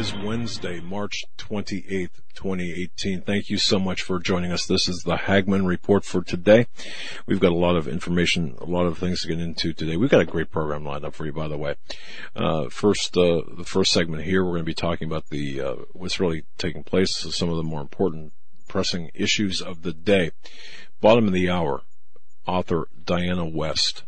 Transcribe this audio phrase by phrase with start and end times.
[0.00, 3.20] Is Wednesday, March 28th, 2018.
[3.20, 4.64] Thank you so much for joining us.
[4.64, 6.68] This is the Hagmann Report for today.
[7.26, 9.98] We've got a lot of information, a lot of things to get into today.
[9.98, 11.74] We've got a great program lined up for you, by the way.
[12.34, 15.74] Uh, first, uh, the first segment here, we're going to be talking about the, uh,
[15.92, 18.32] what's really taking place, some of the more important
[18.68, 20.30] pressing issues of the day.
[21.02, 21.82] Bottom of the hour,
[22.46, 24.04] author Diana West.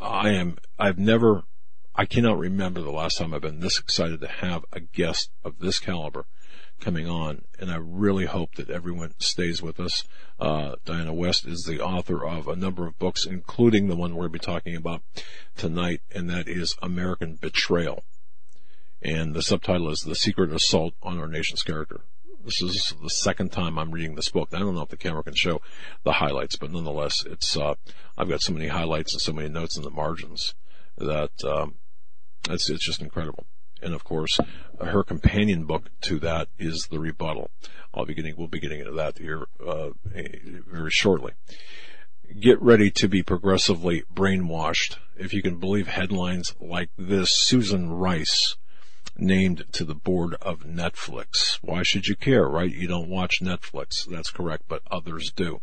[0.00, 1.42] I am, I've never
[1.94, 5.58] I cannot remember the last time I've been this excited to have a guest of
[5.58, 6.24] this caliber
[6.80, 10.02] coming on, and I really hope that everyone stays with us.
[10.40, 14.22] Uh, Diana West is the author of a number of books, including the one we're
[14.22, 15.02] going to be talking about
[15.54, 18.04] tonight, and that is American Betrayal.
[19.02, 22.00] And the subtitle is The Secret Assault on Our Nation's Character.
[22.42, 24.48] This is the second time I'm reading this book.
[24.52, 25.60] I don't know if the camera can show
[26.04, 27.74] the highlights, but nonetheless, it's, uh,
[28.16, 30.54] I've got so many highlights and so many notes in the margins
[30.96, 31.74] that, um,
[32.48, 33.46] it's, it's just incredible.
[33.82, 34.38] And of course,
[34.80, 37.50] her companion book to that is The Rebuttal.
[37.92, 41.32] I'll be getting, we'll be getting into that here, uh, very shortly.
[42.40, 44.96] Get ready to be progressively brainwashed.
[45.16, 48.56] If you can believe headlines like this, Susan Rice
[49.16, 51.58] named to the board of Netflix.
[51.60, 52.70] Why should you care, right?
[52.70, 54.06] You don't watch Netflix.
[54.06, 55.60] That's correct, but others do.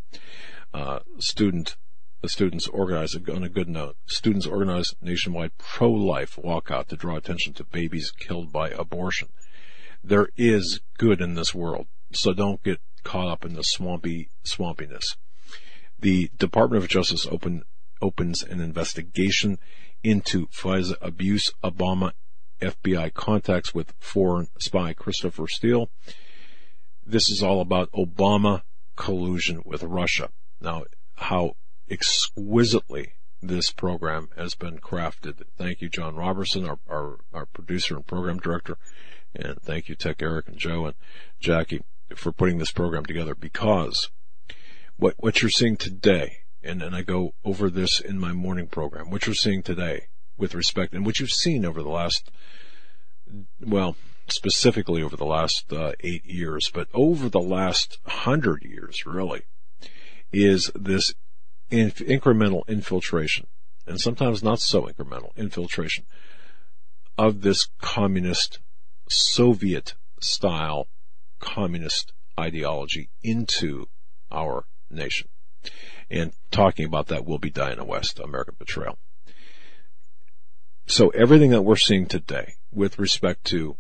[0.74, 1.76] Uh, student
[2.22, 3.96] the students organize on a good note.
[4.06, 9.30] Students organize nationwide pro-life walkout to draw attention to babies killed by abortion.
[10.04, 15.16] There is good in this world, so don't get caught up in the swampy swampiness.
[16.00, 17.64] The Department of Justice open,
[18.02, 19.60] opens an investigation
[20.04, 21.52] into FISA abuse.
[21.64, 22.12] Obama
[22.62, 25.90] FBI contacts with foreign spy Christopher Steele.
[27.06, 28.64] This is all about Obama
[28.96, 30.30] collusion with Russia.
[30.62, 30.84] Now,
[31.16, 31.56] how
[31.90, 35.44] exquisitely this program has been crafted.
[35.58, 38.78] Thank you, John Robertson, our, our, our producer and program director.
[39.36, 40.96] And thank you, Tech Eric and Joe and
[41.40, 41.82] Jackie
[42.16, 44.10] for putting this program together because
[44.98, 49.10] what, what you're seeing today, and, and I go over this in my morning program,
[49.10, 50.08] what you're seeing today
[50.38, 52.32] with respect and what you've seen over the last,
[53.62, 53.96] well,
[54.28, 59.44] specifically over the last uh, eight years, but over the last hundred years, really,
[60.32, 61.14] is this
[61.70, 63.48] inf- incremental infiltration,
[63.86, 66.06] and sometimes not so incremental infiltration
[67.18, 68.60] of this communist
[69.10, 70.88] Soviet style
[71.40, 73.88] communist ideology into
[74.32, 75.28] our nation.
[76.10, 78.98] And talking about that will be Diana West, American Betrayal.
[80.88, 83.78] So everything that we're seeing today with respect to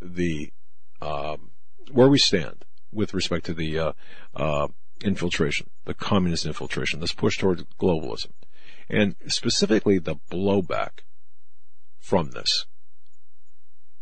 [0.00, 0.52] the,
[1.00, 1.50] um,
[1.92, 3.92] where we stand with respect to the, uh,
[4.34, 4.68] uh,
[5.02, 8.32] infiltration, the communist infiltration, this push towards globalism,
[8.88, 11.00] and specifically the blowback
[11.98, 12.66] from this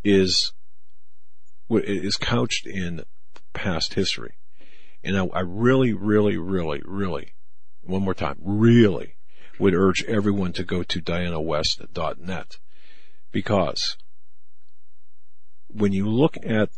[0.04, 0.52] is
[1.70, 3.02] is couched in
[3.52, 4.34] past history.
[5.04, 7.34] And I, I really, really, really, really,
[7.82, 9.16] one more time, really
[9.58, 12.58] would urge everyone to go to dianawest.net
[13.32, 13.96] because
[15.68, 16.70] when you look at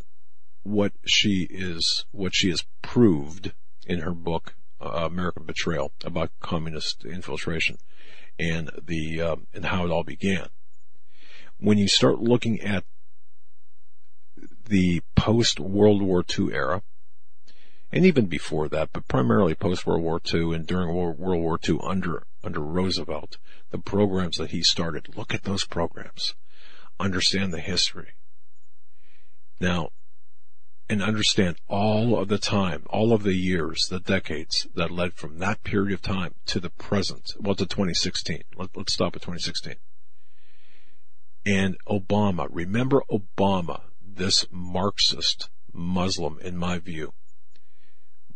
[0.63, 3.53] what she is, what she has proved
[3.91, 7.77] in her book, uh, American Betrayal, about communist infiltration
[8.39, 10.47] and the, um, and how it all began.
[11.59, 12.85] When you start looking at
[14.65, 16.83] the post World War II era,
[17.91, 21.81] and even before that, but primarily post World War II and during World War II
[21.83, 23.39] under, under Roosevelt,
[23.71, 26.35] the programs that he started, look at those programs.
[27.01, 28.11] Understand the history.
[29.59, 29.91] Now,
[30.91, 35.39] and understand all of the time, all of the years, the decades that led from
[35.39, 38.43] that period of time to the present, well, to 2016.
[38.57, 39.77] Let, us stop at 2016.
[41.47, 47.15] And Obama, remember Obama, this Marxist Muslim, in my view,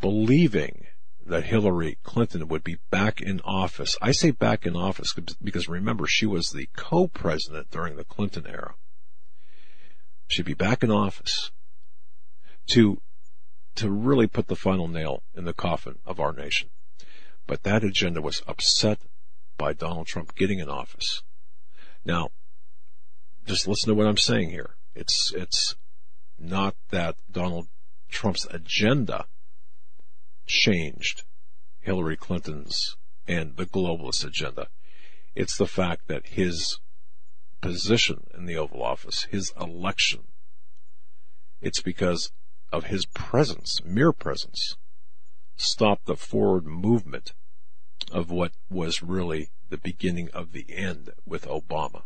[0.00, 0.86] believing
[1.26, 3.98] that Hillary Clinton would be back in office.
[4.00, 5.12] I say back in office
[5.42, 8.74] because remember, she was the co-president during the Clinton era.
[10.28, 11.50] She'd be back in office
[12.68, 13.00] to,
[13.76, 16.70] to really put the final nail in the coffin of our nation.
[17.46, 19.00] But that agenda was upset
[19.56, 21.22] by Donald Trump getting in office.
[22.04, 22.30] Now,
[23.46, 24.76] just listen to what I'm saying here.
[24.94, 25.76] It's, it's
[26.38, 27.68] not that Donald
[28.08, 29.26] Trump's agenda
[30.46, 31.24] changed
[31.80, 32.96] Hillary Clinton's
[33.26, 34.68] and the globalist agenda.
[35.34, 36.78] It's the fact that his
[37.60, 40.24] position in the Oval Office, his election,
[41.60, 42.30] it's because
[42.74, 44.76] of his presence, mere presence,
[45.56, 47.32] stopped the forward movement
[48.10, 52.02] of what was really the beginning of the end with Obama.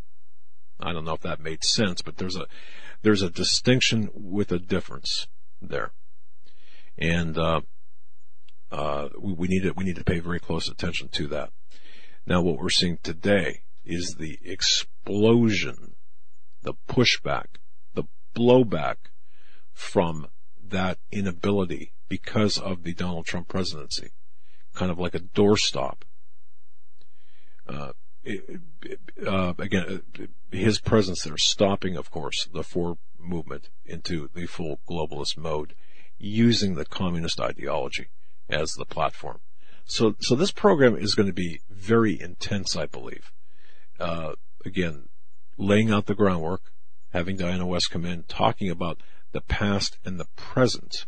[0.78, 2.46] I don't know if that made sense, but there's a
[3.02, 5.26] there's a distinction with a difference
[5.62, 5.92] there,
[6.98, 7.62] and uh,
[8.70, 11.50] uh, we, we need to we need to pay very close attention to that.
[12.26, 15.94] Now, what we're seeing today is the explosion,
[16.60, 17.46] the pushback,
[17.94, 18.04] the
[18.36, 18.96] blowback
[19.72, 20.28] from
[20.70, 24.10] that inability because of the Donald Trump presidency,
[24.74, 26.02] kind of like a doorstop.
[27.66, 27.92] Uh,
[29.26, 34.80] uh, again, uh, his presence there stopping, of course, the forward movement into the full
[34.88, 35.74] globalist mode
[36.18, 38.08] using the communist ideology
[38.48, 39.40] as the platform.
[39.84, 43.32] So, so this program is going to be very intense, I believe.
[43.98, 44.32] Uh,
[44.64, 45.08] again,
[45.56, 46.72] laying out the groundwork,
[47.12, 49.00] having Diana West come in, talking about
[49.32, 51.06] the past and the present.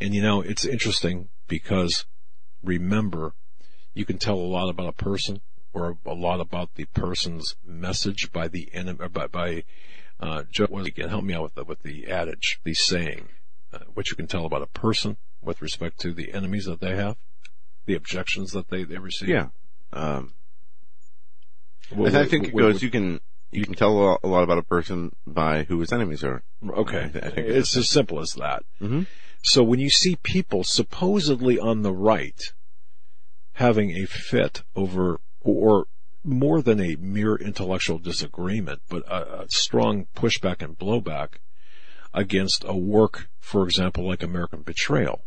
[0.00, 2.06] And you know, it's interesting because
[2.62, 3.34] remember,
[3.94, 5.40] you can tell a lot about a person
[5.72, 9.64] or a lot about the person's message by the enemy, by, by,
[10.20, 13.28] uh, Joe, again, help me out with the, with the adage, the saying,
[13.72, 16.96] uh, what you can tell about a person with respect to the enemies that they
[16.96, 17.16] have,
[17.86, 19.28] the objections that they, they receive.
[19.28, 19.48] Yeah.
[19.92, 20.34] Um,
[21.94, 23.20] well, I think it goes, you can,
[23.50, 26.42] you can tell a lot about a person by who his enemies are.
[26.68, 27.10] Okay.
[27.14, 28.62] it's as simple as that.
[28.80, 29.02] Mm-hmm.
[29.42, 32.40] So when you see people supposedly on the right
[33.54, 35.86] having a fit over, or
[36.24, 41.38] more than a mere intellectual disagreement, but a, a strong pushback and blowback
[42.12, 45.24] against a work, for example, like American Betrayal,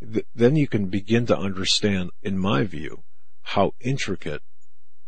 [0.00, 3.02] th- then you can begin to understand, in my view,
[3.42, 4.42] how intricate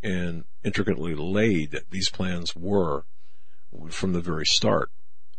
[0.06, 3.04] and intricately laid these plans were
[3.90, 4.88] from the very start.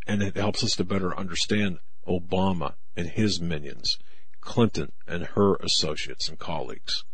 [0.05, 3.97] And it helps us to better understand Obama and his minions,
[4.41, 7.05] Clinton and her associates and colleagues,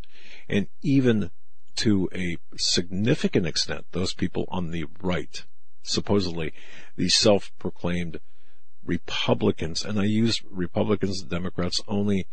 [0.49, 1.29] and even
[1.75, 5.45] to a significant extent, those people on the right,
[5.83, 6.53] supposedly
[6.95, 8.19] the self-proclaimed
[8.83, 12.27] Republicans, and I use Republicans and Democrats only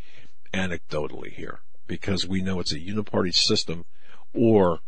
[0.52, 3.84] anecdotally here, because we know it's a uniparty system,
[4.34, 4.80] or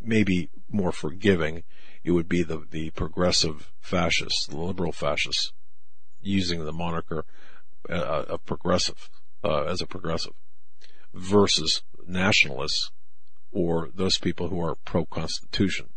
[0.00, 1.62] maybe more forgiving,
[2.02, 5.52] it would be the, the progressive fascists, the liberal fascists,
[6.20, 7.24] using the moniker
[7.88, 9.10] uh, of progressive,
[9.42, 10.32] uh, as a progressive,
[11.12, 12.90] versus nationalists
[13.52, 15.88] or those people who are pro-constitution.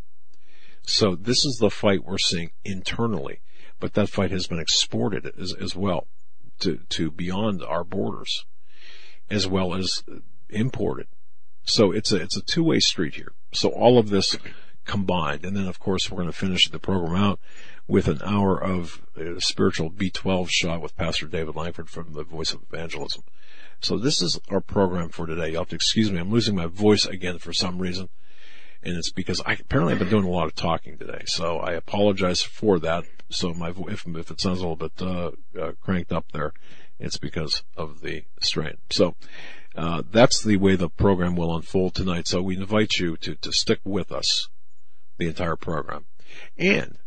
[0.83, 3.41] So this is the fight we're seeing internally,
[3.79, 6.07] but that fight has been exported as, as well
[6.59, 8.45] to, to beyond our borders,
[9.29, 10.03] as well as
[10.49, 11.07] imported.
[11.67, 13.33] So it's a, it's a two-way street here.
[13.51, 14.37] So all of this
[14.85, 17.39] combined, and then of course we're going to finish the program out
[17.87, 22.53] with an hour of a spiritual B12 shot with Pastor David Langford from the Voice
[22.53, 23.23] of Evangelism.
[23.81, 25.51] So this is our program for today.
[25.51, 26.19] You'll have to excuse me.
[26.19, 28.09] I'm losing my voice again for some reason.
[28.81, 31.23] And it's because I apparently I've been doing a lot of talking today.
[31.25, 33.03] So I apologize for that.
[33.29, 36.53] So my, if, if it sounds a little bit, uh, uh, cranked up there,
[36.99, 38.77] it's because of the strain.
[38.89, 39.15] So,
[39.77, 42.27] uh, that's the way the program will unfold tonight.
[42.27, 44.49] So we invite you to, to stick with us
[45.17, 46.05] the entire program.
[46.57, 46.97] And,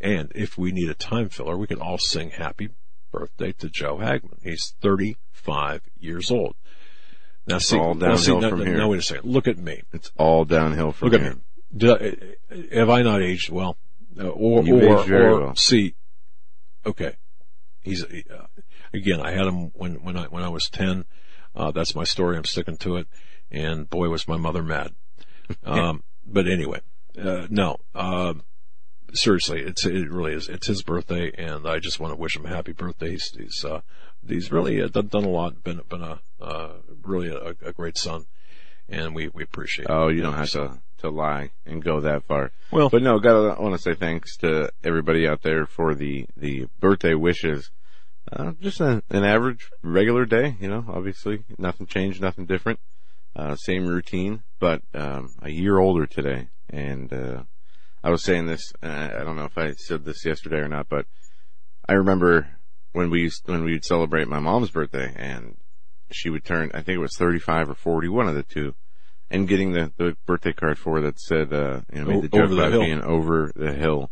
[0.00, 2.70] and if we need a time filler, we can all sing happy
[3.12, 4.40] birthday to Joe Hagmann.
[4.42, 6.56] He's 35 years old.
[7.46, 8.76] Now see, all downhill now, see, from now, here.
[8.76, 9.30] Now wait a second.
[9.30, 9.82] Look at me.
[9.92, 11.30] It's all downhill from Look here.
[11.30, 12.32] at me.
[12.72, 13.76] I, have I not aged well?
[14.18, 15.54] Uh, or, You've or, aged very or well.
[15.54, 15.94] see,
[16.84, 17.14] okay.
[17.82, 18.46] He's, uh,
[18.92, 21.04] again, I had him when, when I, when I was 10.
[21.56, 22.36] Uh, that's my story.
[22.36, 23.06] I'm sticking to it.
[23.50, 24.92] And boy, was my mother mad.
[25.64, 26.80] Um, but anyway,
[27.18, 28.42] uh, no, um,
[29.14, 30.48] seriously, it's, it really is.
[30.48, 33.12] It's his birthday and I just want to wish him a happy birthday.
[33.12, 33.80] He's, he's, uh,
[34.26, 36.72] he's really uh, done, done a lot, been, been a, uh,
[37.02, 38.26] really a, a great son
[38.88, 39.90] and we, we appreciate it.
[39.90, 42.52] Oh, you don't have to, to lie and go that far.
[42.70, 46.26] Well, But no, gotta, I want to say thanks to everybody out there for the,
[46.36, 47.70] the birthday wishes.
[48.32, 52.80] Uh, just a, an average, regular day, you know, obviously nothing changed, nothing different.
[53.34, 56.48] Uh, same routine, but, um, a year older today.
[56.70, 57.42] And, uh,
[58.02, 60.88] I was saying this, uh, I don't know if I said this yesterday or not,
[60.88, 61.06] but
[61.88, 62.48] I remember
[62.92, 65.56] when we used, when we'd celebrate my mom's birthday and
[66.10, 68.74] she would turn, I think it was 35 or 40, one of the two.
[69.30, 72.50] and getting the, the birthday card for that said, uh, you know, made the joke
[72.50, 72.80] about hill.
[72.80, 74.10] being over the hill.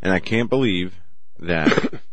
[0.00, 0.94] And I can't believe
[1.40, 2.00] that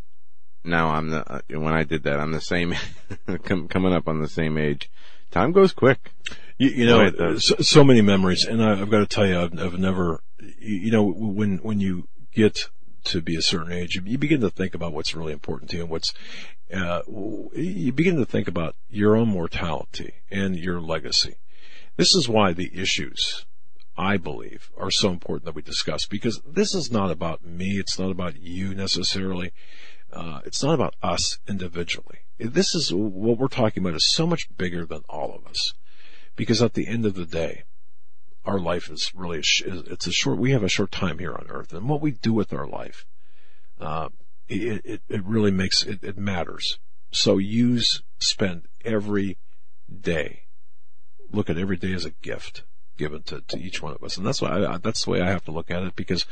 [0.64, 2.76] now I'm the, uh, when I did that, I'm the same,
[3.44, 4.90] com- coming up on the same age.
[5.32, 6.12] Time goes quick.
[6.58, 9.58] You, you know, so, so many memories, and I, I've got to tell you, I've,
[9.58, 10.22] I've never,
[10.60, 12.70] you know, when when you get
[13.06, 15.78] to be a certain age, you, you begin to think about what's really important to
[15.78, 16.14] you, and what's,
[16.74, 17.02] uh,
[17.54, 21.36] you begin to think about your own mortality and your legacy.
[21.96, 23.46] This is why the issues,
[23.98, 27.78] I believe, are so important that we discuss because this is not about me.
[27.80, 29.52] It's not about you necessarily.
[30.12, 32.20] Uh, it's not about us individually.
[32.40, 35.74] This is what we're talking about is so much bigger than all of us
[36.36, 37.64] because at the end of the day,
[38.46, 41.74] our life is really, it's a short, we have a short time here on earth
[41.74, 43.06] and what we do with our life,
[43.80, 44.10] uh,
[44.48, 46.80] it, it, it really makes, it, it matters.
[47.12, 49.38] So use, spend every
[49.90, 50.44] day,
[51.32, 52.64] look at every day as a gift
[53.00, 54.16] given to, to each one of us.
[54.18, 56.28] And that's why I, that's the way I have to look at it because,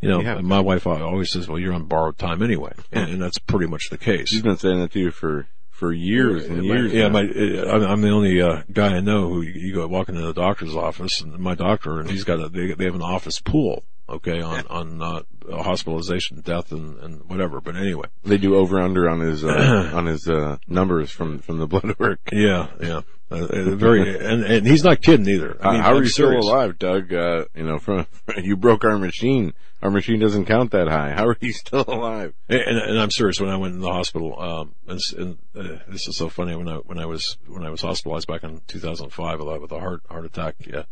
[0.00, 0.40] you know, Yeah.
[0.40, 2.72] my wife always says, well, you're on borrowed time anyway.
[2.90, 4.30] And, and that's pretty much the case.
[4.30, 6.92] She's been saying that to you for, for years and years.
[6.92, 10.26] Yeah, my, I'm I'm the only uh, guy I know who you go walking into
[10.28, 13.40] the doctor's office, and my doctor, and he's got a they, they have an office
[13.40, 15.22] pool, okay, on on uh,
[15.62, 17.60] hospitalization, death, and and whatever.
[17.60, 21.58] But anyway, They do over under on his uh, on his uh, numbers from from
[21.58, 22.20] the blood work.
[22.32, 25.56] yeah, yeah, uh, uh, very, and and he's not kidding either.
[25.60, 26.44] I mean, How are I'm you serious.
[26.44, 27.12] still alive, Doug?
[27.12, 28.06] Uh, you know, from
[28.36, 29.52] you broke our machine.
[29.82, 31.10] Our machine doesn't count that high.
[31.12, 32.32] How are you still alive?
[32.48, 33.38] And, and, and I'm serious.
[33.38, 36.56] When I went in the hospital, um, and, and uh, this is so funny.
[36.56, 39.72] When I when I was when I was hospitalized back in 2005 with a, with
[39.72, 40.84] a heart heart attack, yeah,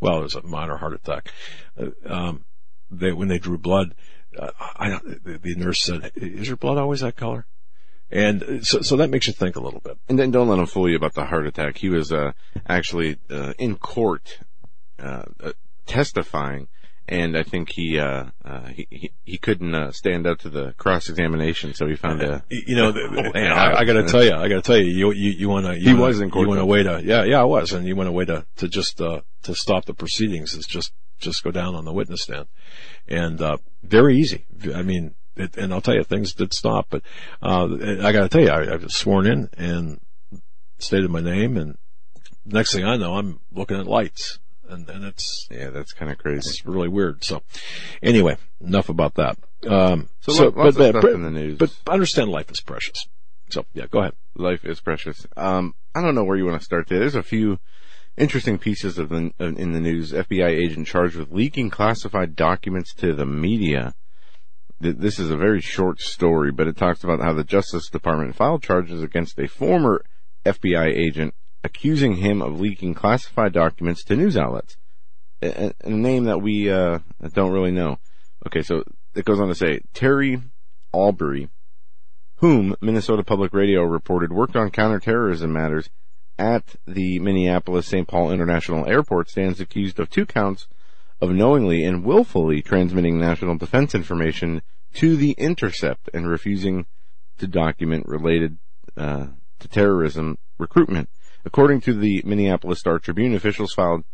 [0.00, 1.32] well, it was a minor heart attack.
[1.78, 2.44] Uh, um,
[2.90, 3.94] they when they drew blood,
[4.38, 7.46] uh, I, the, nurse said, "Is your blood always that color?"
[8.10, 9.98] And uh, so so that makes you think a little bit.
[10.08, 11.76] And then don't let him fool you about the heart attack.
[11.76, 12.32] He was uh,
[12.66, 14.40] actually uh, in court
[14.98, 15.24] uh,
[15.86, 16.68] testifying,
[17.10, 20.72] and I think he uh, uh, he, he he couldn't uh, stand up to the
[20.78, 22.44] cross examination, so he found a.
[22.48, 23.80] You you know, the, the- way I.
[23.80, 25.74] I got to tell you, I got to tell you, you you, you want to.
[25.74, 27.96] He was in court, You want a way to, yeah, yeah, I was, and you
[27.96, 31.50] want a way to to just uh, to stop the proceedings is just just go
[31.50, 32.46] down on the witness stand,
[33.08, 34.46] and uh, very easy.
[34.72, 37.02] I mean, it, and I'll tell you, things did stop, but
[37.42, 37.66] uh,
[38.02, 40.00] I got to tell you, I, I was sworn in and
[40.78, 41.76] stated my name, and
[42.46, 44.38] next thing I know, I'm looking at lights,
[44.70, 46.48] and and it's Yeah, that's kind of crazy.
[46.50, 47.24] it's really weird.
[47.24, 47.42] So,
[48.02, 49.36] anyway, enough about that.
[49.68, 51.58] Um, So lo- lots of stuff in the news.
[51.58, 53.06] But understand life is precious.
[53.50, 54.12] So, yeah, go ahead.
[54.36, 55.26] Life is precious.
[55.36, 57.00] Um, I don't know where you want to start there.
[57.00, 57.58] There's a few
[58.16, 60.12] interesting pieces of the, in the news.
[60.12, 63.94] FBI agent charged with leaking classified documents to the media.
[64.78, 68.62] This is a very short story, but it talks about how the Justice Department filed
[68.62, 70.02] charges against a former
[70.46, 74.76] FBI agent accusing him of leaking classified documents to news outlets.
[75.42, 77.00] A, a- name that we uh,
[77.32, 77.98] don't really know.
[78.46, 78.82] Okay, so
[79.14, 80.40] it goes on to say Terry
[80.94, 81.48] Albury,
[82.36, 85.90] whom Minnesota Public Radio reported worked on counterterrorism matters
[86.38, 88.08] at the Minneapolis St.
[88.08, 90.66] Paul International Airport, stands accused of two counts
[91.20, 94.62] of knowingly and willfully transmitting national defense information
[94.94, 96.86] to the Intercept and refusing
[97.38, 98.58] to document related
[98.96, 99.26] uh,
[99.58, 101.10] to terrorism recruitment.
[101.44, 104.04] According to the Minneapolis Star Tribune, officials filed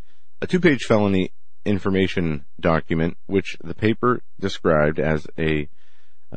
[0.40, 1.32] a two-page felony
[1.64, 5.68] information document, which the paper described as a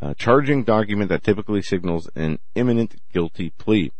[0.00, 3.92] uh, charging document that typically signals an imminent guilty plea.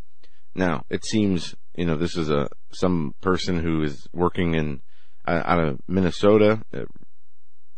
[0.55, 4.81] Now, it seems, you know, this is a, some person who is working in,
[5.27, 6.85] uh, out of Minnesota, uh,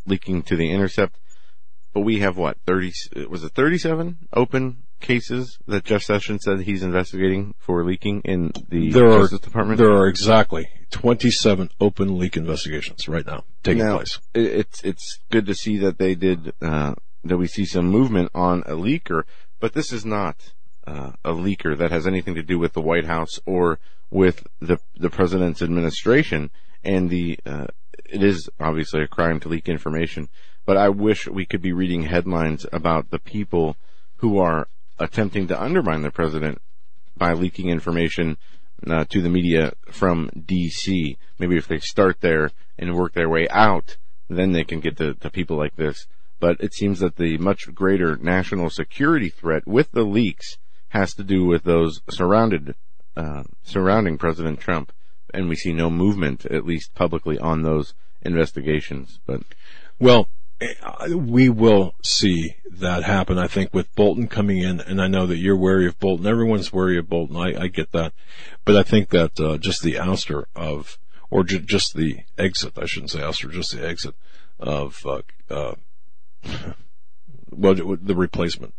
[0.07, 1.19] leaking to the intercept.
[1.93, 2.93] But we have what, 30,
[3.29, 8.91] was it 37 open cases that Jeff Sessions said he's investigating for leaking in the
[8.91, 9.79] There are, Justice Department?
[9.79, 14.19] there are exactly 27 open leak investigations right now taking Now, place.
[14.35, 16.95] it's it's good to see that they did uh,
[17.25, 19.23] that we see some movement on a leaker,
[19.61, 20.37] but this is not
[20.87, 23.79] uh, a leaker that has anything to do with the White House or
[24.11, 26.51] with the the president's administration.
[26.85, 27.67] And the uh,
[28.07, 30.29] it is obviously a crime to leak information,
[30.67, 33.77] but I wish we could be reading headlines about the people
[34.17, 34.67] who are
[35.03, 36.61] attempting to undermine the president
[37.17, 38.37] by leaking information
[38.87, 41.17] uh, to the media from DC.
[41.39, 43.97] Maybe if they start there and work their way out,
[44.29, 46.07] then they can get to, to people like this.
[46.41, 51.25] But it seems that the much greater national security threat with the leaks has to
[51.25, 52.75] do with those surrounded,
[53.17, 54.93] uh, surrounding President Trump.
[55.35, 59.21] And we see no movement, at least publicly, on those investigations.
[59.27, 59.43] But
[59.99, 60.29] Well,
[61.09, 65.39] we will see that happen, I think, with Bolton coming in, and I know that
[65.39, 66.27] you're wary of Bolton.
[66.27, 67.37] Everyone's wary of Bolton.
[67.37, 68.13] I, I get that.
[68.65, 70.99] But I think that, uh, just the ouster of,
[71.31, 72.79] or ju- just the exit.
[72.79, 74.15] I shouldn't say ouster, just the exit
[74.59, 75.75] of uh, uh,
[77.51, 78.75] well, the replacement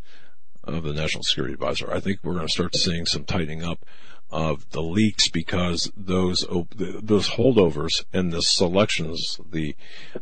[0.63, 1.91] of the National Security Advisor.
[1.91, 3.85] I think we're going to start seeing some tightening up
[4.33, 9.75] of the leaks because those those holdovers and the selections, the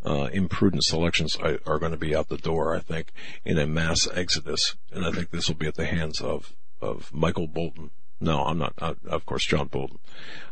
[0.05, 2.75] uh, imprudent selections, are, are, going to be out the door.
[2.75, 3.13] I think
[3.45, 7.13] in a mass exodus, and I think this will be at the hands of of
[7.13, 7.91] Michael Bolton.
[8.19, 8.73] No, I'm not.
[8.79, 9.99] Uh, of course, John Bolton.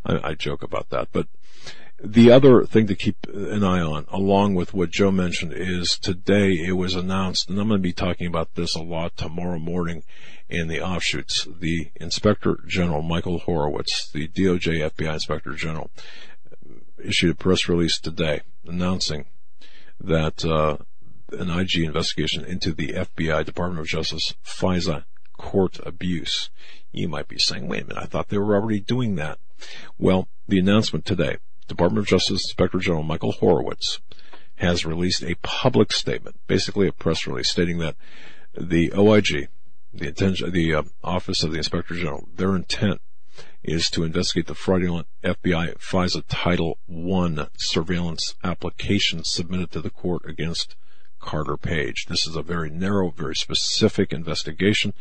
[0.06, 1.28] I, I joke about that, but
[2.02, 6.52] the other thing to keep an eye on, along with what Joe mentioned, is today
[6.54, 10.04] it was announced, and I'm going to be talking about this a lot tomorrow morning
[10.50, 11.48] in the offshoots.
[11.60, 15.92] The Inspector General, Michael Horowitz, the DOJ FBI Inspector General,
[17.04, 19.26] issued a press release today announcing
[20.00, 20.78] that uh,
[21.32, 25.06] an IG investigation into the FBI Department of Justice FISA
[25.38, 26.50] court abuse.
[26.92, 29.40] You might be saying, wait a minute, I thought they were already doing that.
[29.98, 31.38] Well, the announcement today
[31.68, 34.00] Department of Justice Inspector General Michael Horowitz
[34.56, 37.96] has released a public statement, basically a press release, stating that
[38.58, 39.48] the OIG,
[39.94, 43.02] the intention, the uh, Office of the Inspector General, their intent
[43.64, 50.24] is to investigate the fraudulent FBI FISA Title I surveillance application submitted to the court
[50.26, 50.76] against
[51.20, 52.06] Carter Page.
[52.08, 54.94] This is a very narrow, very specific investigation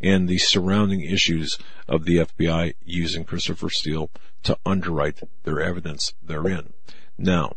[0.00, 4.10] and the surrounding issues of the FBI using Christopher Steele
[4.42, 6.72] to underwrite their evidence therein.
[7.16, 7.56] Now,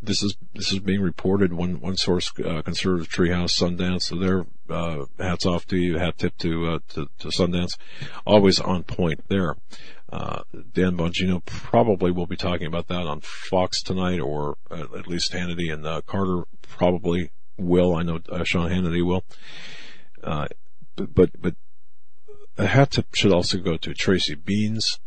[0.00, 1.52] this is this is being reported.
[1.52, 4.02] One one source, uh, conservative treehouse, Sundance.
[4.02, 7.76] So their uh, hats off to you, hat tip to, uh, to, to Sundance,
[8.26, 9.56] always on point there.
[10.10, 15.32] Uh, Dan Bongino probably will be talking about that on Fox tonight, or at least
[15.32, 17.94] Hannity and uh, Carter probably will.
[17.94, 19.24] I know uh, Sean Hannity will.
[20.22, 20.46] Uh,
[20.96, 21.54] but, but,
[22.56, 24.98] a hat tip should also go to Tracy Beanz,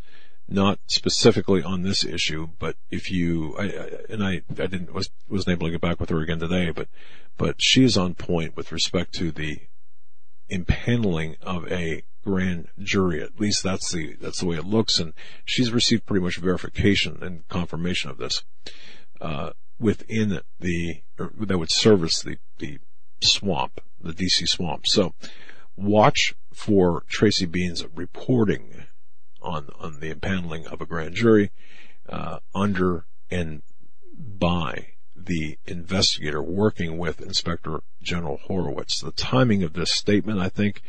[0.51, 5.09] not specifically on this issue, but if you, I, I, and I, I didn't, was,
[5.29, 6.87] wasn't able to get back with her again today, but,
[7.37, 9.61] but she is on point with respect to the
[10.51, 13.23] impaneling of a grand jury.
[13.23, 14.99] At least that's the, that's the way it looks.
[14.99, 15.13] And
[15.45, 18.43] she's received pretty much verification and confirmation of this.
[19.21, 22.79] Uh, within the that would service the the
[23.21, 24.85] swamp, the DC swamp.
[24.85, 25.13] So
[25.75, 28.85] watch for Tracy Bean's reporting
[29.41, 31.51] on on the impaneling of a grand jury
[32.09, 33.61] uh, under and
[34.17, 38.99] by the investigator working with Inspector General Horowitz.
[38.99, 40.81] The timing of this statement, I think,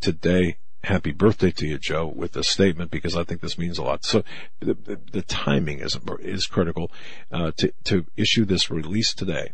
[0.00, 3.82] today happy birthday to you, Joe, with this statement because I think this means a
[3.82, 4.04] lot.
[4.04, 4.22] So
[4.60, 6.90] the, the, the timing is is critical
[7.30, 9.52] uh, to to issue this release today.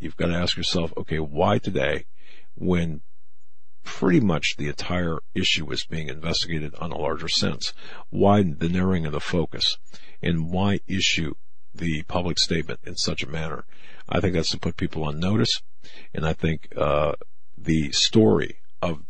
[0.00, 2.06] You've got to ask yourself, okay, why today,
[2.56, 3.02] when
[3.84, 7.72] pretty much the entire issue is being investigated on a larger sense?
[8.10, 9.78] Why the narrowing of the focus,
[10.22, 11.34] and why issue
[11.74, 13.64] the public statement in such a manner?
[14.08, 15.62] I think that's to put people on notice,
[16.14, 17.14] and I think uh,
[17.56, 19.02] the story of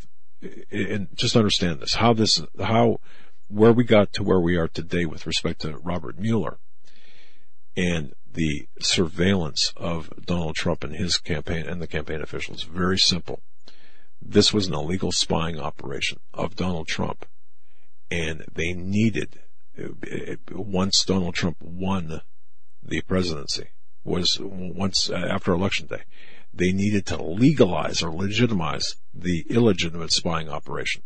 [0.70, 2.98] and just understand this, how this, how,
[3.48, 6.58] where we got to where we are today with respect to Robert Mueller
[7.76, 12.64] and the surveillance of Donald Trump and his campaign and the campaign officials.
[12.64, 13.40] Very simple.
[14.24, 17.26] This was an illegal spying operation of Donald Trump
[18.12, 19.40] and they needed,
[20.50, 22.20] once Donald Trump won
[22.82, 23.68] the presidency,
[24.04, 26.02] was once uh, after election day,
[26.52, 31.02] they needed to legalize or legitimize the illegitimate spying operation.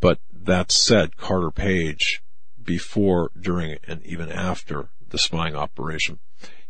[0.00, 2.22] But that said, Carter Page,
[2.62, 6.18] before, during, and even after the spying operation,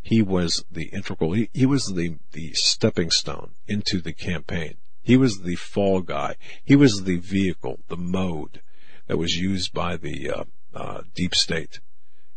[0.00, 4.76] he was the integral, he, he was the, the stepping stone into the campaign.
[5.00, 6.36] He was the fall guy.
[6.62, 8.60] He was the vehicle, the mode
[9.06, 11.80] that was used by the uh, uh, deep state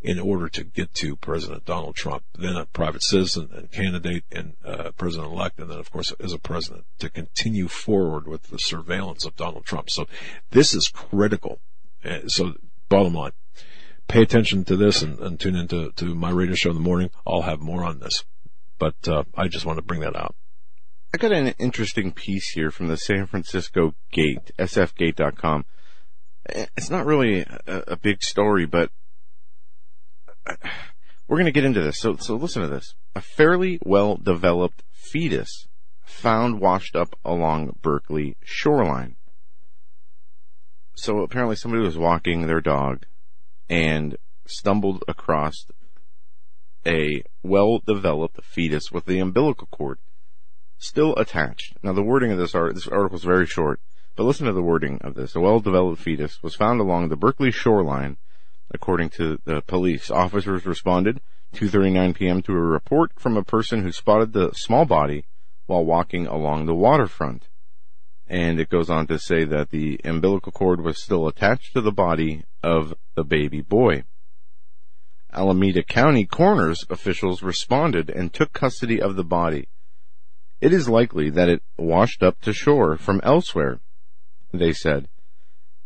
[0.02, 4.54] in order to get to President Donald Trump, then a private citizen and candidate and
[4.64, 8.60] uh, president elect, and then of course as a president to continue forward with the
[8.60, 9.90] surveillance of Donald Trump.
[9.90, 10.06] So
[10.52, 11.60] this is critical.
[12.04, 12.54] Uh, so
[12.88, 13.32] bottom line,
[14.08, 17.10] pay attention to this and, and tune into to my radio show in the morning.
[17.26, 18.24] I'll have more on this,
[18.80, 20.36] but uh, I just want to bring that out.
[21.14, 25.66] I got an interesting piece here from the San Francisco Gate, sfgate.com.
[26.48, 28.92] It's not really a, a big story, but
[31.28, 32.00] we're going to get into this.
[32.00, 32.96] So, so listen to this.
[33.16, 35.68] A fairly well developed fetus
[36.04, 39.16] found washed up along Berkeley shoreline.
[40.96, 43.06] So apparently somebody was walking their dog
[43.70, 45.66] and stumbled across
[46.86, 49.98] a well developed fetus with the umbilical cord
[50.78, 51.78] still attached.
[51.82, 53.80] Now the wording of this, art, this article is very short,
[54.16, 55.36] but listen to the wording of this.
[55.36, 58.18] A well developed fetus was found along the Berkeley shoreline
[58.72, 60.12] according to the police.
[60.12, 61.22] Officers responded
[61.54, 62.42] 2:39 p.m.
[62.44, 65.26] to a report from a person who spotted the small body
[65.66, 67.48] while walking along the waterfront.
[68.28, 71.92] And it goes on to say that the umbilical cord was still attached to the
[71.92, 74.04] body of the baby boy.
[75.32, 79.68] Alameda County coroner's officials responded and took custody of the body.
[80.62, 83.80] It is likely that it washed up to shore from elsewhere,
[84.54, 85.10] they said.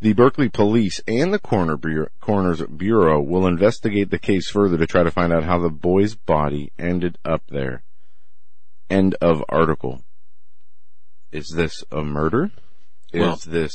[0.02, 4.88] The Berkeley police and the coroner bureau, coroner's bureau will investigate the case further to
[4.88, 7.84] try to find out how the boy's body ended up there.
[8.90, 10.04] End of article.
[11.32, 12.52] Is this a murder?
[13.14, 13.74] Is Well, this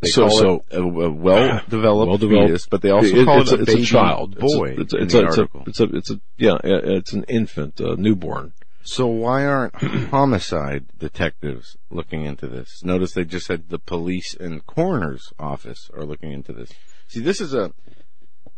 [0.00, 3.40] they so- call so- it a, a well-developed Well-developed- fetus, but they also It- call
[3.42, 6.10] it a, a, baby a child, boy It's a, it's, a, it's, it's a, it's
[6.10, 8.52] a, yeah, it's an infant, a newborn.
[8.82, 9.74] So why aren't
[10.10, 12.82] homicide detectives looking into this?
[12.82, 16.72] Notice they just said the police and coroner's office are looking into this.
[17.06, 17.72] See, this is a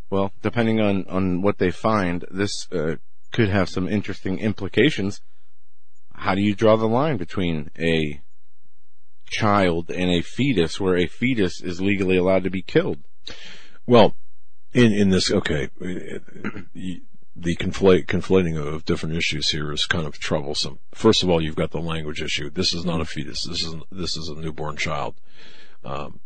[0.09, 2.97] well, depending on on what they find, this uh,
[3.33, 5.21] could have some interesting implications.
[6.25, 8.23] How do you draw the line between a
[9.27, 13.01] child and a fetus, where a fetus is legally allowed to be killed?
[13.87, 14.17] Well,
[14.73, 20.79] in in this, okay, the conflate conflating of different issues here is kind of troublesome.
[20.95, 22.49] First of all, you've got the language issue.
[22.49, 23.45] This is not a fetus.
[23.45, 25.17] This is this is a newborn child,
[25.85, 26.21] um,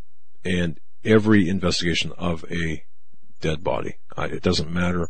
[0.44, 2.84] and every investigation of a
[3.40, 5.08] dead body, I, it doesn't matter.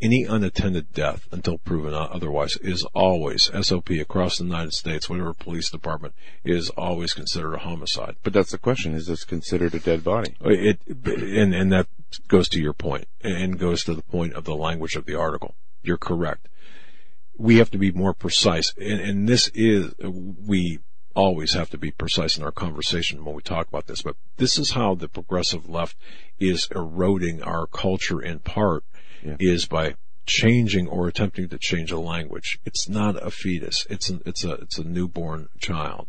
[0.00, 5.10] Any unattended death, until proven otherwise, is always SOP across the United States.
[5.10, 8.14] Whatever police department is always considered a homicide.
[8.22, 10.36] But that's the question: Is this considered a dead body?
[10.40, 11.88] Uh, it and and that
[12.28, 15.56] goes to your point and goes to the point of the language of the article.
[15.82, 16.48] You're correct.
[17.36, 20.78] We have to be more precise, and, and this is we
[21.14, 24.02] always have to be precise in our conversation when we talk about this.
[24.02, 25.96] But this is how the progressive left
[26.38, 28.84] is eroding our culture in part
[29.22, 29.36] Yeah.
[29.40, 29.94] is by
[30.26, 32.58] changing or attempting to change a language.
[32.64, 33.86] It's not a fetus.
[33.90, 36.06] It's an, it's a it's a newborn child.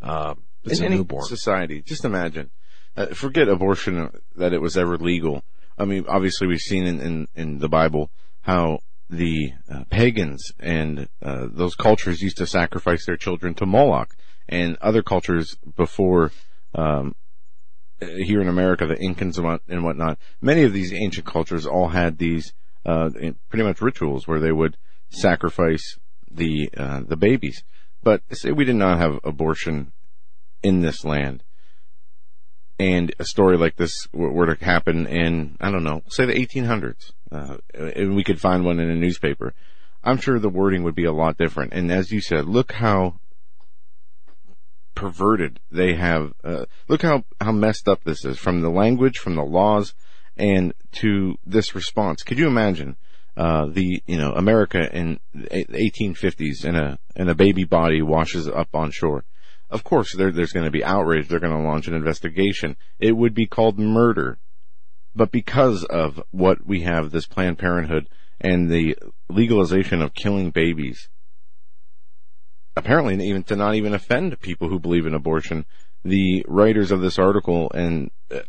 [0.00, 0.34] Uh,
[0.64, 1.24] it's in a any newborn.
[1.26, 2.50] society, just imagine.
[2.96, 5.42] Uh, forget abortion that it was ever legal.
[5.76, 8.10] I mean, obviously we've seen in, in, in the Bible
[8.42, 8.80] how
[9.10, 14.14] the uh, pagans and uh, those cultures used to sacrifice their children to Moloch,
[14.48, 16.32] and other cultures before
[16.74, 17.14] um,
[18.00, 20.18] here in America, the Incans and, whatnot.
[20.40, 22.52] Many of these ancient cultures all had these
[22.86, 23.10] uh,
[23.48, 24.76] pretty much rituals where they would
[25.10, 25.98] sacrifice
[26.30, 27.64] the uh, the babies.
[28.02, 29.92] But say we did not have abortion
[30.62, 31.42] in this land,
[32.78, 37.12] and a story like this were to happen in I don't know, say the 1800s,
[37.32, 39.54] uh, and we could find one in a newspaper.
[40.04, 41.72] I'm sure the wording would be a lot different.
[41.72, 43.18] And as you said, look how
[44.98, 46.32] perverted they have.
[46.42, 49.94] Uh, look how how messed up this is from the language, from the laws,
[50.36, 52.24] and to this response.
[52.24, 52.96] Could you imagine?
[53.36, 58.48] Uh, the you know America in the 1850s and a and a baby body washes
[58.48, 59.24] up on shore.
[59.70, 61.28] Of course, there, there's going to be outrage.
[61.28, 62.76] They're going to launch an investigation.
[62.98, 64.40] It would be called murder,
[65.14, 68.08] but because of what we have, this Planned Parenthood
[68.40, 68.96] and the
[69.28, 71.08] legalization of killing babies,
[72.78, 75.66] apparently even to not even offend people who believe in abortion,
[76.04, 78.40] the writers of this article and uh,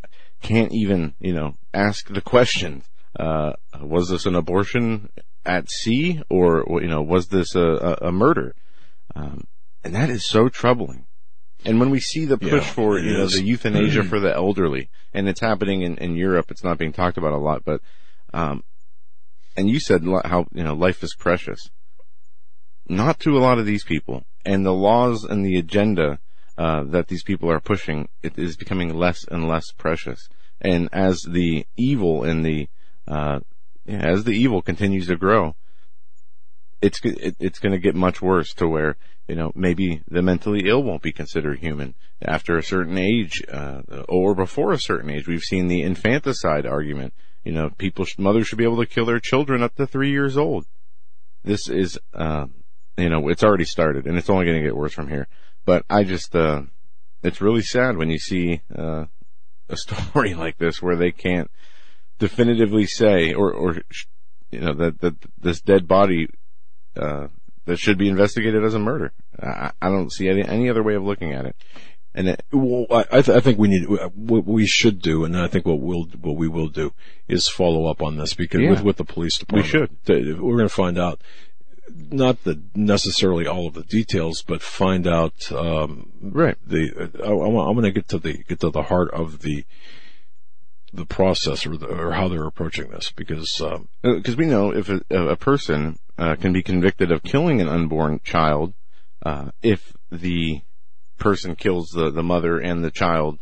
[0.41, 2.83] can't even you know ask the question
[3.17, 5.09] uh, was this an abortion
[5.45, 8.55] at sea or, you know, was this a, a, a murder?
[9.15, 9.45] Um,
[9.83, 11.05] and that is so troubling.
[11.65, 13.33] And when we see the push Yeah, for, you know, is.
[13.33, 17.17] the euthanasia for the elderly, and it's happening in, in Europe, it's not being talked
[17.17, 17.81] about a lot, but,
[18.33, 18.63] um,
[19.57, 21.69] and you said how, you know, life is precious.
[22.89, 24.23] Not to a lot of these people.
[24.45, 26.19] And the laws and the agenda,
[26.57, 30.27] uh, that these people are pushing, it is becoming less and less precious.
[30.59, 32.67] And as the evil and the,
[33.07, 33.39] uh,
[33.87, 35.55] as the evil continues to grow,
[36.81, 38.95] it's it, it's going to get much worse to where
[39.27, 43.81] you know maybe the mentally ill won't be considered human after a certain age uh,
[44.07, 45.27] or before a certain age.
[45.27, 47.13] We've seen the infanticide argument.
[47.43, 50.37] You know, people mothers should be able to kill their children up to three years
[50.37, 50.65] old.
[51.43, 52.47] This is uh,
[53.01, 55.27] you know it's already started and it's only going to get worse from here.
[55.65, 56.63] But I just uh,
[57.23, 59.05] it's really sad when you see uh,
[59.69, 61.49] a story like this where they can't
[62.17, 63.81] definitively say or or
[64.51, 66.27] you know that that this dead body
[66.95, 67.27] uh,
[67.65, 69.13] that should be investigated as a murder.
[69.41, 71.55] I, I don't see any, any other way of looking at it.
[72.15, 73.85] And it, Well, I, th- I think we need
[74.15, 76.91] what we should do, and I think what we'll what we will do
[77.27, 78.71] is follow up on this because Yeah.
[78.71, 79.65] with, with the police department,
[80.07, 80.39] we should.
[80.41, 81.21] We're going to find out
[82.11, 86.57] not the necessarily all of the details, but find out um, right.
[86.65, 87.11] the.
[87.23, 89.65] I, I I'm going to get to the get to the heart of the
[90.91, 94.89] the process or, the, or how they're approaching this because um, because we know if
[94.89, 98.73] a, a person uh, can be convicted of killing an unborn child
[99.25, 100.61] uh, if the
[101.17, 103.39] person kills the, the mother and the child.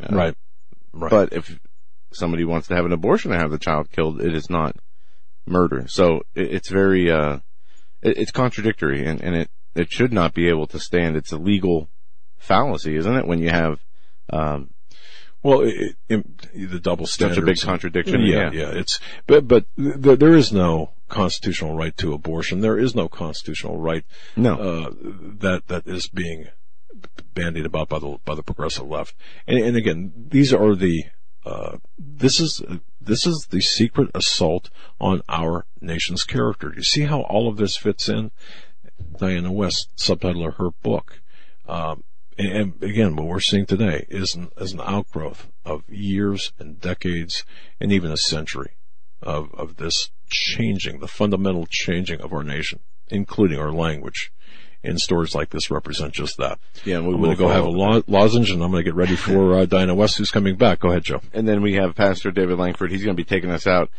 [0.00, 0.34] Uh, right,
[0.92, 1.10] right.
[1.10, 1.58] But if
[2.12, 4.76] somebody wants to have an abortion and have the child killed, it is not
[5.46, 5.86] murder.
[5.88, 7.38] So it, it's very uh,
[8.02, 11.16] it, it's contradictory, and, and it it should not be able to stand.
[11.16, 11.88] It's a legal
[12.38, 13.26] fallacy, isn't it?
[13.26, 13.80] When you have
[14.30, 14.70] um,
[15.42, 17.34] well, it, it, the double standard.
[17.34, 18.22] Such a big contradiction.
[18.22, 18.70] Yeah, yeah.
[18.70, 22.60] It's but but th- there is no constitutional right to abortion.
[22.60, 24.04] There is no constitutional right.
[24.36, 24.54] No.
[24.54, 24.90] Uh,
[25.40, 26.48] that that is being
[27.34, 29.14] bandied about by the by the progressive left.
[29.46, 31.04] And, and again, these are the
[31.48, 32.62] uh, this is
[33.00, 34.68] this is the secret assault
[35.00, 36.74] on our nation's character.
[36.76, 38.30] You see how all of this fits in.
[39.18, 41.22] Diana West, subtitle of her book.
[41.66, 42.04] Um,
[42.36, 47.44] and again, what we're seeing today is an, is an outgrowth of years and decades
[47.80, 48.72] and even a century
[49.22, 54.30] of, of this changing, the fundamental changing of our nation, including our language.
[54.84, 56.60] And stores like this represent just that.
[56.84, 58.94] Yeah, we I'm going to go have a lo- lozenge and I'm going to get
[58.94, 60.78] ready for uh, Diana West, who's coming back.
[60.78, 61.20] Go ahead, Joe.
[61.32, 62.92] And then we have Pastor David Langford.
[62.92, 63.90] He's going to be taking us out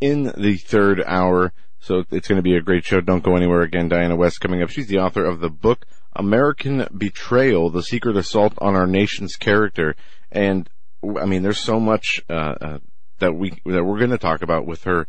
[0.00, 1.52] in the third hour.
[1.80, 3.00] So it's going to be a great show.
[3.00, 3.88] Don't go anywhere again.
[3.88, 4.70] Diana West coming up.
[4.70, 9.94] She's the author of the book American Betrayal, The Secret Assault on Our Nation's Character.
[10.32, 10.68] And
[11.02, 12.78] I mean, there's so much, uh, uh,
[13.18, 15.06] that we, that we're going to talk about with her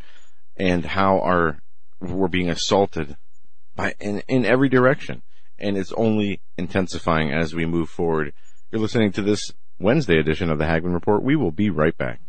[0.58, 1.60] and how our,
[2.00, 3.16] we're being assaulted
[3.76, 5.22] by, in, in every direction.
[5.58, 8.34] And it's only intensifying as we move forward.
[8.72, 11.24] You're listening to this Wednesday edition of the Hagmann Report.
[11.24, 12.20] We will be right back.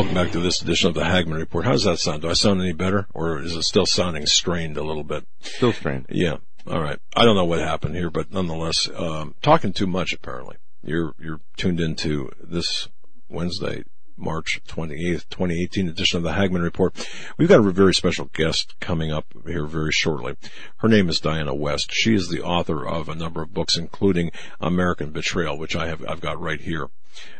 [0.00, 1.66] Welcome back to this edition of the Hagmann Report.
[1.66, 2.22] How does that sound?
[2.22, 5.26] Do I sound any better, or is it still sounding strained a little bit?
[5.40, 6.06] Still strained.
[6.08, 6.38] Yeah.
[6.66, 6.98] All right.
[7.14, 10.56] I don't know what happened here, but nonetheless, um, talking too much apparently.
[10.82, 12.88] You're you're tuned into this
[13.28, 13.84] Wednesday,
[14.16, 16.94] March 28th, 2018 edition of the Hagmann Report.
[17.36, 20.36] We've got a very special guest coming up here very shortly.
[20.78, 21.92] Her name is Diana West.
[21.92, 26.04] She is the author of a number of books, including American Betrayal, which I have
[26.06, 26.88] I've got right here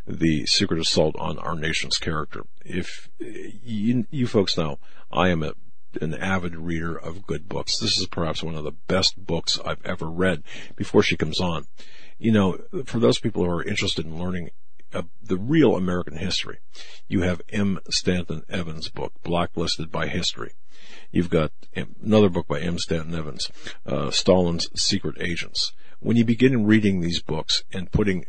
[0.07, 2.45] the secret assault on our nation's character.
[2.65, 4.79] If you, you folks know,
[5.13, 5.55] I am a,
[6.01, 7.79] an avid reader of good books.
[7.79, 10.43] This is perhaps one of the best books I've ever read
[10.77, 11.67] before she comes on.
[12.19, 14.51] You know, for those people who are interested in learning
[14.93, 16.59] uh, the real American history,
[17.09, 17.81] you have M.
[17.91, 20.53] Stanton Evans' book, Blacklisted by History.
[21.11, 21.53] You've got
[22.03, 22.79] another book by M.
[22.79, 23.51] Stanton Evans,
[23.87, 25.73] uh, Stalin's Secret Agents.
[26.01, 28.25] When you begin reading these books and putting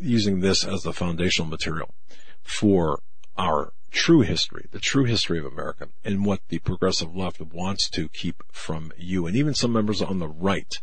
[0.00, 1.94] using this as the foundational material
[2.42, 3.00] for
[3.36, 8.08] our true history, the true history of America, and what the progressive left wants to
[8.08, 10.80] keep from you, and even some members on the right.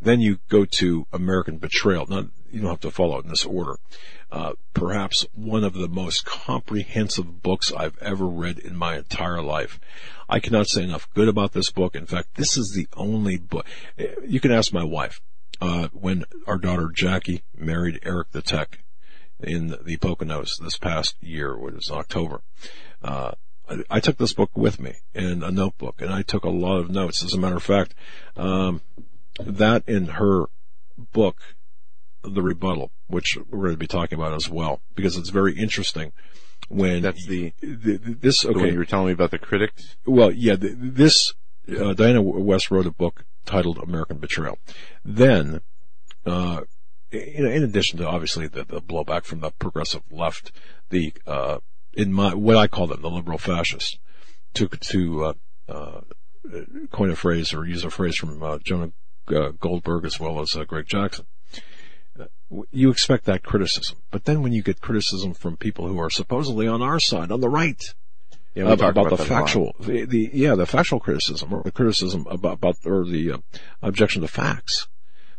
[0.00, 2.06] Then you go to American Betrayal.
[2.06, 3.76] Not, you don't have to follow it in this order.
[4.30, 9.80] Uh, perhaps one of the most comprehensive books I've ever read in my entire life.
[10.28, 11.96] I cannot say enough good about this book.
[11.96, 13.66] In fact, this is the only book.
[14.26, 15.20] You can ask my wife
[15.60, 18.80] uh, when our daughter Jackie married Eric the Tech
[19.40, 22.42] in the Poconos this past year, which was October.
[23.02, 23.32] Uh,
[23.68, 26.78] I, I, took this book with me in a notebook and I took a lot
[26.78, 27.22] of notes.
[27.22, 27.94] As a matter of fact,
[28.36, 28.80] um,
[29.38, 30.46] that in her
[30.96, 31.36] book,
[32.22, 36.12] The Rebuttal, which we're going to be talking about as well, because it's very interesting
[36.68, 40.54] when that's the, the this okay you were telling me about the critics well yeah
[40.54, 41.32] the, this
[41.68, 44.58] uh, Diana West wrote a book titled American Betrayal.
[45.04, 45.60] Then,
[46.26, 46.62] uh,
[47.10, 50.52] in, in, addition to obviously the, the, blowback from the progressive left,
[50.90, 51.58] the uh,
[51.94, 53.98] in my what I call them the liberal fascists,
[54.54, 55.32] to to uh,
[55.68, 56.00] uh,
[56.90, 58.92] coin a phrase or use a phrase from uh, Jonah
[59.32, 61.26] uh, Goldberg as well as Greg Jackson.
[62.70, 66.66] You expect that criticism, but then when you get criticism from people who are supposedly
[66.66, 67.80] on our side, on the right,
[68.54, 72.54] yeah, about, about, the factual, the, the, yeah, the factual criticism or the criticism about,
[72.54, 73.38] about or the uh,
[73.82, 74.88] objection to facts.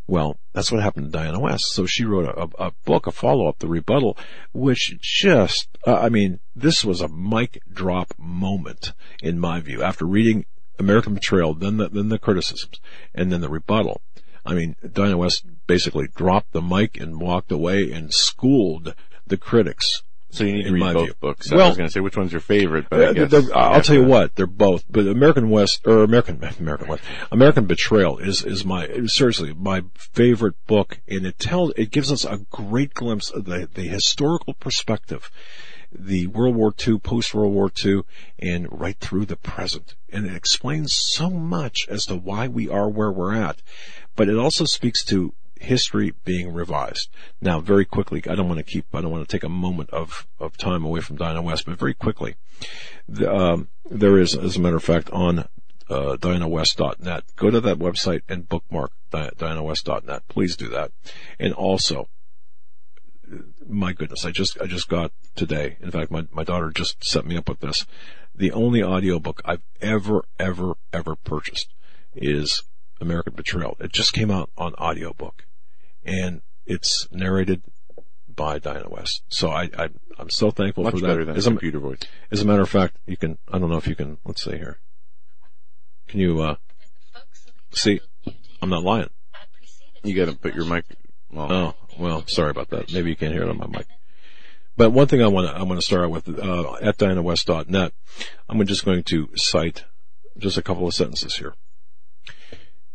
[0.07, 1.65] Well, that's what happened to Diana West.
[1.71, 4.17] So she wrote a, a book, a follow-up, The Rebuttal,
[4.53, 9.83] which just, uh, I mean, this was a mic drop moment in my view.
[9.83, 10.45] After reading
[10.79, 12.79] American Betrayal, then the, then the criticisms,
[13.13, 14.01] and then the rebuttal.
[14.45, 18.95] I mean, Diana West basically dropped the mic and walked away and schooled
[19.27, 21.13] the critics So you need to read both view.
[21.19, 21.51] books.
[21.51, 23.95] I was going to say which one's your favorite, but I guess I'll yeah, tell
[23.95, 24.85] you what, they're both.
[24.89, 30.55] But American West or American American West, American Betrayal is is my seriously my favorite
[30.67, 35.29] book, and it tells it gives us a great glimpse of the the historical perspective,
[35.91, 38.01] the World War II, post World War II,
[38.37, 42.89] and right through the present, and it explains so much as to why we are
[42.89, 43.61] where we're at.
[44.15, 47.09] But it also speaks to history being revised.
[47.41, 49.89] Now, very quickly, I don't want to keep, I don't want to take a moment
[49.91, 52.35] of, of time away from Diana West, but very quickly,
[53.07, 55.39] the, um, there is, as a matter of fact, on
[55.89, 57.23] uh, DianaWest.net.
[57.35, 60.27] Go to that website and bookmark Di- DianaWest.net.
[60.27, 60.91] Please do that.
[61.39, 62.07] And also,
[63.67, 65.77] my goodness, I just I just got today.
[65.81, 67.85] In fact, my my daughter just set me up with this.
[68.35, 71.73] The only audiobook I've ever ever ever purchased
[72.15, 72.63] is
[73.01, 73.77] American Betrayal.
[73.79, 75.45] It just came out on audiobook,
[76.03, 77.61] and it's narrated
[78.33, 79.23] by Diana West.
[79.29, 81.07] So I, I I'm so thankful Much for that.
[81.07, 81.99] better than As a- computer voice.
[82.31, 84.51] as a matter of fact, you can, I don't know if you can, let's see
[84.57, 84.79] here.
[86.07, 86.55] Can you, uh,
[87.71, 87.99] see,
[88.61, 89.09] I'm not lying.
[90.03, 90.85] You got to put your mic.
[91.31, 92.91] Well, Oh, well, sorry about that.
[92.91, 93.85] Maybe you can't hear it on my mic.
[94.77, 97.93] But one thing I want to, I want to start out with, uh, at DianaWest.net,
[98.47, 99.83] I'm just going to cite
[100.37, 101.53] just a couple of sentences here.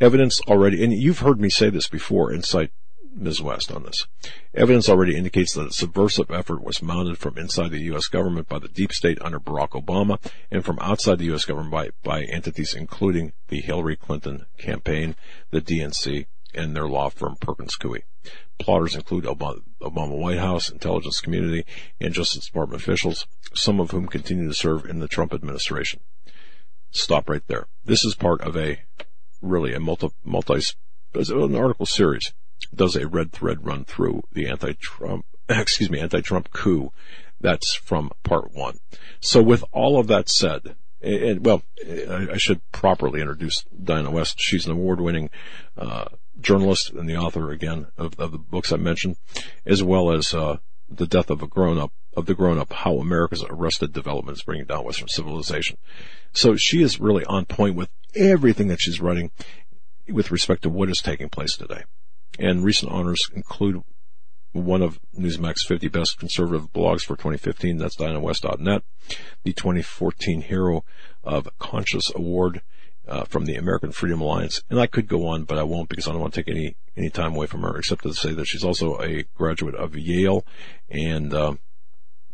[0.01, 2.71] Evidence already, and you've heard me say this before and cite
[3.15, 3.41] Ms.
[3.41, 4.07] West on this.
[4.55, 8.09] Evidence already indicates that a subversive effort was mounted from inside the U.S.
[8.09, 10.19] government by the deep state under Barack Obama
[10.51, 11.45] and from outside the U.S.
[11.45, 15.15] government by, by entities including the Hillary Clinton campaign,
[15.51, 18.03] the DNC, and their law firm Perkins Coie.
[18.59, 21.65] Plotters include Obama, Obama White House, intelligence community,
[22.01, 26.01] and Justice Department officials, some of whom continue to serve in the Trump administration.
[26.91, 27.67] Stop right there.
[27.85, 28.81] This is part of a
[29.43, 30.61] really a multi multi
[31.15, 32.33] an article series
[32.75, 36.93] does a red thread run through the anti-Trump excuse me anti-Trump coup.
[37.41, 38.79] That's from part one.
[39.21, 44.37] So with all of that said, and, well, I, I should properly introduce Diana West.
[44.39, 45.29] She's an award-winning
[45.77, 46.07] uh,
[46.41, 49.17] journalist and the author again of, of the books I mentioned,
[49.65, 53.93] as well as uh, the death of a grown-up of the grown-up, how America's arrested
[53.93, 55.77] development is bringing down Western civilization.
[56.33, 59.33] So she is really on point with everything that she's writing
[60.09, 61.83] with respect to what is taking place today.
[62.39, 63.83] And recent honors include
[64.53, 67.79] one of Newsmax's 50 best conservative blogs for 2015.
[67.79, 68.83] That's DianaWest.net.
[69.43, 70.85] The 2014 Hero
[71.25, 72.63] of Conscience Award
[73.07, 74.63] uh, from the American Freedom Alliance.
[74.71, 76.77] And I could go on, but I won't because I don't want to take any
[76.97, 80.45] any time away from her, except to say that she's also a graduate of Yale
[80.89, 81.59] and um,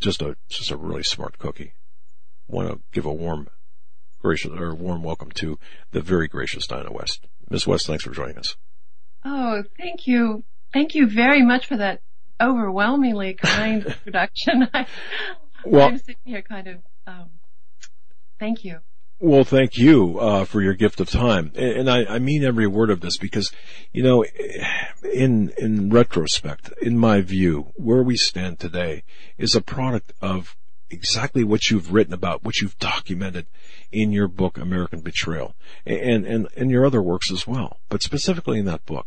[0.00, 1.72] just a just a really smart cookie.
[2.46, 3.48] Want to give a warm
[4.20, 5.58] gracious or warm welcome to
[5.92, 7.26] the very gracious Diana West.
[7.48, 8.56] Miss West, thanks for joining us.
[9.24, 10.44] Oh, thank you.
[10.72, 12.00] Thank you very much for that
[12.40, 14.68] overwhelmingly kind introduction.
[14.74, 14.86] I,
[15.64, 17.30] Well- I'm sitting here kind of, um,
[18.38, 18.78] thank you.
[19.22, 22.88] Well, thank you uh, for your gift of time, and, I, I mean every word
[22.88, 23.52] of this because,
[23.92, 24.24] you know,
[25.12, 29.02] in in retrospect, in my view, where we stand today
[29.36, 30.56] is a product of
[30.88, 33.46] exactly what you've written about, what you've documented
[33.92, 35.54] in your book, American Betrayal,
[35.84, 39.06] and and and your other works as well, but specifically in that book,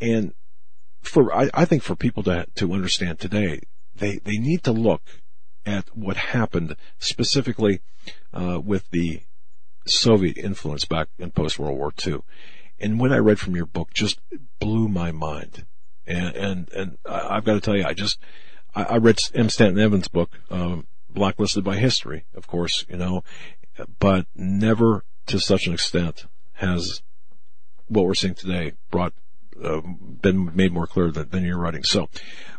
[0.00, 0.34] and
[1.02, 3.60] for I, I think for people to to understand today,
[3.94, 5.02] they they need to look
[5.64, 7.80] at what happened specifically
[8.32, 9.20] uh, with the
[9.86, 12.20] Soviet influence back in post World War II.
[12.78, 14.20] And what I read from your book just
[14.58, 15.66] blew my mind.
[16.06, 18.18] And, and, and I've got to tell you, I just,
[18.74, 19.48] I, I read M.
[19.48, 23.24] Stanton Evans' book, um, Blacklisted by History, of course, you know,
[23.98, 27.02] but never to such an extent has
[27.88, 29.14] what we're seeing today brought,
[29.62, 31.82] uh, been made more clear than, than your writing.
[31.84, 32.08] So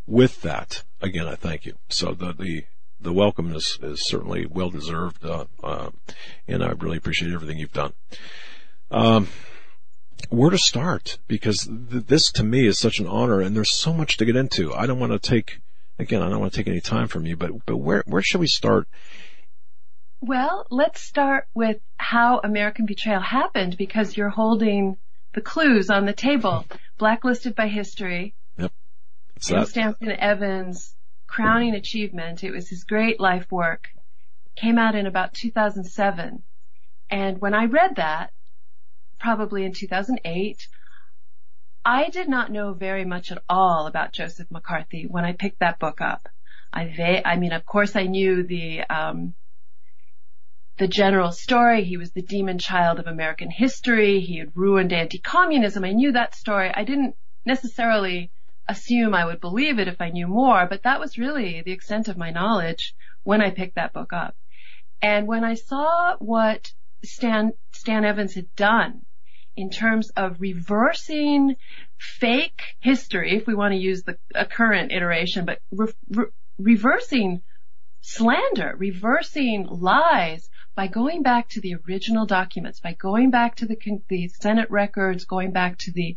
[0.08, 1.76] with that, again, I thank you.
[1.90, 2.64] So the, the,
[3.00, 5.90] the welcome is, is certainly well deserved, uh, uh,
[6.48, 7.94] and I really appreciate everything you've done.
[8.90, 9.28] Um,
[10.30, 11.20] where to start?
[11.28, 14.36] Because th- this to me is such an honor, and there's so much to get
[14.36, 14.74] into.
[14.74, 15.60] I don't want to take,
[16.00, 18.42] again, I don't want to take any time from you, but but where where should
[18.42, 18.88] we start?
[20.20, 24.98] Well, let's start with how American Betrayal happened because you're holding
[25.34, 26.66] the clues on the table.
[26.98, 28.34] Blacklisted by history.
[29.38, 29.60] It's M.
[29.60, 30.96] that Stanton Evans'
[31.28, 32.44] crowning achievement.
[32.44, 33.90] It was his great life work.
[34.56, 36.42] Came out in about 2007.
[37.10, 38.32] And when I read that,
[39.20, 40.68] probably in 2008,
[41.86, 45.80] I did not know very much at all about Joseph McCarthy when I picked that
[45.80, 46.28] book up.
[46.74, 49.34] I, ve I mean, of course, I knew the um,
[50.78, 51.84] the general story.
[51.84, 54.20] He was the demon child of American history.
[54.20, 55.84] He had ruined anti-communism.
[55.84, 56.72] I knew that story.
[56.74, 57.16] I didn't
[57.46, 58.32] necessarily
[58.68, 62.08] assume I would believe it if I knew more, but that was really the extent
[62.08, 64.36] of my knowledge when I picked that book up.
[65.02, 66.72] And when I saw what
[67.04, 69.02] Stan, Stan Evans had done
[69.56, 71.56] in terms of reversing
[72.00, 74.18] fake history, if we want to use the
[74.52, 76.26] current iteration, but re- re-
[76.58, 77.42] reversing
[78.02, 83.78] slander, reversing lies by going back to the original documents, by going back to the,
[84.10, 86.16] the Senate records, going back to the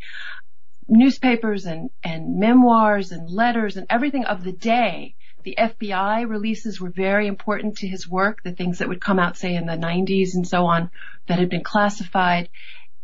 [0.91, 5.15] newspapers and, and memoirs and letters and everything of the day.
[5.45, 9.39] The FBI releases were very important to his work, the things that would come out,
[9.39, 10.91] say, in the 90s and so on,
[11.29, 12.51] that had been classified,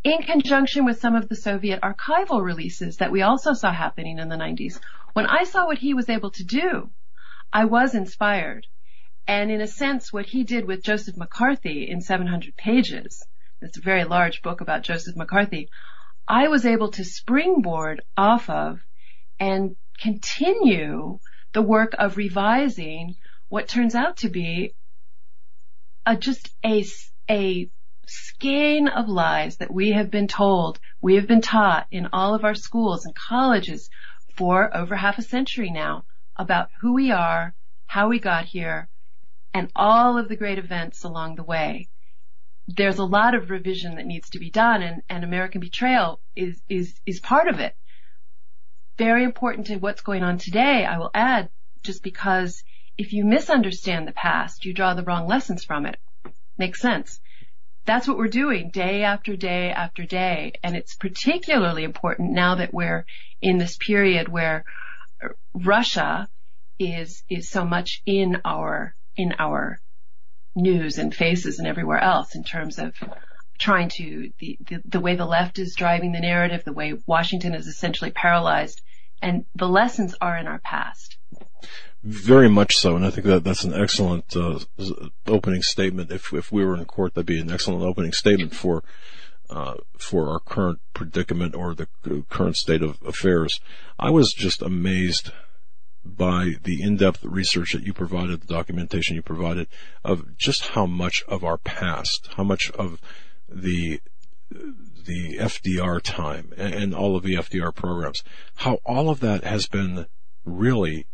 [0.05, 4.29] in conjunction with some of the Soviet archival releases that we also saw happening in
[4.29, 4.79] the 90s.
[5.15, 6.91] When I saw what he was able to do,
[7.53, 8.67] I was inspired.
[9.27, 13.27] And in a sense, what he did with Joseph McCarthy in 700 pages,
[13.63, 15.71] it's a very large book about Joseph McCarthy,
[16.29, 18.81] I was able to springboard off of
[19.39, 21.21] and continue
[21.53, 23.15] the work of revising
[23.49, 24.75] what turns out to be
[26.05, 26.85] a, just a,
[27.31, 27.71] a
[28.07, 32.45] skein of lies that we have been told, we have been taught in all of
[32.45, 33.89] our schools and colleges
[34.37, 36.05] for over half a century now
[36.37, 37.55] about who we are,
[37.87, 38.89] how we got here,
[39.55, 41.89] and all of the great events along the way
[42.69, 46.61] there's a lot of revision that needs to be done and, and American Betrayal is,
[46.69, 47.75] is, is part of it.
[48.99, 51.51] Very important to what's going on today, I will add,
[51.83, 52.63] just because
[52.99, 55.99] if you misunderstand the past, you draw the wrong lessons from it.
[56.59, 57.21] Makes sense.
[57.85, 60.55] That's what we're doing day after day after day.
[60.63, 63.05] And it's particularly important now that we're
[63.41, 64.65] in this period where
[65.55, 66.27] Russia
[66.79, 69.79] is, is so much in our, in our
[70.57, 72.95] news and faces and everywhere else in terms of
[73.59, 77.55] trying to the, the, the way the left is driving the narrative, the way Washington
[77.55, 78.81] is essentially paralyzed,
[79.23, 81.17] and the lessons are in our past.
[82.03, 84.61] Very much so, and I think that that's an excellent uh,
[85.27, 86.13] opening statement.
[86.13, 88.85] If if we were in court, that'd be an excellent opening statement for
[89.51, 91.89] uh, for our current predicament or the
[92.29, 93.61] current state of affairs.
[93.99, 95.33] I was just amazed
[96.07, 99.69] by the in-depth research that you provided, the documentation you provided
[100.05, 103.01] of just how much of our past, how much of
[103.49, 104.01] the
[104.51, 108.23] the FDR time and all of the FDR programs,
[108.57, 110.07] how all of that has been
[110.45, 111.07] really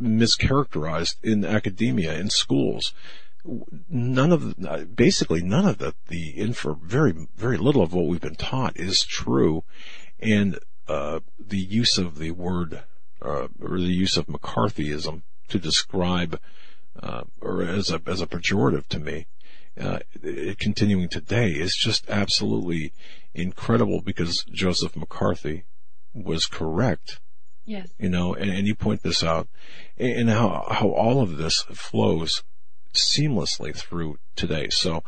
[0.00, 2.92] mischaracterized in academia, in schools.
[3.88, 8.36] None of, basically none of the, the info, very, very little of what we've been
[8.36, 9.64] taught is true.
[10.18, 10.58] And,
[10.88, 12.84] uh, the use of the word
[13.24, 16.38] or the use of McCarthyism to describe
[17.02, 19.26] uh, or as a as a pejorative to me,
[19.80, 22.92] uh, it, continuing today is just absolutely
[23.34, 25.64] incredible because Joseph McCarthy
[26.14, 27.20] was correct.
[27.66, 27.88] Yes.
[27.98, 29.48] You know, and, and you point this out,
[29.96, 32.42] and how how all of this flows
[32.94, 34.68] seamlessly through today.
[34.70, 35.02] So,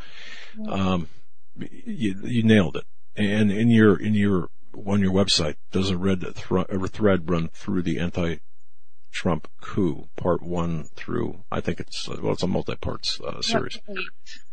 [0.68, 1.08] um,
[1.56, 2.84] you, you nailed it.
[3.14, 4.48] And in your in your
[4.84, 10.84] on your website, does a red a thread run through the anti-Trump coup, part one
[10.94, 13.78] through, I think it's, well, it's a multi-parts uh, series.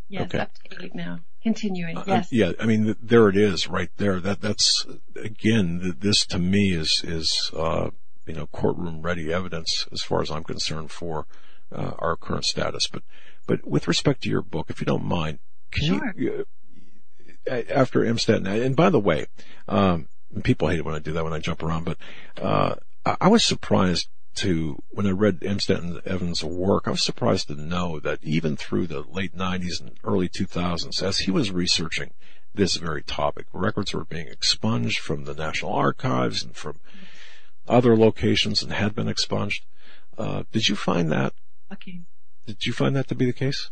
[0.09, 0.39] Yes, okay.
[0.39, 1.19] up to eight now.
[1.41, 2.29] Continuing, uh, yes.
[2.31, 4.19] yeah, I mean, there it is right there.
[4.19, 7.89] That, that's, again, this to me is, is, uh,
[8.25, 11.25] you know, courtroom ready evidence as far as I'm concerned for,
[11.71, 12.87] uh, our current status.
[12.87, 13.03] But,
[13.45, 15.39] but with respect to your book, if you don't mind,
[15.71, 16.13] can sure.
[16.15, 16.45] you,
[17.49, 19.25] uh, after Imstadt, and by the way,
[19.67, 20.07] um,
[20.41, 21.97] people hate it when I do that when I jump around, but
[22.41, 22.75] uh,
[23.05, 25.59] I was surprised to when I read M.
[25.59, 26.87] Stanton Evans' work.
[26.87, 31.19] I was surprised to know that even through the late '90s and early 2000s, as
[31.19, 32.13] he was researching
[32.53, 36.79] this very topic, records were being expunged from the National Archives and from
[37.67, 39.65] other locations and had been expunged.
[40.17, 41.33] Uh, did you find that?
[41.71, 42.01] Okay.
[42.45, 43.71] Did you find that to be the case?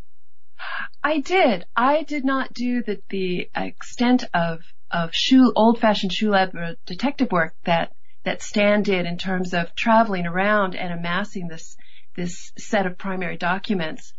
[1.03, 1.66] I did.
[1.76, 4.62] I did not do the the extent of
[4.92, 10.28] of shoe, old-fashioned shoe leather detective work that that Stan did in terms of traveling
[10.28, 11.76] around and amassing this
[12.16, 14.14] this set of primary documents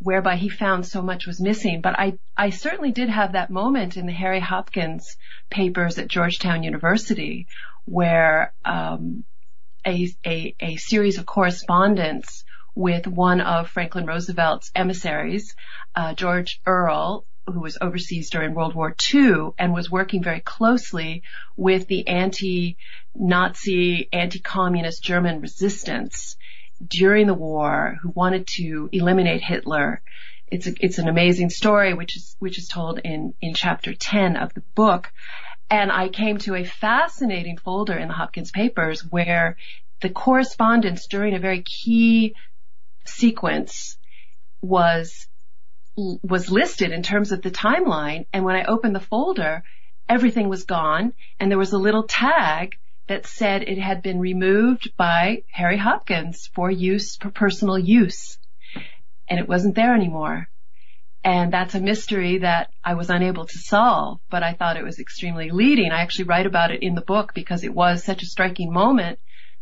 [0.00, 1.80] whereby he found so much was missing.
[1.80, 5.16] But I, I certainly did have that moment in the Harry Hopkins
[5.50, 7.46] papers at Georgetown University
[7.84, 9.24] where um,
[9.86, 12.44] a, a, a series of correspondence
[12.74, 15.56] with one of Franklin Roosevelt's emissaries,
[15.96, 21.22] uh, George Earle, who was overseas during World War II and was working very closely
[21.56, 26.36] with the anti-Nazi, anti-communist German resistance
[26.86, 30.02] during the war who wanted to eliminate Hitler.
[30.46, 34.36] It's a, it's an amazing story which is which is told in in chapter 10
[34.36, 35.12] of the book.
[35.70, 39.56] And I came to a fascinating folder in the Hopkins papers where
[40.00, 42.34] the correspondence during a very key
[43.04, 43.98] sequence
[44.62, 45.26] was
[46.22, 49.64] was listed in terms of the timeline and when I opened the folder
[50.08, 52.76] everything was gone and there was a little tag
[53.08, 58.38] that said it had been removed by Harry Hopkins for use, for personal use.
[59.28, 60.48] And it wasn't there anymore.
[61.24, 65.00] And that's a mystery that I was unable to solve, but I thought it was
[65.00, 65.90] extremely leading.
[65.90, 69.18] I actually write about it in the book because it was such a striking moment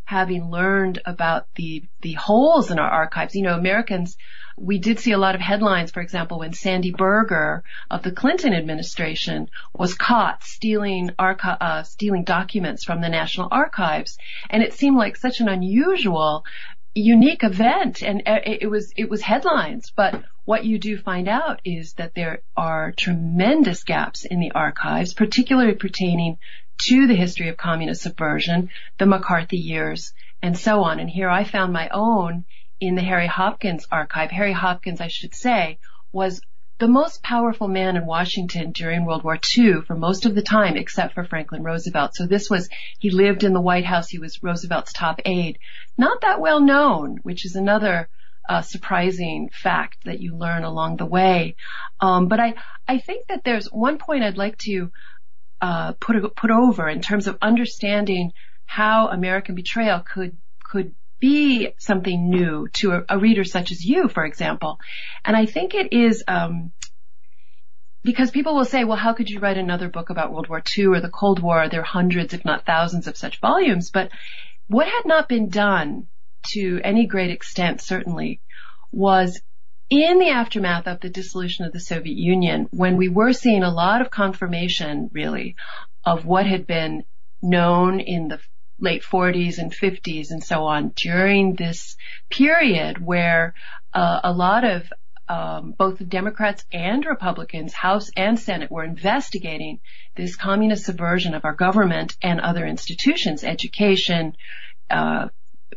[0.07, 3.35] having learned about the, the holes in our archives.
[3.35, 4.15] You know, Americans
[4.57, 8.53] we did see a lot of headlines, for example, when Sandy Berger of the Clinton
[8.53, 14.17] administration was caught stealing archi- uh, stealing documents from the National Archives,
[14.49, 16.43] and it seemed like such an unusual,
[16.95, 19.91] unique event, and uh, it was it was headlines.
[19.95, 25.13] But what you do find out is that there are tremendous gaps in the archives,
[25.13, 26.39] particularly pertaining
[26.83, 30.99] to the history of communist subversion, the McCarthy years, and so on.
[30.99, 32.45] And here I found my own
[32.79, 34.31] in the Harry Hopkins archive.
[34.31, 35.79] Harry Hopkins, I should say,
[36.11, 36.41] was
[36.79, 40.77] the most powerful man in Washington during World War II for most of the time,
[40.77, 42.15] except for Franklin Roosevelt.
[42.15, 42.69] So this was,
[42.99, 44.09] he lived in the White House.
[44.09, 45.57] He was Roosevelt's top aide.
[45.97, 48.09] Not that well known, which is another
[48.47, 51.55] uh, surprising fact that you learn along the way.
[51.99, 52.53] Um, but I,
[52.87, 54.91] I think that there's one point I'd like to
[55.61, 58.31] uh, put put over in terms of understanding
[58.65, 64.07] how American betrayal could could be something new to a, a reader such as you,
[64.07, 64.79] for example.
[65.25, 66.71] And I think it is, um,
[68.03, 70.87] because people will say, well, how could you write another book about World War II
[70.87, 71.69] or the Cold War?
[71.69, 73.89] There are hundreds, if not thousands of such volumes.
[73.89, 74.11] But
[74.67, 76.07] what had not been done
[76.51, 78.41] to any great extent, certainly,
[78.91, 79.41] was
[79.89, 83.71] in the aftermath of the dissolution of the Soviet Union, when we were seeing a
[83.71, 85.55] lot of confirmation, really,
[86.05, 87.03] of what had been
[87.41, 88.39] known in the
[88.79, 91.95] late 40s and 50s and so on during this
[92.29, 93.53] period where
[93.93, 94.83] uh, a lot of
[95.29, 99.79] um, both the Democrats and Republicans, House and Senate, were investigating
[100.15, 104.37] this communist subversion of our government and other institutions, education,
[104.89, 105.27] uh,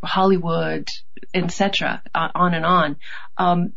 [0.04, 0.88] Hollywood,
[1.34, 2.96] etc., on and on.
[3.36, 3.72] Um,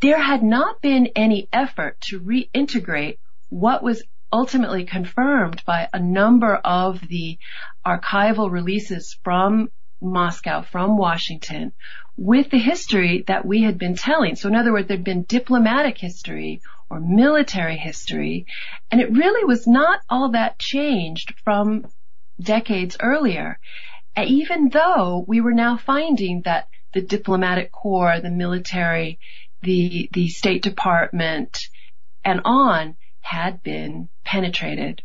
[0.00, 3.18] there had not been any effort to reintegrate
[3.48, 7.38] what was ultimately confirmed by a number of the
[7.86, 9.68] archival releases from
[10.00, 11.72] Moscow, from Washington,
[12.16, 14.36] with the history that we had been telling.
[14.36, 18.46] So in other words, there'd been diplomatic history or military history,
[18.90, 21.86] and it really was not all that changed from
[22.40, 23.58] decades earlier.
[24.26, 29.18] Even though we were now finding that the diplomatic corps, the military,
[29.62, 31.68] the, the State Department,
[32.24, 35.02] and on had been penetrated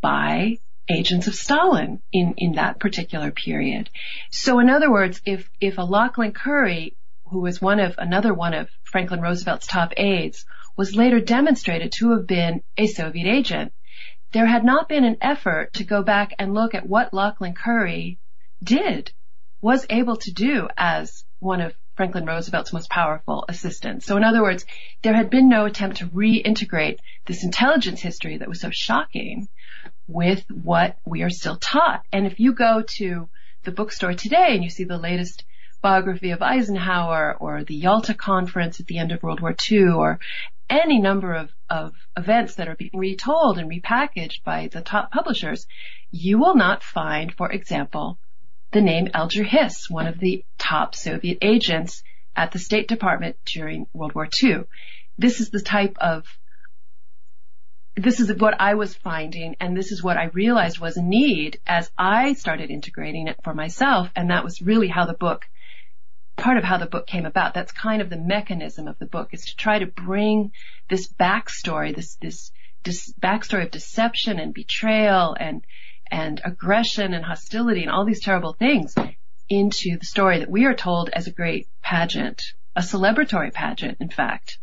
[0.00, 0.58] by
[0.88, 3.88] agents of Stalin in, in that particular period.
[4.30, 6.96] So in other words, if, if a Lauchlin Currie,
[7.30, 10.44] who was one of, another one of Franklin Roosevelt's top aides,
[10.76, 13.72] was later demonstrated to have been a Soviet agent,
[14.32, 18.18] there had not been an effort to go back and look at what Lauchlin Currie
[18.62, 19.12] did,
[19.60, 24.06] was able to do as one of Franklin Roosevelt's most powerful assistants.
[24.06, 24.64] So in other words,
[25.02, 29.48] there had been no attempt to reintegrate this intelligence history that was so shocking
[30.06, 32.02] with what we are still taught.
[32.12, 33.28] And if you go to
[33.64, 35.44] the bookstore today and you see the latest
[35.82, 40.20] biography of Eisenhower or the Yalta conference at the end of World War II or
[40.70, 45.66] any number of, of events that are being retold and repackaged by the top publishers,
[46.10, 48.18] you will not find, for example,
[48.72, 52.02] the name Alger Hiss, one of the top Soviet agents
[52.34, 54.64] at the State Department during World War II.
[55.18, 56.24] This is the type of
[57.94, 61.60] this is what I was finding and this is what I realized was a need
[61.66, 65.44] as I started integrating it for myself and that was really how the book
[66.38, 67.52] part of how the book came about.
[67.52, 70.52] That's kind of the mechanism of the book is to try to bring
[70.88, 72.50] this backstory, this this,
[72.82, 75.62] this backstory of deception and betrayal and
[76.12, 78.94] and aggression and hostility and all these terrible things
[79.48, 82.42] into the story that we are told as a great pageant,
[82.76, 84.58] a celebratory pageant, in fact,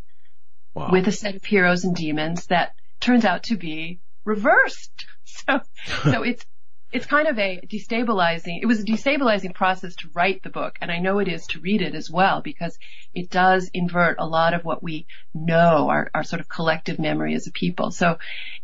[0.75, 0.89] wow.
[0.91, 5.05] with a set of heroes and demons that turns out to be reversed.
[5.47, 5.61] So,
[6.01, 6.43] so it's,
[6.91, 10.91] it's kind of a destabilizing, it was a destabilizing process to write the book, and
[10.91, 12.77] I know it is to read it as well, because
[13.13, 17.35] it does invert a lot of what we know, our, our sort of collective memory
[17.35, 17.91] as a people.
[17.91, 18.17] So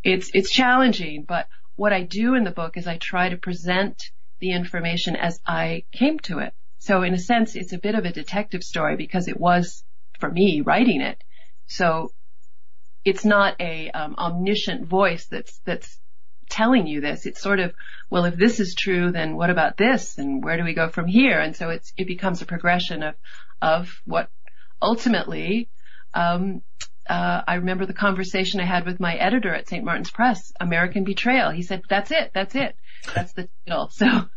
[0.03, 4.01] it's, it's challenging, but what I do in the book is I try to present
[4.39, 6.53] the information as I came to it.
[6.79, 9.83] So in a sense, it's a bit of a detective story because it was,
[10.19, 11.23] for me, writing it.
[11.67, 12.11] So
[13.03, 15.99] it's not a um, omniscient voice that's that's
[16.49, 17.25] telling you this.
[17.25, 17.73] It's sort of,
[18.09, 20.17] well, if this is true, then what about this?
[20.17, 21.39] And where do we go from here?
[21.39, 23.15] And so it's, it becomes a progression of,
[23.61, 24.29] of what
[24.81, 25.69] ultimately,
[26.13, 26.61] um,
[27.07, 29.83] uh, I remember the conversation I had with my editor at St.
[29.83, 31.51] Martin's Press, American Betrayal.
[31.51, 32.75] He said, that's it, that's it.
[33.13, 33.91] That's the title.
[33.95, 34.29] So.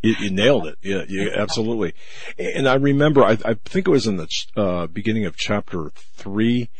[0.00, 0.78] You, you nailed it.
[0.80, 1.92] Yeah, yeah, absolutely.
[2.38, 6.70] And I remember, I, I think it was in the uh, beginning of chapter three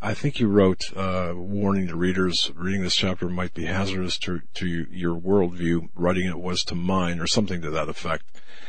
[0.00, 4.40] I think you wrote, uh, warning to readers, reading this chapter might be hazardous to,
[4.54, 5.88] to your worldview.
[5.94, 8.24] Writing it was to mine or something to that effect.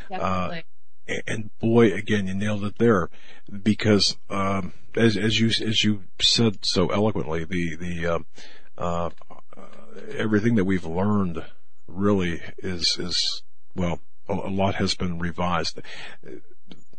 [0.10, 0.66] Definitely.
[1.28, 3.10] And boy, again, you nailed it there
[3.62, 8.20] because, um, as, as you, as you said so eloquently, the, the, uh,
[8.78, 9.10] uh,
[10.16, 11.43] everything that we've learned
[11.88, 13.43] really is, is,
[13.76, 13.99] well,
[14.30, 15.82] a, a lot has been revised,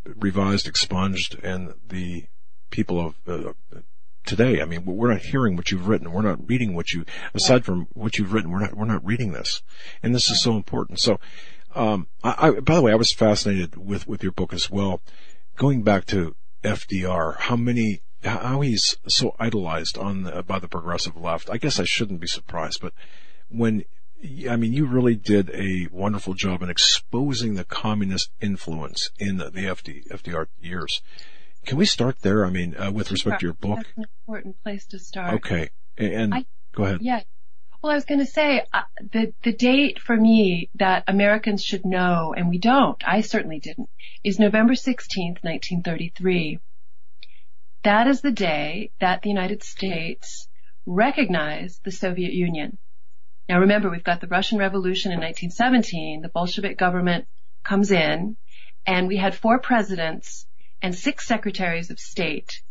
[0.05, 2.27] revised, expunged, and the
[2.71, 3.53] people of uh,
[4.27, 4.61] today.
[4.61, 6.13] I mean, we're not hearing what you've written.
[6.13, 9.33] We're not reading what you, aside from what you've written, we're not, we're not reading
[9.33, 9.63] this.
[10.03, 11.01] And this is so important.
[11.01, 11.21] So,
[11.75, 15.01] um, I, I, by the way, I was fascinated with, with your book as well.
[15.57, 21.16] Going back to FDR, how many, how he's so idolized on the, by the progressive
[21.16, 21.51] left.
[21.51, 22.93] I guess I shouldn't be surprised, but
[23.49, 23.85] when
[24.49, 29.51] I mean, you really did a wonderful job in exposing the communist influence in the,
[29.51, 31.03] the FD, FDR years.
[31.66, 32.47] Can we start there?
[32.47, 33.79] I mean, uh, with respect to your book.
[33.79, 35.35] That's an important place to start.
[35.35, 35.70] Okay.
[35.99, 37.01] And I, go ahead.
[37.03, 37.20] Yeah.
[37.85, 38.80] Well, I was going to say uh,
[39.12, 42.97] the the date for me that Americans should know, and we don't.
[43.07, 43.91] I certainly didn't.
[44.24, 46.61] Is November sixteenth, nineteen thirty three.
[47.82, 50.49] That is the day that the United States
[50.87, 52.78] recognized the Soviet Union.
[53.51, 56.22] Now remember, we've got the Russian Revolution in 1917.
[56.22, 57.28] The Bolshevik government
[57.64, 58.39] comes in,
[58.87, 60.47] and we had four presidents
[60.80, 62.62] and six secretaries of state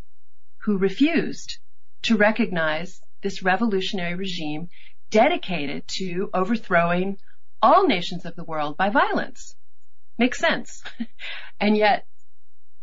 [0.64, 1.59] who refused
[2.01, 4.70] to recognize this revolutionary regime
[5.14, 7.18] dedicated to overthrowing
[7.61, 9.55] all nations of the world by violence.
[10.18, 10.84] Makes sense.
[11.59, 12.07] and yet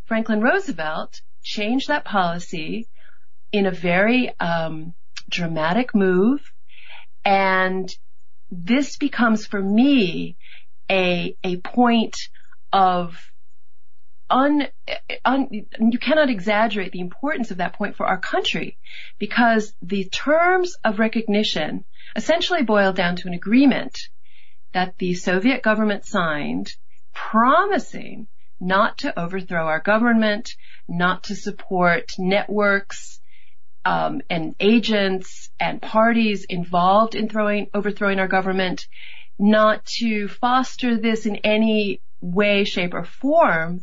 [0.06, 2.88] Franklin Roosevelt changed that policy
[3.50, 4.94] in a very um,
[5.28, 6.40] dramatic move,
[7.24, 7.90] and
[8.50, 10.36] this becomes for me
[10.88, 12.16] a a point
[12.72, 13.16] of
[14.28, 14.68] un,
[15.24, 18.78] un, you cannot exaggerate the importance of that point for our country
[19.18, 21.84] because the terms of recognition
[22.16, 23.98] essentially boiled down to an agreement
[24.72, 26.72] that the Soviet government signed
[27.12, 28.28] promising
[28.60, 30.54] not to overthrow our government,
[30.88, 33.20] not to support networks
[33.84, 38.86] um, and agents and parties involved in throwing, overthrowing our government,
[39.38, 43.80] not to foster this in any way, shape, or form,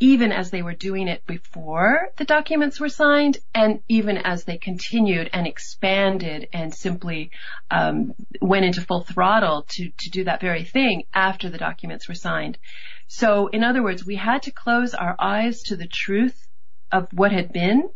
[0.00, 4.58] even as they were doing it before the documents were signed and even as they
[4.58, 7.30] continued and expanded and simply
[7.70, 12.14] um, went into full throttle to, to do that very thing after the documents were
[12.14, 12.58] signed.
[13.06, 16.46] So in other words, we had to close our eyes to the truth
[16.90, 17.88] of what had been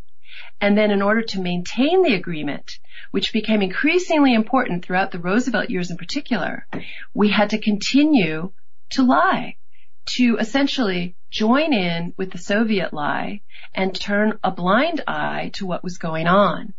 [0.60, 2.78] and then in order to maintain the agreement,
[3.10, 6.66] which became increasingly important throughout the Roosevelt years in particular,
[7.14, 8.52] we had to continue
[8.90, 9.56] to lie
[10.16, 13.40] to essentially join in with the Soviet lie
[13.74, 16.74] and turn a blind eye to what was going on.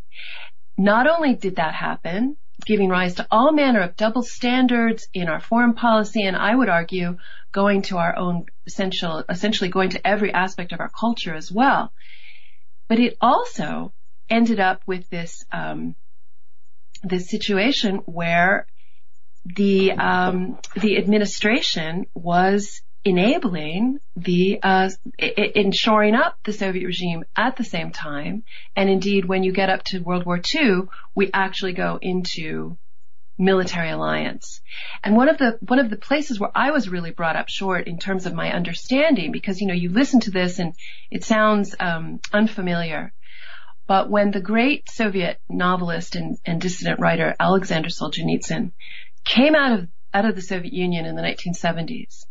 [0.76, 2.36] Not only did that happen,
[2.66, 6.68] giving rise to all manner of double standards in our foreign policy, and I would
[6.68, 7.16] argue
[7.52, 11.92] going to our own essential, essentially going to every aspect of our culture as well.
[12.88, 13.92] But it also
[14.28, 15.94] ended up with this um,
[17.02, 18.66] this situation where
[19.44, 27.56] the um, the administration was enabling the uh, in shoring up the Soviet regime at
[27.56, 28.44] the same time.
[28.76, 30.82] And indeed, when you get up to World War II,
[31.14, 32.76] we actually go into
[33.38, 34.60] military alliance.
[35.02, 37.86] And one of the one of the places where I was really brought up short
[37.86, 40.74] in terms of my understanding, because you know you listen to this and
[41.10, 43.12] it sounds um, unfamiliar.
[43.86, 48.72] But when the great Soviet novelist and, and dissident writer Alexander Solzhenitsyn
[49.24, 52.24] came out of out of the Soviet Union in the 1970s,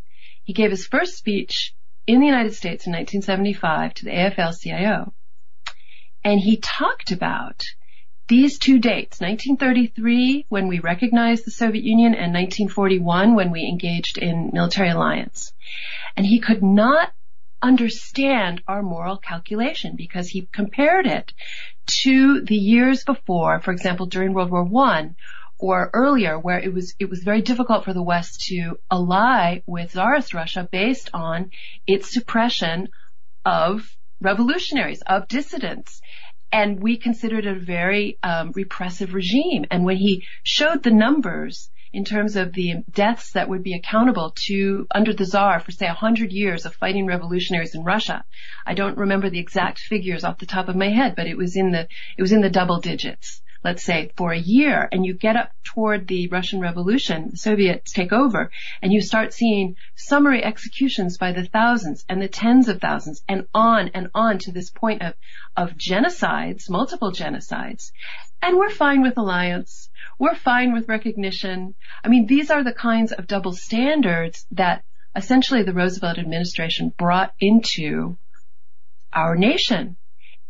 [0.50, 1.76] he gave his first speech
[2.08, 5.14] in the United States in 1975 to the AFL-CIO.
[6.24, 7.64] And he talked about
[8.28, 14.18] these two dates, 1933 when we recognized the Soviet Union and 1941 when we engaged
[14.18, 15.54] in military alliance.
[16.18, 17.12] And he could not
[17.62, 21.32] understand our moral calculation because he compared it
[22.02, 25.16] to the years before, for example, during World War One
[25.60, 29.92] or earlier where it was, it was very difficult for the West to ally with
[29.92, 31.52] Tsarist Russia based on
[31.86, 32.88] its suppression
[33.46, 33.86] of
[34.22, 36.02] revolutionaries, of dissidents.
[36.52, 39.66] And we considered it a very um, repressive regime.
[39.70, 44.34] And when he showed the numbers in terms of the deaths that would be accountable
[44.48, 48.24] to under the Tsar for say a hundred years of fighting revolutionaries in Russia.
[48.66, 51.56] I don't remember the exact figures off the top of my head, but it was
[51.56, 51.88] in the
[52.18, 53.42] it was in the double digits.
[53.64, 57.92] Let's say for a year, and you get up toward the Russian Revolution, the Soviets
[57.92, 58.52] take over,
[58.82, 63.48] and you start seeing summary executions by the thousands and the tens of thousands, and
[63.54, 65.14] on and on to this point of
[65.58, 67.92] of genocides, multiple genocides,
[68.42, 69.90] and we're fine with alliance
[70.20, 71.76] we're fine with recognition.
[72.04, 74.84] I mean, these are the kinds of double standards that
[75.16, 78.18] essentially the Roosevelt administration brought into
[79.14, 79.96] our nation.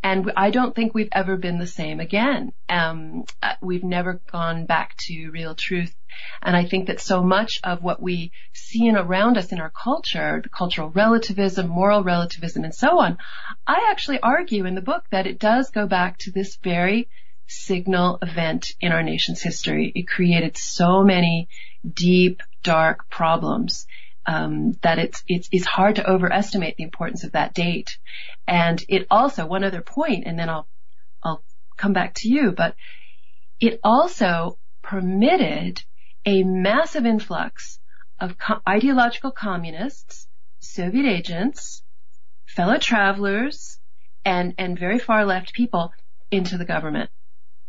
[0.02, 2.52] And I don't think we've ever been the same again.
[2.68, 5.94] Um, uh, we've never gone back to real truth.
[6.42, 9.70] And I think that so much of what we see in around us in our
[9.70, 13.18] culture, the cultural relativism, moral relativism, and so on,
[13.66, 17.08] I actually argue in the book that it does go back to this very
[17.46, 19.92] signal event in our nation's history.
[19.94, 21.48] It created so many
[21.94, 23.86] deep, dark problems
[24.30, 27.98] um, that it's, it's it's hard to overestimate the importance of that date.
[28.46, 30.68] And it also one other point, and then I'll
[31.22, 31.42] I'll
[31.76, 32.76] come back to you, but
[33.58, 35.82] it also permitted
[36.24, 37.80] a massive influx
[38.20, 40.28] of co- ideological communists,
[40.60, 41.82] Soviet agents,
[42.46, 43.80] fellow travelers,
[44.24, 45.92] and and very far left people
[46.30, 47.10] into the government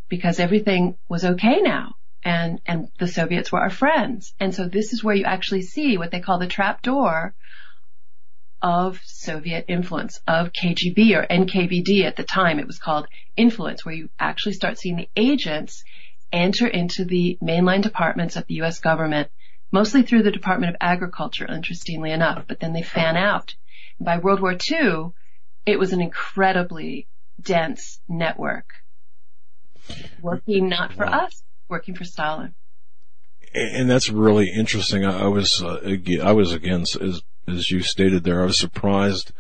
[0.09, 4.33] because everything was okay now and, and the Soviets were our friends.
[4.39, 7.33] And so this is where you actually see what they call the trap door
[8.61, 12.59] of Soviet influence, of KGB or NKVD at the time.
[12.59, 15.83] It was called influence, where you actually start seeing the agents
[16.31, 18.79] enter into the mainline departments of the U.S.
[18.79, 19.29] government,
[19.71, 23.55] mostly through the Department of Agriculture, interestingly enough, but then they fan out.
[23.99, 25.11] By World War II,
[25.65, 27.07] it was an incredibly
[27.41, 28.65] dense network
[30.21, 32.53] working not for us, working for Stalin.
[33.53, 35.05] And that's really interesting.
[35.05, 39.33] I was, uh, I was again, as, as you stated there, I was surprised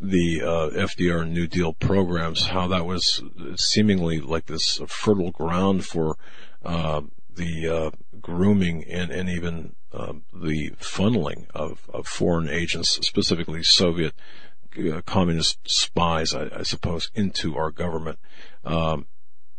[0.00, 3.22] the uh, FDR New Deal programs, how that was
[3.56, 6.16] seemingly like this fertile ground for
[6.64, 7.02] uh,
[7.32, 14.14] the uh, grooming and, and even um, the funneling of, of foreign agents, specifically Soviet
[14.76, 18.18] uh, communist spies, I, I, suppose, into our government.
[18.64, 19.06] Um,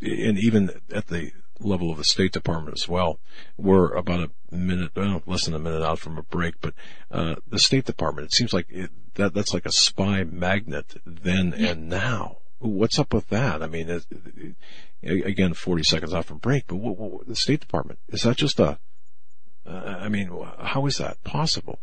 [0.01, 3.19] and even at the level of the State Department as well.
[3.57, 6.73] We're about a minute, well, less than a minute out from a break, but
[7.11, 11.53] uh, the State Department, it seems like it, that that's like a spy magnet then
[11.53, 12.37] and now.
[12.59, 13.61] What's up with that?
[13.61, 14.55] I mean, it,
[15.03, 18.59] again, 40 seconds off from break, but what, what, the State Department, is that just
[18.59, 18.79] a,
[19.65, 20.29] uh, I mean,
[20.59, 21.79] how is that possible?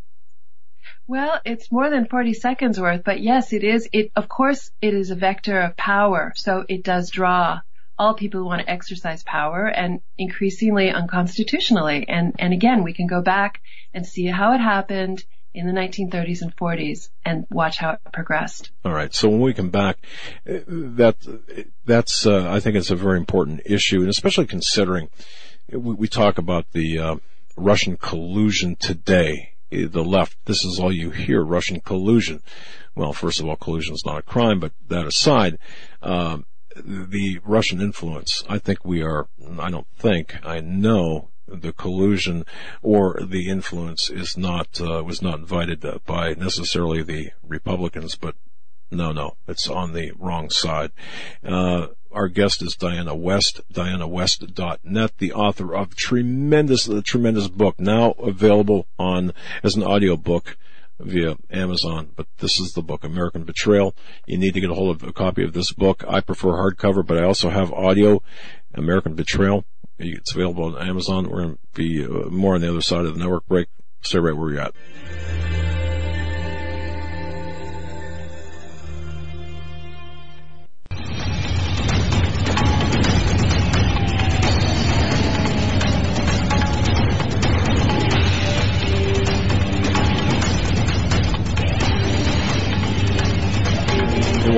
[1.07, 3.89] Well, it's more than 40 seconds worth, but yes, it is.
[3.93, 7.61] It, of course, it is a vector of power, so it does draw
[8.01, 12.07] all people who want to exercise power and increasingly unconstitutionally.
[12.09, 13.61] And, and again, we can go back
[13.93, 15.23] and see how it happened
[15.53, 18.71] in the 1930s and 40s and watch how it progressed.
[18.87, 19.15] All right.
[19.15, 19.99] So when we come back,
[20.47, 21.17] that
[21.85, 25.11] that's uh, I think it's a very important issue, and especially considering
[25.69, 27.17] we, we talk about the uh,
[27.57, 29.49] Russian collusion today.
[29.71, 32.43] The left, this is all you hear: Russian collusion.
[32.95, 35.59] Well, first of all, collusion is not a crime, but that aside,
[36.03, 36.45] um,
[36.77, 38.45] the Russian influence.
[38.49, 42.45] I think we are, I don't think, I know the collusion
[42.83, 48.37] or the influence is not, uh, was not invited by necessarily the Republicans, but
[48.91, 50.91] no, no, it's on the wrong side.
[51.45, 58.13] Uh, our guest is Diana West, dianawest.net, the author of tremendous, the tremendous book now
[58.13, 60.57] available on, as an audio book
[61.03, 63.95] via Amazon, but this is the book, American Betrayal.
[64.27, 66.05] You need to get a hold of a copy of this book.
[66.09, 68.23] I prefer hardcover, but I also have audio,
[68.75, 69.65] American Betrayal.
[69.99, 71.29] It's available on Amazon.
[71.29, 73.69] We're going to be uh, more on the other side of the network break.
[74.03, 75.70] Stay right where you're at.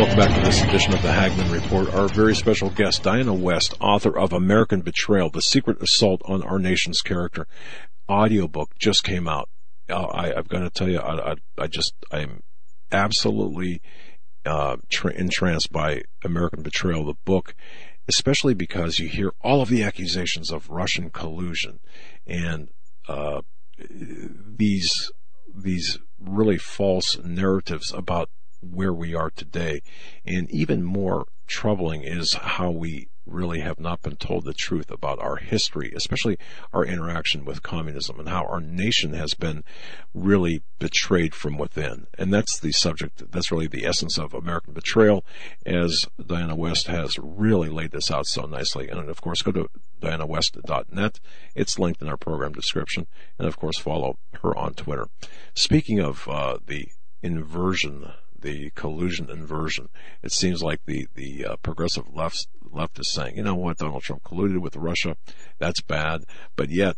[0.03, 1.95] Welcome back to this edition of the Hagmann Report.
[1.95, 6.59] Our very special guest, Diana West, author of American Betrayal, The Secret Assault on Our
[6.59, 7.47] Nation's Character.
[8.09, 9.49] Audiobook just came out.
[9.89, 12.43] Uh, I, I've got to tell you, I, I, I just, I'm
[12.91, 13.81] absolutely
[14.45, 17.55] uh, tra- entranced by American Betrayal, the book,
[18.09, 21.79] especially because you hear all of the accusations of Russian collusion
[22.27, 22.71] and
[23.07, 23.43] uh,
[23.79, 25.13] these
[25.55, 28.31] these really false narratives about
[28.63, 29.83] where we are today.
[30.25, 35.19] And even more troubling is how we really have not been told the truth about
[35.21, 36.37] our history, especially
[36.73, 39.63] our interaction with communism and how our nation has been
[40.13, 42.07] really betrayed from within.
[42.19, 45.25] And that's the subject, that's really the essence of American betrayal,
[45.65, 48.89] as Diana West has really laid this out so nicely.
[48.89, 49.69] And of course, go to
[50.01, 51.21] dianawest.net.
[51.55, 53.07] It's linked in our program description.
[53.39, 55.07] And of course, follow her on Twitter.
[55.55, 56.89] Speaking of uh, the
[57.23, 58.13] inversion
[58.43, 59.89] the collusion inversion.
[60.23, 64.03] It seems like the the uh, progressive left left is saying, you know what, Donald
[64.03, 65.17] Trump colluded with Russia,
[65.59, 66.25] that's bad,
[66.57, 66.97] but yet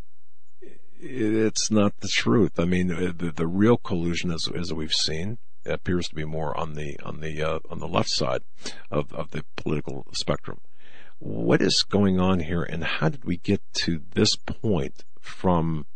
[1.00, 2.58] it's not the truth.
[2.58, 6.58] I mean, uh, the, the real collusion, as as we've seen, appears to be more
[6.58, 8.42] on the on the uh, on the left side
[8.90, 10.60] of of the political spectrum.
[11.18, 15.86] What is going on here, and how did we get to this point from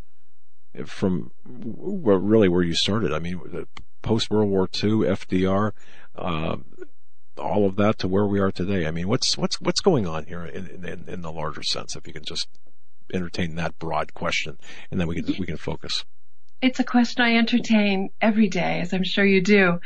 [0.87, 1.33] from
[1.95, 3.13] really where you started?
[3.13, 3.41] I mean,
[4.03, 5.73] post World War II, FDR,
[6.15, 6.57] uh,
[7.37, 8.87] all of that to where we are today.
[8.87, 11.97] I mean, what's what's what's going on here in, in, in the larger sense?
[11.97, 12.49] If you can just
[13.13, 14.59] entertain that broad question,
[14.91, 16.05] and then we can we can focus.
[16.61, 19.81] It's a question I entertain every day, as I'm sure you do.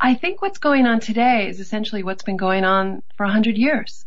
[0.00, 3.56] I think what's going on today is essentially what's been going on for a hundred
[3.56, 4.04] years.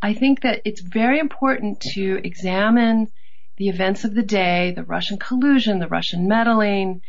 [0.00, 3.08] I think that it's very important to examine
[3.56, 7.02] the events of the day, the Russian collusion, the Russian meddling,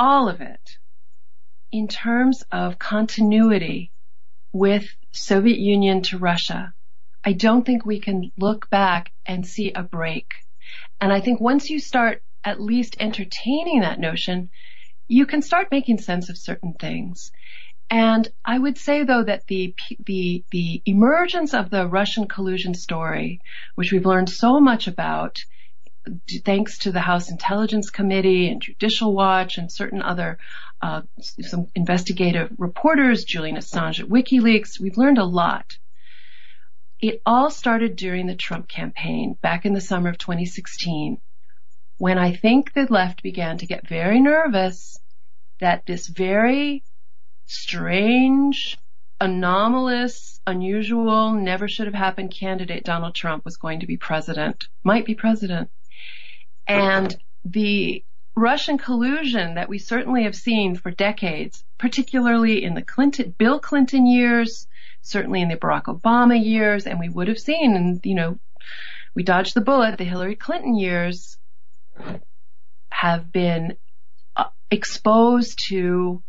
[0.00, 0.78] all of it
[1.70, 3.92] in terms of continuity
[4.50, 6.72] with Soviet Union to Russia.
[7.22, 10.32] I don't think we can look back and see a break.
[11.02, 14.48] And I think once you start at least entertaining that notion,
[15.06, 17.30] you can start making sense of certain things.
[17.90, 19.74] And I would say though that the,
[20.06, 23.40] the, the emergence of the Russian collusion story,
[23.74, 25.44] which we've learned so much about,
[26.44, 30.38] thanks to the House Intelligence Committee and Judicial Watch and certain other
[30.82, 35.76] uh, some investigative reporters, Julian Assange at WikiLeaks, we've learned a lot.
[37.00, 41.18] It all started during the Trump campaign back in the summer of 2016
[41.98, 44.98] when I think the left began to get very nervous
[45.60, 46.82] that this very
[47.44, 48.78] strange,
[49.20, 55.04] anomalous, unusual, never should have happened candidate Donald Trump was going to be president, might
[55.04, 55.70] be president.
[56.66, 58.04] And the
[58.36, 64.06] Russian collusion that we certainly have seen for decades, particularly in the Clinton, Bill Clinton
[64.06, 64.66] years,
[65.02, 68.38] certainly in the Barack Obama years, and we would have seen, and you know,
[69.14, 71.38] we dodged the bullet, the Hillary Clinton years
[72.90, 73.76] have been
[74.36, 76.22] uh, exposed to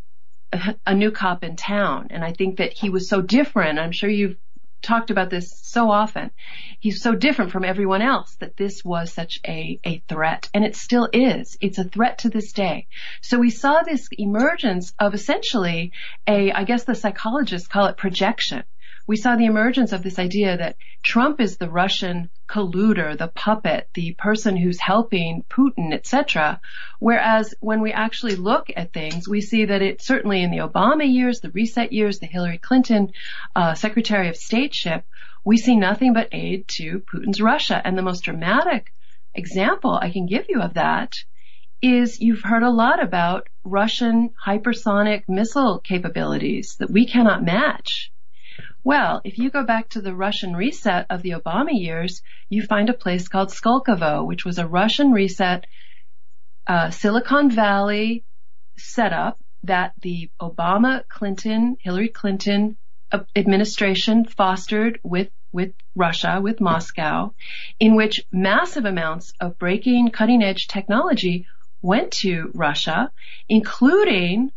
[0.52, 2.08] a, a new cop in town.
[2.10, 3.80] And I think that he was so different.
[3.80, 4.38] I'm sure you've
[4.82, 6.32] talked about this so often.
[6.80, 10.50] He's so different from everyone else that this was such a, a threat.
[10.54, 11.58] And it still is.
[11.62, 12.88] It's a threat to this day.
[13.22, 15.92] So we saw this emergence of essentially
[16.28, 18.64] a, I guess the psychologists call it projection
[19.08, 23.90] we saw the emergence of this idea that Trump is the Russian colluder, the puppet,
[23.94, 26.62] the person who's helping Putin, etc.
[27.00, 31.12] Whereas when we actually look at things, we see that it certainly in the Obama
[31.12, 33.12] years, the reset years, the Hillary Clinton
[33.56, 35.04] uh, Secretary of Stateship,
[35.44, 37.82] we see nothing but aid to Putin's Russia.
[37.84, 38.94] And the most dramatic
[39.34, 41.24] example I can give you of that
[41.82, 48.12] is you've heard a lot about Russian hypersonic missile capabilities that we cannot match.
[48.84, 52.90] Well, if you go back to the Russian reset of the Obama years, you find
[52.90, 55.68] a place called Skolkovo, which was a Russian reset,
[56.66, 58.24] uh, Silicon Valley
[58.78, 62.78] setup that the Obama, Clinton, Hillary Clinton
[63.12, 67.34] uh, administration fostered with with Russia, with Moscow,
[67.78, 71.46] in which massive amounts of breaking cutting edge technology
[71.82, 73.12] went to Russia,
[73.50, 74.52] including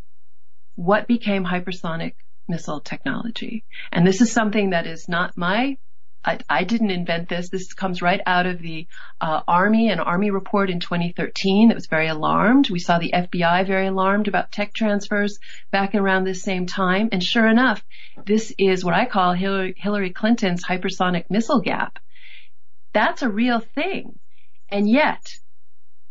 [0.77, 2.15] what became hypersonic
[2.49, 3.65] missile technology.
[3.93, 5.79] And this is something that is not my
[6.25, 7.51] I, I, didn't invent this.
[7.51, 8.87] This comes right out of the
[9.21, 12.71] uh, Army, an Army report in 2013 that was very alarmed.
[12.71, 15.39] We saw the FBI very alarmed about tech transfers
[15.71, 17.11] back around this same time.
[17.13, 17.85] And sure enough,
[18.25, 21.99] this is what I call Hillary, Hillary Clinton's hypersonic missile gap.
[22.95, 24.19] That's a real thing.
[24.71, 25.37] And yet,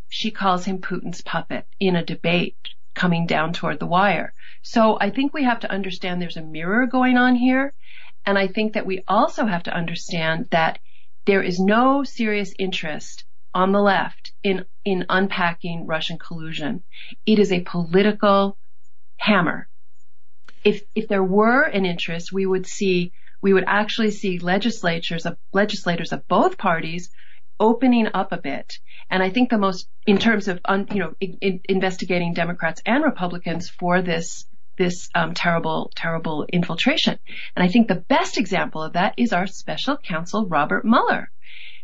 [0.09, 2.57] she calls him Putin's puppet in a debate
[2.93, 4.33] coming down toward the wire.
[4.61, 7.73] So I think we have to understand there's a mirror going on here.
[8.25, 10.79] And I think that we also have to understand that
[11.25, 16.83] there is no serious interest on the left in, in unpacking Russian collusion.
[17.25, 18.57] It is a political
[19.17, 19.67] hammer.
[20.63, 25.37] If, if there were an interest, we would see, we would actually see legislatures of,
[25.51, 27.09] legislators of both parties
[27.63, 28.77] opening up a bit.
[29.09, 30.59] And I think the most, in terms of,
[30.91, 34.45] you know, in, investigating Democrats and Republicans for this,
[34.77, 37.17] this um, terrible, terrible infiltration.
[37.55, 41.31] And I think the best example of that is our special counsel, Robert Mueller.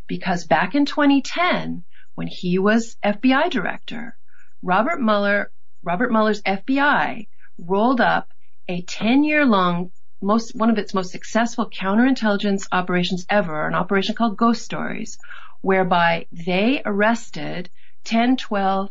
[0.06, 4.18] Because back in 2010, when he was FBI director,
[4.62, 5.50] Robert Mueller,
[5.82, 7.28] Robert Mueller's FBI
[7.58, 8.34] rolled up
[8.68, 14.16] a 10 year long most, one of its most successful counterintelligence operations ever, an operation
[14.16, 15.18] called Ghost Stories,
[15.62, 17.70] whereby they arrested
[18.06, 18.90] 10, 12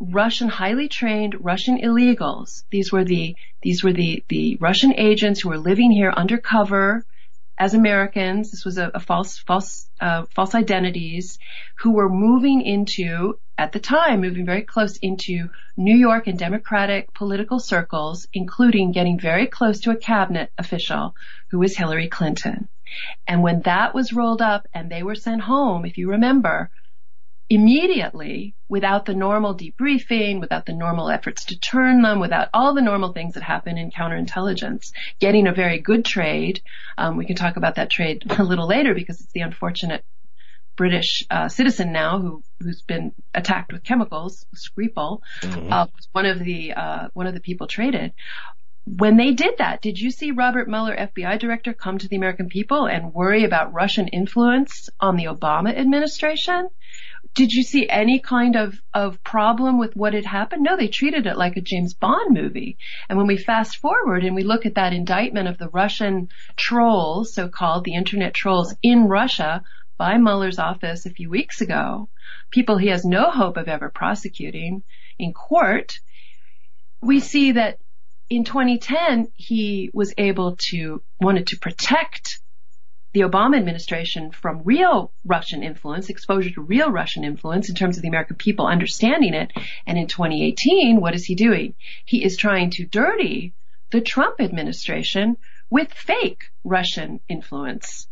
[0.00, 2.64] Russian, highly trained Russian illegals.
[2.70, 7.04] These were the, these were the, the Russian agents who were living here undercover
[7.58, 8.50] as Americans.
[8.50, 11.38] This was a, a false, false, uh, false identities
[11.80, 17.12] who were moving into, at the time, moving very close into New York and Democratic
[17.12, 21.14] political circles, including getting very close to a cabinet official
[21.50, 22.68] who was Hillary Clinton.
[23.26, 26.70] And when that was rolled up and they were sent home, if you remember,
[27.50, 32.80] immediately, without the normal debriefing, without the normal efforts to turn them, without all the
[32.80, 36.62] normal things that happen in counterintelligence, getting a very good trade.
[36.96, 40.04] Um, we can talk about that trade a little later because it's the unfortunate
[40.76, 45.72] British uh, citizen now who who's been attacked with chemicals, Skripal, mm-hmm.
[45.72, 48.12] uh, was one of the uh, one of the people traded
[48.84, 52.48] when they did that, did you see Robert Mueller, FBI director, come to the American
[52.48, 56.68] people and worry about Russian influence on the Obama administration?
[57.34, 60.62] Did you see any kind of, of problem with what had happened?
[60.62, 62.78] No, they treated it like a James Bond movie.
[63.08, 67.34] And when we fast forward and we look at that indictment of the Russian trolls,
[67.34, 69.62] so-called the internet trolls in Russia
[69.98, 72.08] by Mueller's office a few weeks ago,
[72.50, 74.82] people he has no hope of ever prosecuting
[75.18, 76.00] in court,
[77.02, 77.78] we see that
[78.30, 82.38] in 2010, he was able to, wanted to protect
[83.12, 88.02] the Obama administration from real Russian influence, exposure to real Russian influence in terms of
[88.02, 89.50] the American people understanding it.
[89.84, 91.74] And in 2018, what is he doing?
[92.04, 93.52] He is trying to dirty
[93.90, 95.36] the Trump administration
[95.68, 98.06] with fake Russian influence.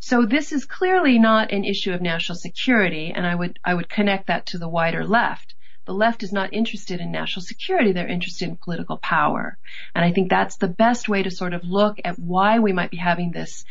[0.00, 3.88] So this is clearly not an issue of national security, and I would, I would
[3.88, 5.54] connect that to the wider left
[5.90, 7.90] the left is not interested in national security.
[7.90, 9.58] They're interested in political power.
[9.92, 12.92] And I think that's the best way to sort of look at why we might
[12.92, 13.64] be having this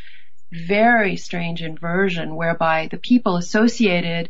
[0.52, 4.30] very strange inversion whereby the people associated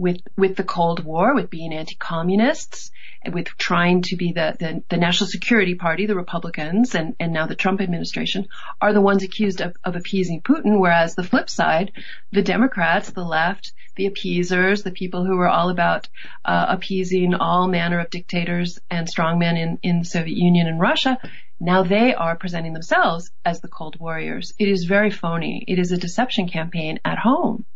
[0.00, 2.90] with with the Cold War, with being anti-communists,
[3.30, 7.46] with trying to be the, the, the National Security Party, the Republicans, and, and now
[7.46, 8.48] the Trump administration
[8.80, 11.92] are the ones accused of, of appeasing Putin, whereas the flip side,
[12.32, 16.08] the Democrats, the left, the appeasers, the people who were all about
[16.46, 21.18] uh, appeasing all manner of dictators and strongmen in, in the Soviet Union and Russia,
[21.60, 24.54] now they are presenting themselves as the Cold Warriors.
[24.58, 25.62] It is very phony.
[25.68, 27.66] It is a deception campaign at home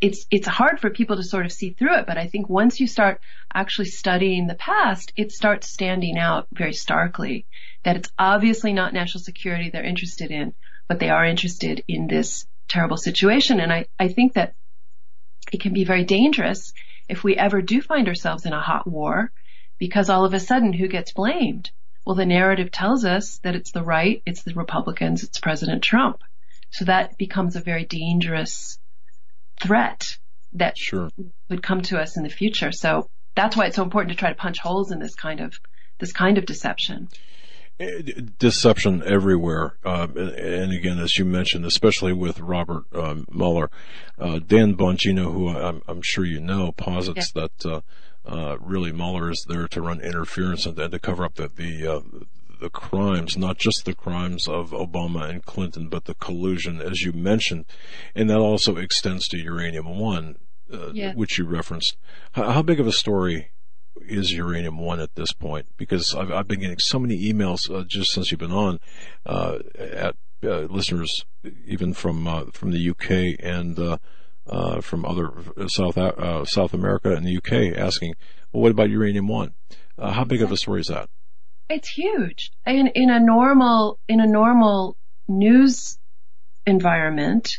[0.00, 2.80] it's it's hard for people to sort of see through it, but I think once
[2.80, 3.20] you start
[3.52, 7.46] actually studying the past, it starts standing out very starkly
[7.84, 10.54] that it's obviously not national security they're interested in,
[10.88, 13.60] but they are interested in this terrible situation.
[13.60, 14.54] And I, I think that
[15.52, 16.72] it can be very dangerous
[17.08, 19.30] if we ever do find ourselves in a hot war
[19.78, 21.70] because all of a sudden who gets blamed?
[22.04, 26.20] Well, the narrative tells us that it's the right, it's the Republicans, it's President Trump.
[26.70, 28.78] So that becomes a very dangerous
[29.60, 30.16] threat
[30.54, 31.10] that sure.
[31.48, 32.72] would come to us in the future.
[32.72, 35.58] So that's why it's so important to try to punch holes in this kind of
[35.98, 37.08] this kind of deception.
[37.78, 38.00] Eh,
[38.38, 43.70] deception everywhere, uh, and again, as you mentioned, especially with Robert um, Mueller,
[44.18, 47.42] uh, Dan Bongino, who I'm, I'm, sure you know, posits yeah.
[47.42, 47.80] that uh,
[48.24, 51.86] uh, really Mueller is there to run interference and, and to cover up the the,
[51.86, 52.00] uh,
[52.60, 57.12] the crimes, not just the crimes of Obama and Clinton, but the collusion, as you
[57.12, 57.64] mentioned,
[58.14, 60.36] and that also extends to Uranium One,
[60.72, 61.14] uh, yeah.
[61.14, 61.96] which you referenced.
[62.32, 63.50] How, how, big of a story
[64.00, 65.66] is Uranium One at this point?
[65.76, 68.80] Because I've, I've been getting so many emails uh, just since you've been on
[69.24, 71.24] uh, at uh, listeners,
[71.66, 73.78] even from uh, from the UK and.
[73.78, 73.98] Uh,
[74.80, 75.32] from other
[75.66, 75.96] South
[76.48, 78.14] South America and the UK, asking,
[78.52, 79.54] "Well, what about Uranium One?
[79.98, 81.10] how big of a story is that?"
[81.68, 82.52] It's huge.
[82.64, 84.96] In, in a normal, in a normal
[85.28, 85.98] news
[86.66, 87.58] environment,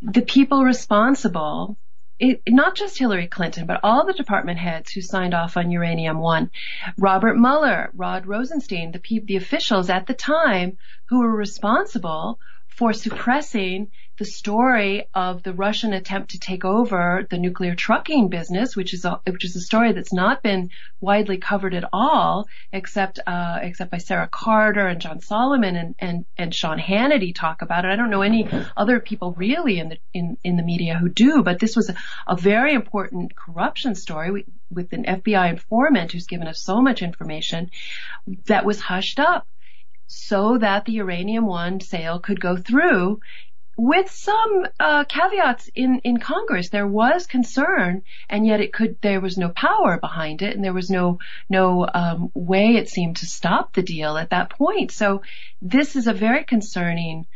[0.00, 1.76] the people responsible
[2.22, 6.20] it, not just Hillary Clinton, but all the department heads who signed off on Uranium
[6.20, 6.50] One,
[6.96, 10.78] Robert Mueller, Rod Rosenstein, the the officials at the time
[11.08, 12.38] who were responsible
[12.76, 18.76] for suppressing the story of the Russian attempt to take over the nuclear trucking business,
[18.76, 20.70] which is a, which is a story that's not been
[21.00, 26.24] widely covered at all, except uh, except by Sarah Carter and John Solomon and, and
[26.36, 27.88] and Sean Hannity talk about it.
[27.88, 31.42] I don't know any other people really in the in in the media who do,
[31.42, 31.96] but this was a,
[32.26, 37.70] a very important corruption story with an FBI informant who's given us so much information
[38.46, 39.46] that was hushed up
[40.06, 43.20] so that the uranium one sale could go through
[43.76, 46.68] with some uh, caveats in, in Congress.
[46.68, 49.00] There was concern, and yet it could.
[49.00, 53.16] There was no power behind it, and there was no no um, way it seemed
[53.18, 54.92] to stop the deal at that point.
[54.92, 55.22] So
[55.60, 57.26] this is a very concerning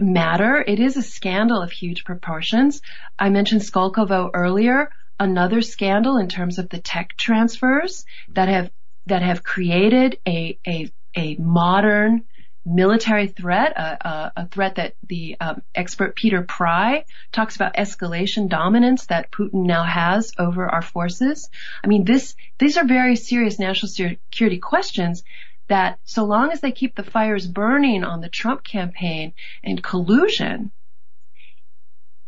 [0.00, 0.62] matter.
[0.66, 2.80] It is a scandal of huge proportions.
[3.18, 4.90] I mentioned Skolkovo earlier.
[5.20, 8.70] Another scandal in terms of the tech transfers that have
[9.06, 12.24] that have created a a a modern
[12.66, 18.48] military threat, a, a, a threat that the um, expert Peter Pry talks about escalation
[18.48, 21.50] dominance that Putin now has over our forces.
[21.82, 25.22] I mean, this these are very serious national security questions
[25.68, 30.70] that so long as they keep the fires burning on the Trump campaign and collusion,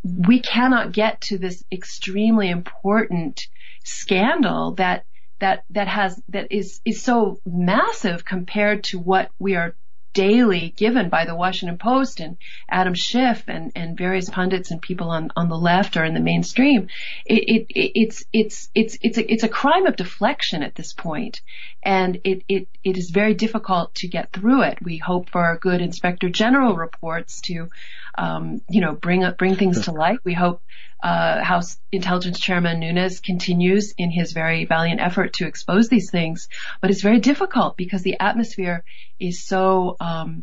[0.03, 3.49] we cannot get to this extremely important
[3.85, 5.05] scandal that
[5.39, 9.75] that that has that is is so massive compared to what we are
[10.17, 12.39] daily given by the Washington Post and
[12.71, 16.21] Adam Schiff and, and various pundits and people on, on the left or in the
[16.21, 16.89] mainstream.
[17.27, 21.43] It, it, it's, it's, it's, it's a, it's a crime of deflection at this point.
[21.83, 24.79] And it, it, it is very difficult to get through it.
[24.81, 27.69] We hope for good inspector general reports to,
[28.17, 30.19] um, you know, bring up, bring things to light.
[30.25, 30.63] We hope
[31.03, 36.49] uh, House Intelligence Chairman Nunes continues in his very valiant effort to expose these things,
[36.81, 38.83] but it's very difficult because the atmosphere
[39.21, 40.43] is so um,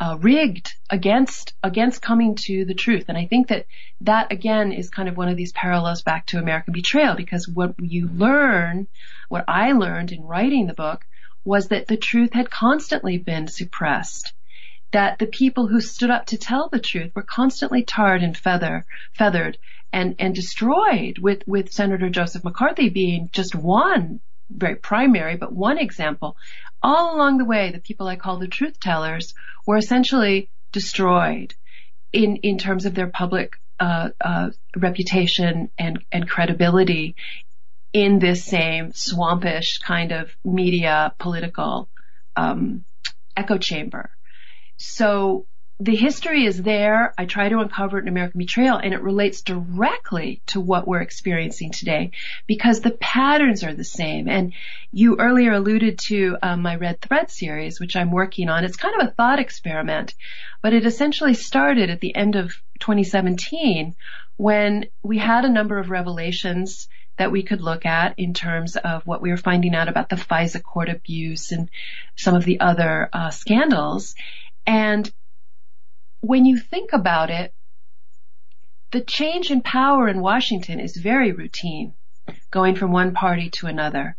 [0.00, 3.06] uh, rigged against against coming to the truth.
[3.08, 3.66] And I think that
[4.02, 7.74] that again is kind of one of these parallels back to American Betrayal because what
[7.80, 8.86] you learn,
[9.28, 11.04] what I learned in writing the book,
[11.44, 14.32] was that the truth had constantly been suppressed
[14.92, 18.84] that the people who stood up to tell the truth were constantly tarred and feather,
[19.12, 19.58] feathered
[19.92, 24.20] and, and destroyed with, with Senator Joseph McCarthy being just one
[24.50, 26.36] very primary, but one example.
[26.82, 29.34] All along the way, the people I call the truth tellers
[29.66, 31.54] were essentially destroyed
[32.12, 37.14] in, in terms of their public uh, uh, reputation and, and credibility
[37.92, 41.88] in this same swampish kind of media political
[42.36, 42.84] um,
[43.36, 44.10] echo chamber.
[44.78, 45.46] So
[45.80, 47.14] the history is there.
[47.16, 51.02] I try to uncover it in American Betrayal and it relates directly to what we're
[51.02, 52.12] experiencing today
[52.46, 54.28] because the patterns are the same.
[54.28, 54.54] And
[54.90, 58.64] you earlier alluded to um, my Red Thread series, which I'm working on.
[58.64, 60.14] It's kind of a thought experiment,
[60.62, 63.94] but it essentially started at the end of 2017
[64.36, 69.04] when we had a number of revelations that we could look at in terms of
[69.06, 71.68] what we were finding out about the FISA court abuse and
[72.16, 74.14] some of the other uh, scandals.
[74.68, 75.10] And
[76.20, 77.54] when you think about it,
[78.92, 81.94] the change in power in Washington is very routine,
[82.50, 84.14] going from one party to another.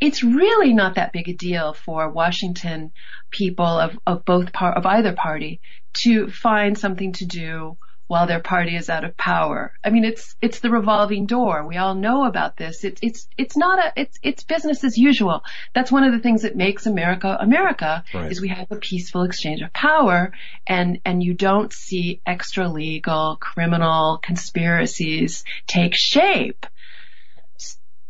[0.00, 2.90] It's really not that big a deal for Washington
[3.30, 5.60] people of, of both par- of either party
[5.94, 7.78] to find something to do
[8.12, 9.72] while their party is out of power.
[9.82, 11.66] I mean, it's it's the revolving door.
[11.66, 12.84] We all know about this.
[12.84, 15.42] It's it's it's not a it's it's business as usual.
[15.72, 18.30] That's one of the things that makes America America right.
[18.30, 20.34] is we have a peaceful exchange of power,
[20.66, 26.66] and and you don't see extra legal criminal conspiracies take shape.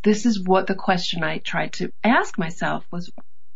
[0.03, 3.09] This is what the question I tried to ask myself was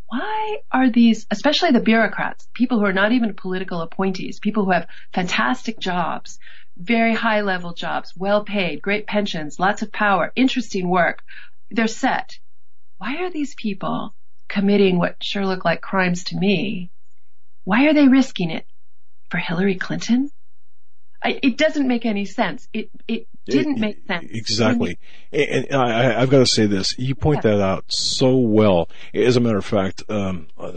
[0.09, 4.71] why are these, especially the bureaucrats, people who are not even political appointees, people who
[4.71, 6.39] have fantastic jobs,
[6.77, 11.23] very high level jobs, well paid, great pensions, lots of power, interesting work,
[11.71, 12.39] they're set.
[12.99, 14.15] Why are these people
[14.49, 16.91] committing what sure look like crimes to me?
[17.65, 18.67] Why are they risking it?
[19.31, 20.31] For Hillary Clinton?
[21.23, 22.69] I, it doesn't make any sense.
[22.73, 24.27] It it didn't make sense.
[24.31, 24.99] Exactly.
[25.33, 26.99] And, I, have got to say this.
[26.99, 27.53] You point yeah.
[27.53, 28.89] that out so well.
[29.15, 30.73] As a matter of fact, um, uh,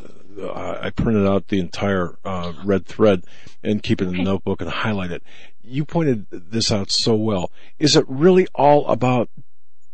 [0.81, 3.23] I printed out the entire uh, red thread
[3.63, 5.23] and keep it in the notebook and highlight it.
[5.61, 7.51] You pointed this out so well.
[7.77, 9.29] Is it really all about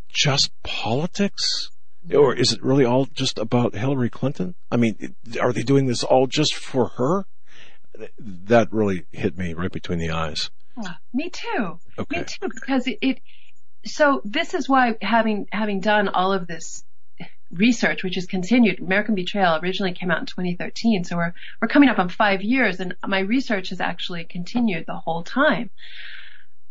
[0.08, 1.70] just politics?
[2.14, 4.54] Or is it really all just about Hillary Clinton?
[4.72, 7.26] I mean, are they doing this all just for her?
[8.20, 10.52] That really hit me right between the eyes.
[11.14, 11.80] Me too.
[11.98, 12.20] Okay.
[12.20, 13.22] Me too, because it, it
[13.86, 16.84] so this is why having having done all of this
[17.52, 21.90] research, which has continued, American Betrayal originally came out in 2013, so we're we're coming
[21.90, 25.70] up on five years, and my research has actually continued the whole time.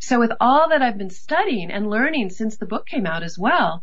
[0.01, 3.39] So with all that I've been studying and learning since the book came out as
[3.39, 3.83] well,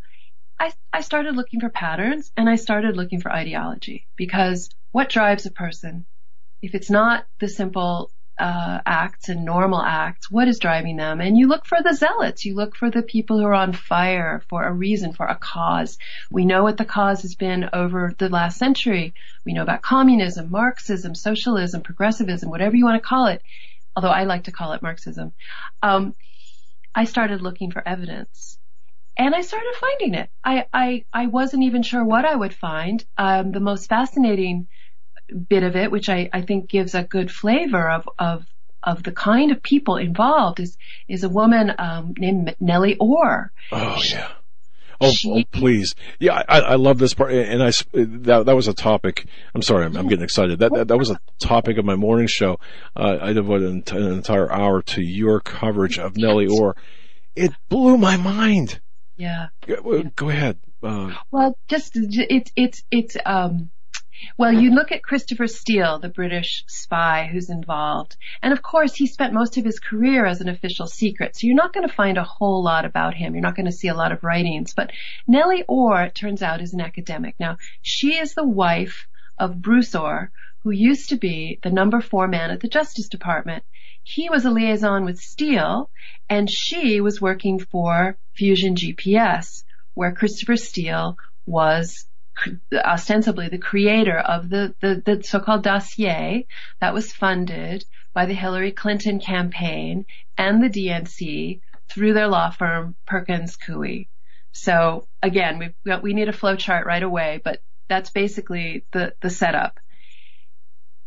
[0.60, 5.48] I, I started looking for patterns and I started looking for ideology because what drives
[5.48, 6.06] a person?
[6.62, 8.12] If it's not the simple
[8.42, 11.22] uh, acts and normal acts, what is driving them?
[11.22, 12.44] And you look for the zealots.
[12.44, 16.00] You look for the people who are on fire for a reason, for a cause.
[16.32, 19.14] We know what the cause has been over the last century.
[19.46, 23.44] We know about communism, Marxism, socialism, progressivism, whatever you want to call it.
[23.96, 25.34] Although I like to call it Marxism.
[25.84, 26.16] Um,
[26.96, 28.58] I started looking for evidence.
[29.18, 30.30] And I started finding it.
[30.44, 33.06] I, I, I wasn't even sure what I would find.
[33.20, 34.68] Um, the most fascinating
[35.36, 38.46] bit of it, which I, I think gives a good flavor of, of,
[38.84, 40.78] of the kind of people involved is,
[41.08, 43.52] is a woman, um, named Nellie Ohr.
[43.72, 44.32] Oh, yeah.
[45.02, 45.96] Oh, she, oh, please.
[46.20, 47.34] Yeah, I, I love this part.
[47.34, 49.26] And I, that, that was a topic.
[49.56, 50.60] I'm sorry, I'm, I'm getting excited.
[50.60, 52.60] That, that, that was a topic of my morning show.
[52.96, 56.76] Uh, I devoted an, an, entire hour to your coverage of Nellie Ohr.
[57.36, 58.80] It blew my mind.
[59.18, 59.48] Yeah.
[60.16, 60.60] Go ahead.
[60.84, 63.72] Uh, well, just, it's, it's, it's, um,
[64.38, 69.08] well, you look at Christopher Steele, the British spy who's involved, and of course he
[69.08, 72.18] spent most of his career as an official secret, so you're not going to find
[72.18, 73.34] a whole lot about him.
[73.34, 74.74] You're not going to see a lot of writings.
[74.74, 74.92] But
[75.28, 77.36] Nellie Ohr, it turns out, is an academic.
[77.40, 79.08] Now, she is the wife
[79.38, 80.32] of Bruce Ohr,
[80.64, 83.64] who used to be the number four man at the Justice Department.
[84.04, 85.90] He was a liaison with Steele,
[86.30, 92.06] and she was working for Fusion GPS, where Christopher Steele was
[92.74, 96.48] ostensibly the creator of the, the, the so-called dossier
[96.80, 100.06] that was funded by the Hillary Clinton campaign
[100.38, 104.08] and the DNC through their law firm Perkins Coie.
[104.52, 109.14] So again, we've got, we need a flow chart right away, but that's basically the,
[109.22, 109.80] the setup.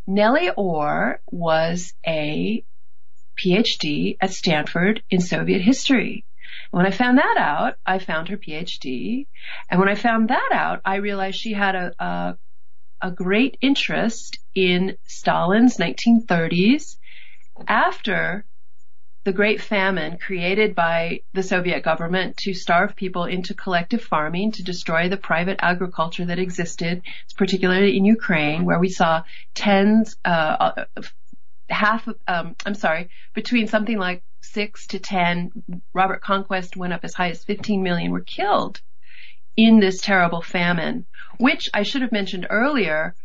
[0.07, 2.63] Nellie Ohr was a
[3.43, 6.25] PhD at Stanford in Soviet history.
[6.71, 9.27] When I found that out, I found her PhD.
[9.69, 12.37] And when I found that out, I realized she had a, a,
[13.01, 16.97] a great interest in Stalin's 1930s
[17.67, 18.45] after
[19.25, 24.63] the Great Famine created by the Soviet government to starve people into collective farming, to
[24.63, 27.01] destroy the private agriculture that existed,
[27.35, 29.23] particularly in Ukraine, where we saw
[29.55, 30.83] tens, uh,
[31.69, 35.51] half, um, I'm sorry, between something like six to ten,
[35.93, 38.81] Robert Conquest went up as high as 15 million were killed
[39.57, 41.05] in this terrible famine,
[41.37, 43.15] which I should have mentioned earlier,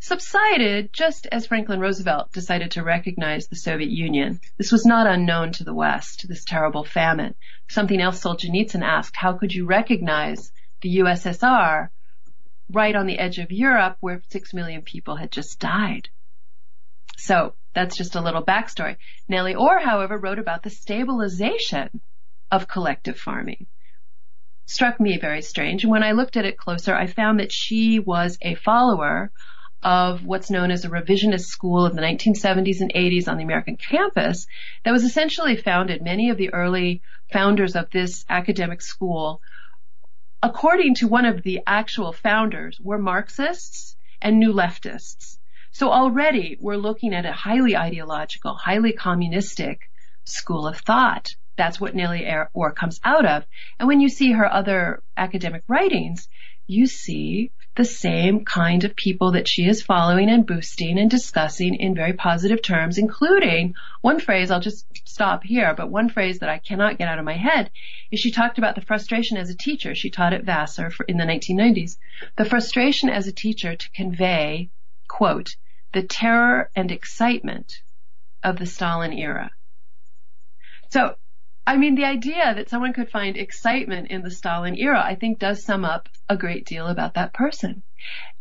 [0.00, 4.38] subsided just as Franklin Roosevelt decided to recognize the Soviet Union.
[4.58, 7.34] This was not unknown to the West, this terrible famine.
[7.70, 11.88] Something else Solzhenitsyn asked, how could you recognize the USSR
[12.70, 16.10] right on the edge of Europe where six million people had just died?
[17.16, 18.96] So that's just a little backstory.
[19.28, 22.00] Nellie Ohr, however, wrote about the stabilization
[22.50, 23.66] of collective farming.
[24.66, 25.82] Struck me very strange.
[25.82, 29.30] And when I looked at it closer, I found that she was a follower
[29.82, 33.76] of what's known as a revisionist school of the 1970s and 80s on the American
[33.76, 34.46] campus
[34.84, 36.00] that was essentially founded.
[36.00, 39.42] Many of the early founders of this academic school,
[40.42, 45.38] according to one of the actual founders, were Marxists and new leftists.
[45.76, 49.90] So already we're looking at a highly ideological, highly communistic
[50.22, 51.34] school of thought.
[51.56, 52.24] That's what Nellie
[52.54, 53.44] Ohr comes out of.
[53.80, 56.28] And when you see her other academic writings,
[56.68, 61.74] you see the same kind of people that she is following and boosting and discussing
[61.74, 66.48] in very positive terms, including one phrase, I'll just stop here, but one phrase that
[66.48, 67.72] I cannot get out of my head
[68.12, 69.96] is she talked about the frustration as a teacher.
[69.96, 71.96] She taught at Vassar in the 1990s.
[72.36, 74.70] The frustration as a teacher to convey,
[75.08, 75.56] quote,
[75.94, 77.80] the terror and excitement
[78.42, 79.50] of the Stalin era.
[80.90, 81.14] So,
[81.66, 85.38] I mean, the idea that someone could find excitement in the Stalin era, I think
[85.38, 87.82] does sum up a great deal about that person.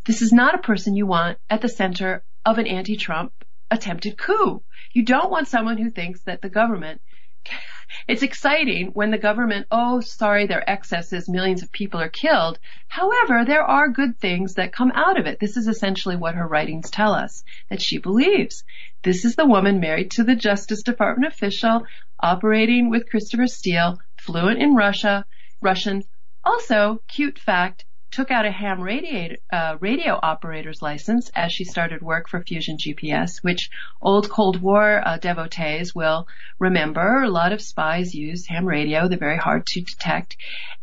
[0.06, 3.32] This is not a person you want at the center of an anti-Trump
[3.72, 4.62] attempted coup.
[4.92, 7.02] You don't want someone who thinks that the government
[8.08, 12.60] it's exciting when the government, oh, sorry, their excesses, millions of people are killed.
[12.88, 15.40] However, there are good things that come out of it.
[15.40, 18.64] This is essentially what her writings tell us, that she believes.
[19.04, 21.86] This is the woman married to the Justice Department official,
[22.20, 25.26] operating with Christopher Steele, fluent in Russia,
[25.62, 26.04] Russian.
[26.44, 32.02] Also, cute fact, took out a ham radiator, uh, radio operator's license as she started
[32.04, 33.72] work for Fusion GPS, which
[34.02, 36.28] old Cold War uh, devotees will
[36.60, 37.24] remember.
[37.24, 39.08] A lot of spies use ham radio.
[39.08, 40.38] They're very hard to detect.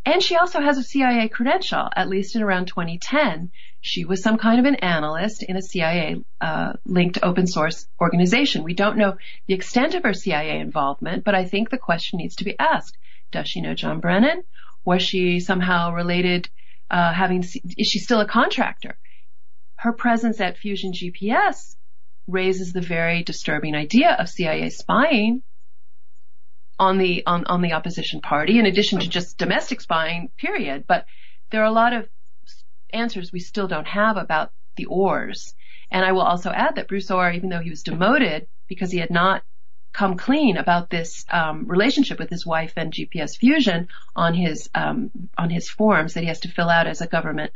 [0.05, 3.53] And she also has a CIA credential, at least in around 2010.
[3.81, 8.65] She was some kind of an analyst in a CIA uh, linked open source organization.
[8.65, 9.17] We don't know
[9.47, 12.99] the extent of her CIA involvement, but I think the question needs to be asked.
[13.31, 14.43] Does she know John Brennan?
[14.85, 16.49] Was she somehow related,
[16.91, 18.99] uh, having, is she still a contractor?
[19.77, 21.77] Her presence at Fusion GPS
[22.27, 25.43] raises the very disturbing idea of CIA spying
[26.79, 30.85] on the, on, on the opposition party in addition to just domestic spying, period.
[30.87, 31.07] But
[31.51, 32.09] there are a lot of
[32.93, 35.55] answers we still don't have about the Ohrs.
[35.91, 38.99] And I will also add that Bruce Ohr, even though he was demoted because he
[38.99, 39.43] had not
[39.93, 45.11] come clean about this um, relationship with his wife and GPS Fusion on his um,
[45.37, 47.53] on his forms that he has to fill out as a government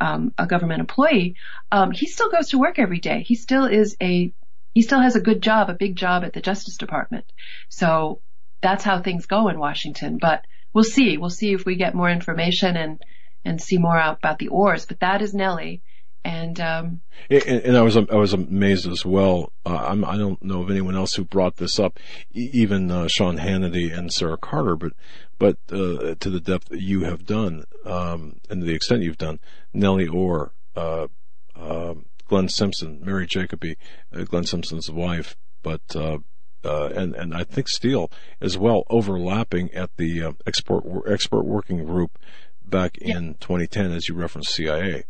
[0.00, 1.36] um, a government employee.
[1.72, 3.22] Um, he still goes to work every day.
[3.22, 4.32] He still is a
[4.74, 7.24] he still has a good job, a big job at the Justice Department.
[7.68, 8.20] So
[8.60, 10.18] that's how things go in Washington.
[10.18, 11.16] But we'll see.
[11.16, 13.02] We'll see if we get more information and
[13.44, 14.86] and see more about the Ohrs.
[14.86, 15.82] But that is Nellie.
[16.24, 17.00] And, um,
[17.30, 19.52] and, and I was I was amazed as well.
[19.64, 21.98] Uh, I'm, I do not know of anyone else who brought this up,
[22.32, 24.92] even uh, Sean Hannity and Sarah Carter, but
[25.38, 29.18] but uh, to the depth that you have done um, and to the extent you've
[29.18, 29.38] done,
[29.72, 31.06] Nellie Ohr, uh,
[31.54, 33.76] um, Glenn Simpson, Mary Jacoby,
[34.12, 36.18] uh, Glenn Simpson's wife, but uh,
[36.64, 42.18] and and I think Steele as well, overlapping at the export expert working group
[42.64, 43.16] back yeah.
[43.16, 45.04] in 2010, as you referenced CIA.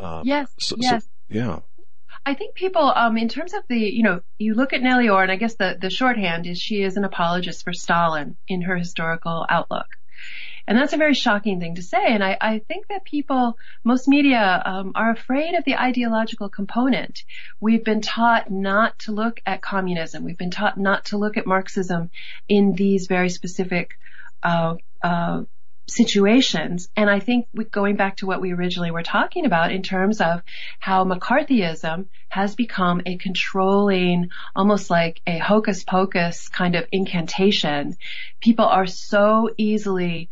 [0.00, 0.50] Uh, yes.
[0.58, 1.04] So, yes.
[1.04, 1.58] So, yeah.
[2.24, 5.22] I think people, um, in terms of the, you know, you look at Nellie Ohr,
[5.22, 8.76] and I guess the, the shorthand is she is an apologist for Stalin in her
[8.76, 9.86] historical outlook.
[10.66, 12.04] And that's a very shocking thing to say.
[12.06, 17.24] And I, I think that people, most media, um, are afraid of the ideological component.
[17.58, 20.22] We've been taught not to look at communism.
[20.22, 22.10] We've been taught not to look at Marxism
[22.48, 23.98] in these very specific
[24.42, 25.42] uh, uh,
[25.90, 26.88] situations.
[26.96, 30.42] And I think going back to what we originally were talking about in terms of
[30.78, 37.96] how McCarthyism has become a controlling, almost like a hocus pocus kind of incantation.
[38.40, 40.30] People are so easily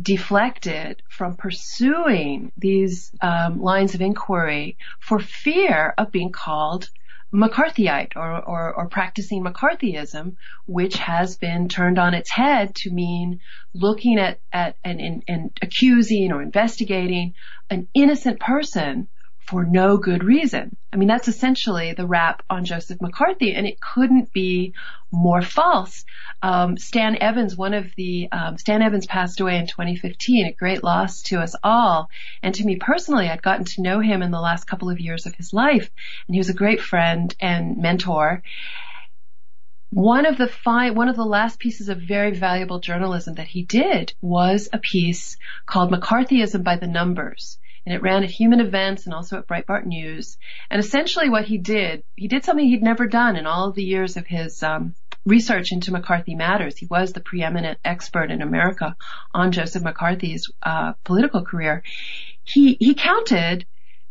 [0.00, 6.90] deflected from pursuing these um, lines of inquiry for fear of being called
[7.34, 10.36] McCarthyite or, or, or, practicing McCarthyism,
[10.66, 13.40] which has been turned on its head to mean
[13.74, 17.34] looking at, at and, and, and accusing or investigating
[17.68, 19.08] an innocent person
[19.46, 20.76] for no good reason.
[20.92, 24.74] I mean, that's essentially the rap on Joseph McCarthy, and it couldn't be
[25.12, 26.04] more false.
[26.42, 30.82] Um, Stan Evans, one of the um, Stan Evans passed away in 2015, a great
[30.82, 32.10] loss to us all,
[32.42, 35.26] and to me personally, I'd gotten to know him in the last couple of years
[35.26, 35.90] of his life,
[36.26, 38.42] and he was a great friend and mentor.
[39.90, 43.62] One of the fi- one of the last pieces of very valuable journalism that he
[43.62, 45.36] did was a piece
[45.66, 49.86] called McCarthyism by the Numbers and it ran at Human Events and also at Breitbart
[49.86, 50.36] News.
[50.70, 53.84] And essentially what he did, he did something he'd never done in all of the
[53.84, 54.94] years of his um,
[55.24, 56.76] research into McCarthy matters.
[56.76, 58.96] He was the preeminent expert in America
[59.32, 61.84] on Joseph McCarthy's uh, political career.
[62.42, 63.66] He he counted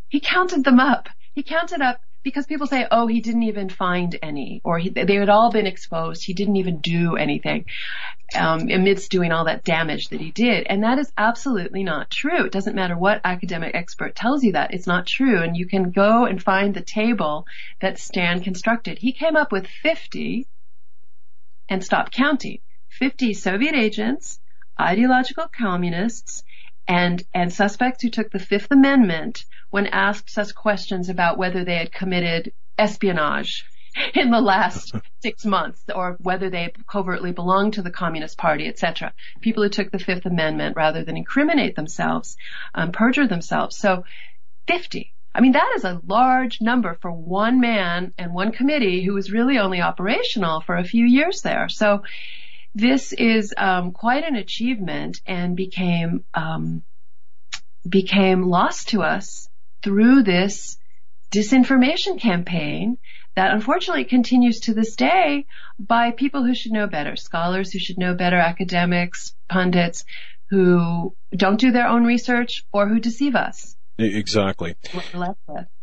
[0.08, 1.10] he counted them up.
[1.34, 5.16] He counted up because people say, oh, he didn't even find any, or he, they
[5.16, 6.26] had all been exposed.
[6.26, 7.66] He didn't even do anything
[8.36, 10.66] um, amidst doing all that damage that he did.
[10.68, 12.46] And that is absolutely not true.
[12.46, 14.74] It doesn't matter what academic expert tells you that.
[14.74, 15.40] It's not true.
[15.40, 17.46] And you can go and find the table
[17.80, 18.98] that Stan constructed.
[18.98, 20.48] He came up with 50
[21.70, 22.58] and stopped counting.
[22.90, 24.40] 50 Soviet agents,
[24.82, 26.44] ideological communists,
[26.88, 29.46] and, and suspects who took the Fifth Amendment
[29.76, 33.66] when asked such questions about whether they had committed espionage
[34.14, 39.14] in the last six months or whether they covertly belonged to the Communist Party, etc.
[39.42, 42.38] People who took the Fifth Amendment rather than incriminate themselves,
[42.74, 43.76] um, perjure themselves.
[43.76, 44.06] So
[44.70, 45.14] 50.
[45.34, 49.30] I mean, that is a large number for one man and one committee who was
[49.30, 51.68] really only operational for a few years there.
[51.68, 52.04] So
[52.74, 56.84] this is um, quite an achievement and became um,
[57.86, 59.50] became lost to us
[59.86, 60.78] through this
[61.32, 62.98] disinformation campaign
[63.36, 65.46] that unfortunately continues to this day
[65.78, 70.04] by people who should know better, scholars who should know better, academics, pundits
[70.50, 73.76] who don't do their own research or who deceive us.
[73.98, 74.76] Exactly.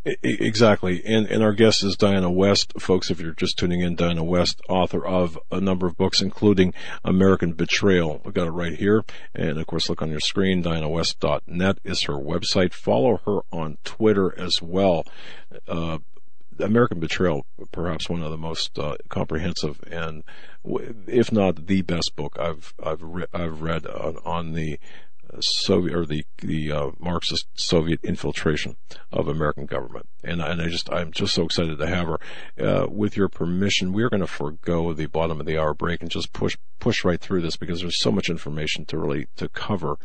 [0.05, 1.03] Exactly.
[1.05, 2.73] And, and our guest is Diana West.
[2.79, 6.75] Folks, if you're just tuning in, Diana West, author of a number of books, including
[7.05, 8.21] American Betrayal.
[8.25, 9.05] We've got it right here.
[9.35, 10.63] And of course, look on your screen.
[10.63, 12.73] DianaWest.net is her website.
[12.73, 15.05] Follow her on Twitter as well.
[15.69, 15.99] Uh,
[16.59, 20.23] American Betrayal, perhaps one of the most uh, comprehensive and,
[21.07, 24.79] if not the best book I've I've re- I've read on, on the
[25.41, 28.77] Soviet or the the uh, Marxist Soviet infiltration
[29.11, 32.21] of American government, and and I just I'm just so excited to have her.
[32.59, 36.11] Uh, with your permission, we're going to forego the bottom of the hour break and
[36.11, 39.97] just push push right through this because there's so much information to really to cover.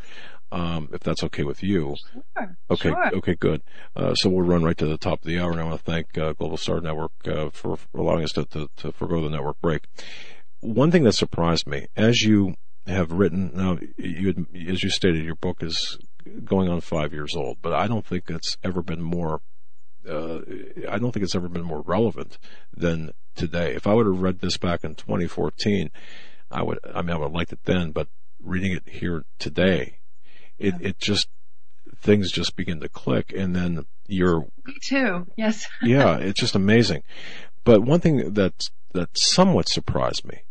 [0.49, 1.97] Um, if that's okay with you.
[2.37, 2.57] Sure.
[2.71, 2.89] Okay.
[2.89, 3.15] Sure.
[3.15, 3.35] Okay.
[3.35, 3.63] Good.
[3.97, 5.83] Uh, so we'll run right to the top of the hour, and I want to
[5.83, 9.29] thank uh, Global Star Network uh, for, for allowing us to, to to forego the
[9.29, 9.87] network break.
[10.61, 12.55] One thing that surprised me, as you
[12.87, 13.51] have written.
[13.53, 15.97] Now, you, as you stated, your book is
[16.43, 19.41] going on five years old, but I don't think it's ever been more.
[20.07, 20.39] Uh,
[20.89, 22.37] I don't think it's ever been more relevant
[22.75, 23.75] than today.
[23.75, 25.89] If I would have read this back in 2014,
[26.51, 26.79] I would.
[26.93, 28.07] I mean, I would have liked it then, but
[28.41, 29.99] reading it here today,
[30.57, 30.89] it yeah.
[30.89, 31.27] it just
[31.97, 34.47] things just begin to click, and then you're.
[34.65, 35.27] Me too.
[35.35, 35.67] Yes.
[35.83, 37.03] yeah, it's just amazing.
[37.63, 40.43] But one thing that that somewhat surprised me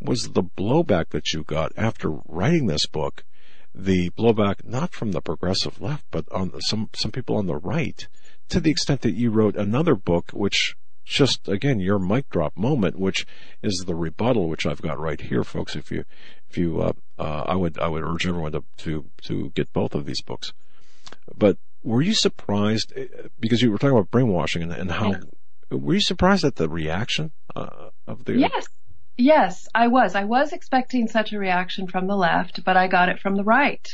[0.00, 3.24] was the blowback that you got after writing this book.
[3.74, 7.56] The blowback not from the progressive left, but on the, some some people on the
[7.56, 8.06] right,
[8.48, 12.98] to the extent that you wrote another book, which just again your mic drop moment,
[12.98, 13.26] which
[13.62, 15.76] is the rebuttal, which I've got right here, folks.
[15.76, 16.04] If you
[16.48, 19.94] if you uh, uh, I would I would urge everyone to to to get both
[19.94, 20.52] of these books.
[21.36, 23.06] But were you surprised eh,
[23.38, 25.12] because you were talking about brainwashing and, and how?
[25.12, 25.20] Yeah.
[25.70, 28.38] Were you surprised at the reaction uh, of the?
[28.38, 28.66] Yes,
[29.16, 30.14] Yes, I was.
[30.14, 33.44] I was expecting such a reaction from the left, but I got it from the
[33.44, 33.88] right.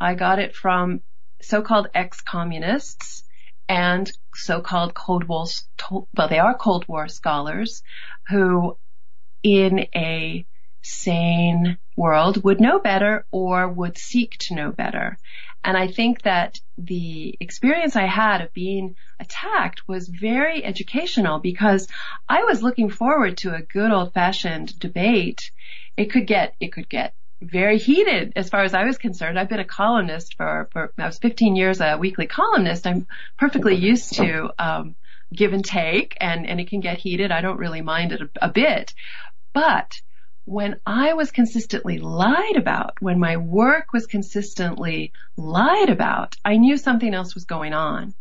[0.00, 1.02] I got it from
[1.42, 3.24] so-called ex-communists
[3.68, 5.44] and so-called Cold War,
[5.90, 7.82] well, they are Cold War scholars
[8.28, 8.78] who
[9.42, 10.46] in a
[10.82, 15.18] sane world would know better or would seek to know better.
[15.64, 21.88] And I think that the experience I had of being attacked was very educational because
[22.28, 25.50] I was looking forward to a good old fashioned debate.
[25.96, 29.38] It could get, it could get very heated as far as I was concerned.
[29.38, 32.86] I've been a columnist for, for I was 15 years a weekly columnist.
[32.86, 33.06] I'm
[33.38, 34.96] perfectly used to, um,
[35.32, 37.32] give and take and, and it can get heated.
[37.32, 38.92] I don't really mind it a, a bit,
[39.52, 40.00] but
[40.44, 46.76] when I was consistently lied about, when my work was consistently lied about, I knew
[46.76, 48.14] something else was going on.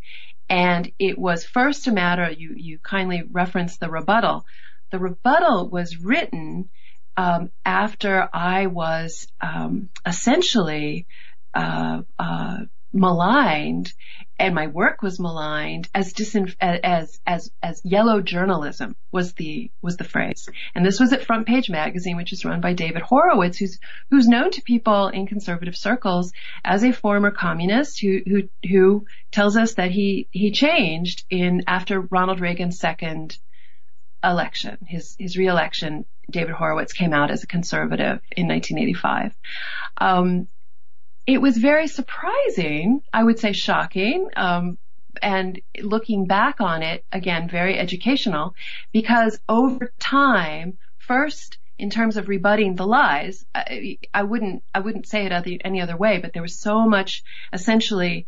[0.50, 4.46] And it was first a matter, you, you kindly referenced the rebuttal.
[4.92, 6.70] The rebuttal was written
[7.18, 11.08] um, after I was um, essentially
[11.54, 12.58] uh, uh,
[12.94, 13.94] maligned
[14.38, 19.98] and my work was maligned as disin- as as as yellow journalism was the was
[19.98, 20.50] the phrase.
[20.74, 24.28] And this was at Front Page Magazine, which is run by David Horowitz, who's who's
[24.28, 26.34] known to people in conservative circles
[26.66, 32.02] as a former communist who who who tells us that he he changed in after
[32.02, 33.38] Ronald Reagan's second
[34.24, 36.06] election, his his reelection.
[36.30, 39.36] David Horowitz came out as a conservative in 1985.
[39.98, 40.48] Um,
[41.28, 44.78] it was very surprising, I would say shocking, um,
[45.22, 48.56] and looking back on it, again, very educational,
[48.92, 55.08] because over time, first, in terms of rebutting the lies, I, I wouldn't, I wouldn't
[55.08, 58.28] say it any other way, but there was so much essentially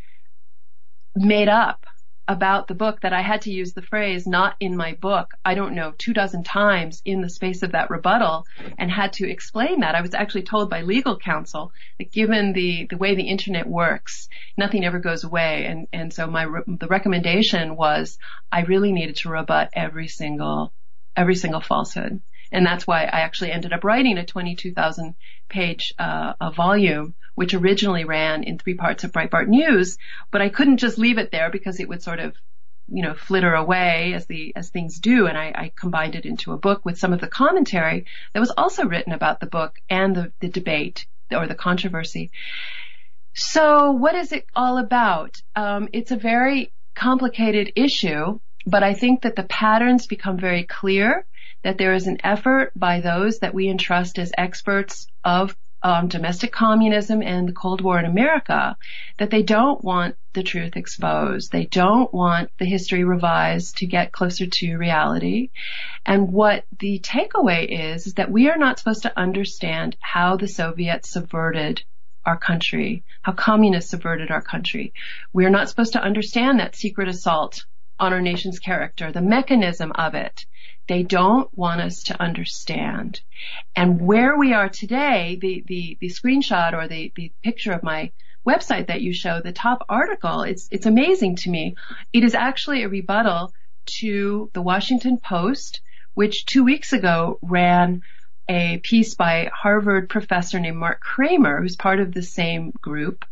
[1.16, 1.86] made up
[2.28, 5.56] about the book that I had to use the phrase not in my book, I
[5.56, 8.46] don't know, two dozen times in the space of that rebuttal
[8.78, 9.96] and had to explain that.
[9.96, 14.30] I was actually told by legal counsel that given the, the way the internet works,
[14.58, 15.66] nothing ever goes away.
[15.66, 18.18] And, and so my, the recommendation was
[18.52, 20.72] I really needed to rebut every single,
[21.16, 22.22] every single falsehood.
[22.54, 25.16] And that's why I actually ended up writing a 22,000
[25.50, 29.98] page, uh, a volume which originally ran in three parts of Breitbart News,
[30.32, 32.36] but I couldn't just leave it there because it would sort of
[32.88, 36.52] you know, flitter away as the as things do, and I, I, combined it into
[36.52, 40.16] a book with some of the commentary that was also written about the book and
[40.16, 42.32] the, the debate or the controversy.
[43.34, 45.42] So, what is it all about?
[45.56, 51.26] Um, it's a very complicated issue, but I think that the patterns become very clear.
[51.64, 56.52] That there is an effort by those that we entrust as experts of um, domestic
[56.52, 58.78] communism and the Cold War in America
[59.20, 61.52] that they don't want the truth exposed.
[61.52, 65.50] They don't want the history revised to get closer to reality.
[66.06, 70.48] And what the takeaway is, is that we are not supposed to understand how the
[70.48, 71.84] Soviets subverted
[72.26, 74.94] our country, how communists subverted our country.
[75.34, 77.66] We're not supposed to understand that secret assault
[78.00, 80.46] on our nation's character, the mechanism of it.
[80.88, 83.22] They don't want us to understand.
[83.76, 88.12] And where we are today, the, the, the screenshot or the, the picture of my
[88.46, 91.76] website that you show, the top article, it's, it's amazing to me.
[92.12, 93.54] It is actually a rebuttal
[93.86, 95.82] to the Washington Post,
[96.14, 98.02] which two weeks ago ran
[98.50, 103.26] a piece by Harvard professor named Mark Kramer, who's part of the same group.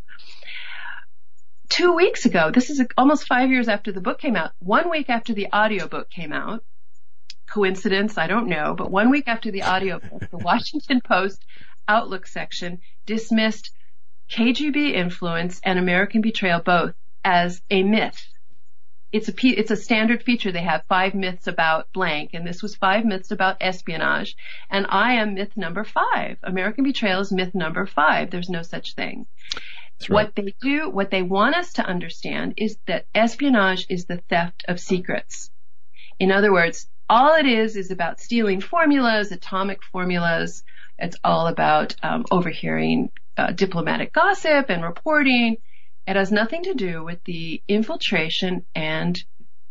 [1.68, 5.10] Two weeks ago, this is almost five years after the book came out, one week
[5.10, 6.64] after the audiobook came out,
[7.52, 11.46] coincidence, I don't know, but one week after the audiobook, the Washington Post
[11.88, 13.72] Outlook section dismissed
[14.30, 18.28] KGB influence and American betrayal both as a myth
[19.12, 20.52] it's a it's a standard feature.
[20.52, 24.36] They have five myths about blank, and this was five myths about espionage.
[24.70, 26.38] And I am myth number five.
[26.44, 28.32] American betrayal is myth number five.
[28.32, 29.28] There's no such thing.
[30.02, 30.12] Right.
[30.12, 34.64] What they do, what they want us to understand is that espionage is the theft
[34.68, 35.52] of secrets.
[36.18, 40.64] In other words, all it is is about stealing formulas, atomic formulas.
[40.98, 45.58] It's all about um, overhearing uh, diplomatic gossip and reporting
[46.08, 49.24] it has nothing to do with the infiltration and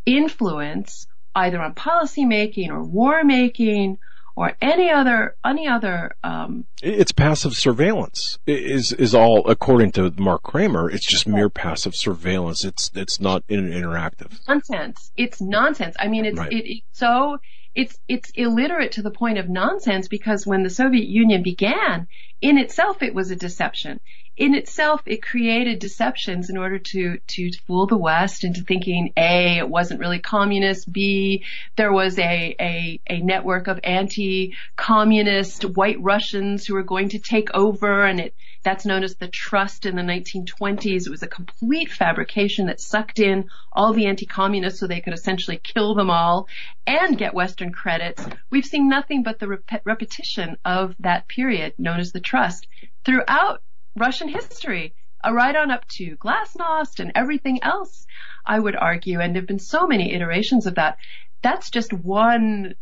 [0.07, 3.99] influence either on policy making or war making
[4.37, 8.39] or any other any other um, it's passive surveillance.
[8.47, 12.65] Is is all according to Mark Kramer it's just mere passive surveillance.
[12.65, 14.39] It's it's not interactive.
[14.49, 15.13] Nonsense.
[15.17, 15.97] It's nonsense.
[15.99, 16.53] I mean it's right.
[16.53, 17.39] it, it's so
[17.75, 22.09] it's it's illiterate to the point of nonsense because when the Soviet Union began
[22.41, 24.01] in itself it was a deception
[24.37, 29.59] in itself, it created deceptions in order to, to fool the West into thinking A,
[29.59, 31.45] it wasn't really communist, B,
[31.77, 37.53] there was a, a, a network of anti-communist white Russians who were going to take
[37.53, 41.07] over and it, that's known as the trust in the 1920s.
[41.07, 45.61] It was a complete fabrication that sucked in all the anti-communists so they could essentially
[45.63, 46.49] kill them all
[46.87, 48.25] and get Western credits.
[48.51, 52.67] We've seen nothing but the rep- repetition of that period known as the trust
[53.05, 53.63] throughout
[53.97, 54.95] Russian history,
[55.25, 58.07] right on up to Glasnost and everything else,
[58.45, 60.99] I would argue, and there have been so many iterations of that.
[61.43, 62.75] That's just one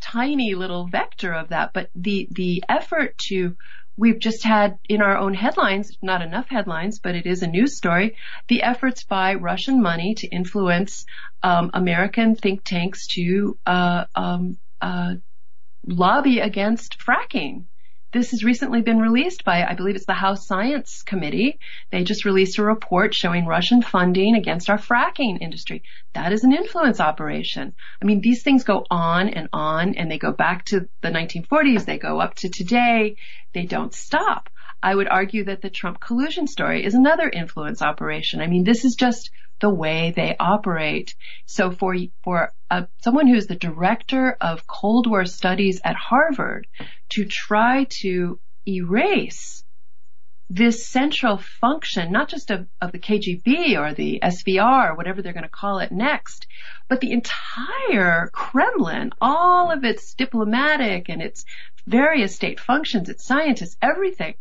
[0.00, 3.56] tiny little vector of that, but the, the effort to
[3.96, 7.76] we've just had in our own headlines, not enough headlines, but it is a news
[7.76, 8.16] story,
[8.48, 11.06] the efforts by Russian money to influence
[11.42, 15.14] um, American think tanks to uh, um, uh,
[15.86, 17.64] lobby against fracking.
[18.16, 21.58] This has recently been released by, I believe it's the House Science Committee.
[21.90, 25.82] They just released a report showing Russian funding against our fracking industry.
[26.14, 27.74] That is an influence operation.
[28.00, 31.84] I mean, these things go on and on and they go back to the 1940s.
[31.84, 33.16] They go up to today.
[33.52, 34.48] They don't stop.
[34.82, 38.40] I would argue that the Trump collusion story is another influence operation.
[38.40, 39.30] I mean, this is just
[39.60, 41.14] the way they operate.
[41.46, 46.66] So for, for a, someone who's the director of Cold War studies at Harvard
[47.10, 48.38] to try to
[48.68, 49.64] erase
[50.48, 55.42] this central function, not just of, of the KGB or the SVR, whatever they're going
[55.42, 56.46] to call it next,
[56.88, 61.44] but the entire Kremlin, all of its diplomatic and its
[61.86, 64.34] various state functions, its scientists, everything,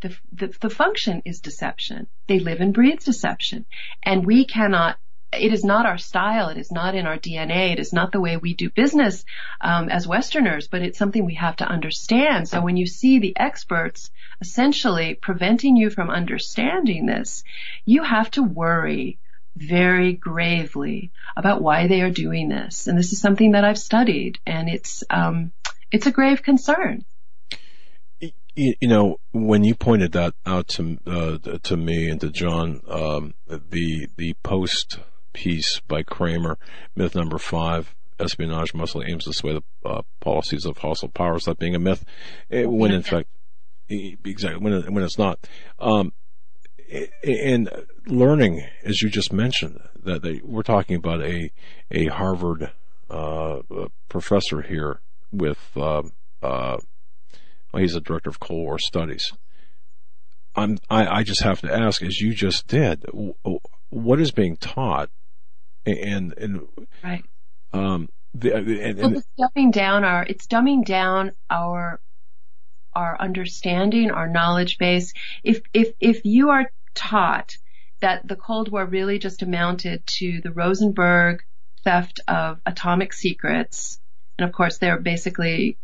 [0.00, 2.06] the, the, the function is deception.
[2.26, 3.66] They live and breathe deception.
[4.02, 4.98] And we cannot
[5.32, 6.48] it is not our style.
[6.48, 7.72] It is not in our DNA.
[7.72, 9.24] It is not the way we do business
[9.60, 12.48] um, as Westerners, but it's something we have to understand.
[12.48, 14.10] So when you see the experts
[14.40, 17.44] essentially preventing you from understanding this,
[17.84, 19.18] you have to worry
[19.56, 22.88] very gravely about why they are doing this.
[22.88, 25.52] And this is something that I've studied, and it's um,
[25.92, 27.04] it's a grave concern
[28.60, 32.82] you, you, know, when you pointed that out to uh, to me and to John,
[32.88, 34.98] um, the the post
[35.32, 36.58] piece by Kramer,
[36.94, 41.44] myth number five, espionage mostly aims to sway the uh, policies of hostile powers.
[41.44, 42.04] That being a myth,
[42.50, 43.28] it, when in fact,
[43.88, 45.38] exactly when it, when it's not.
[45.78, 46.12] Um,
[47.22, 47.70] and
[48.06, 51.50] learning, as you just mentioned, that they, we're talking about a
[51.90, 52.72] a Harvard
[53.08, 53.60] uh,
[54.08, 55.00] professor here
[55.32, 56.02] with uh,
[56.42, 56.78] uh,
[57.74, 59.32] he's a director of Cold War Studies.
[60.54, 63.04] I'm, I, I just have to ask, as you just did,
[63.90, 65.10] what is being taught,
[65.86, 66.66] and and
[67.02, 67.24] right.
[67.72, 72.00] Um, the, and, well, it's dumbing down our it's dumbing down our
[72.94, 75.12] our understanding, our knowledge base.
[75.44, 77.56] If if if you are taught
[78.00, 81.42] that the Cold War really just amounted to the Rosenberg
[81.84, 84.00] theft of atomic secrets,
[84.38, 85.78] and of course they're basically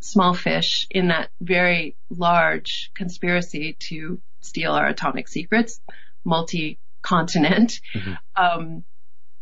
[0.00, 5.80] small fish in that very large conspiracy to steal our atomic secrets,
[6.24, 7.80] multi-continent.
[7.94, 8.14] Mm-hmm.
[8.36, 8.84] Um,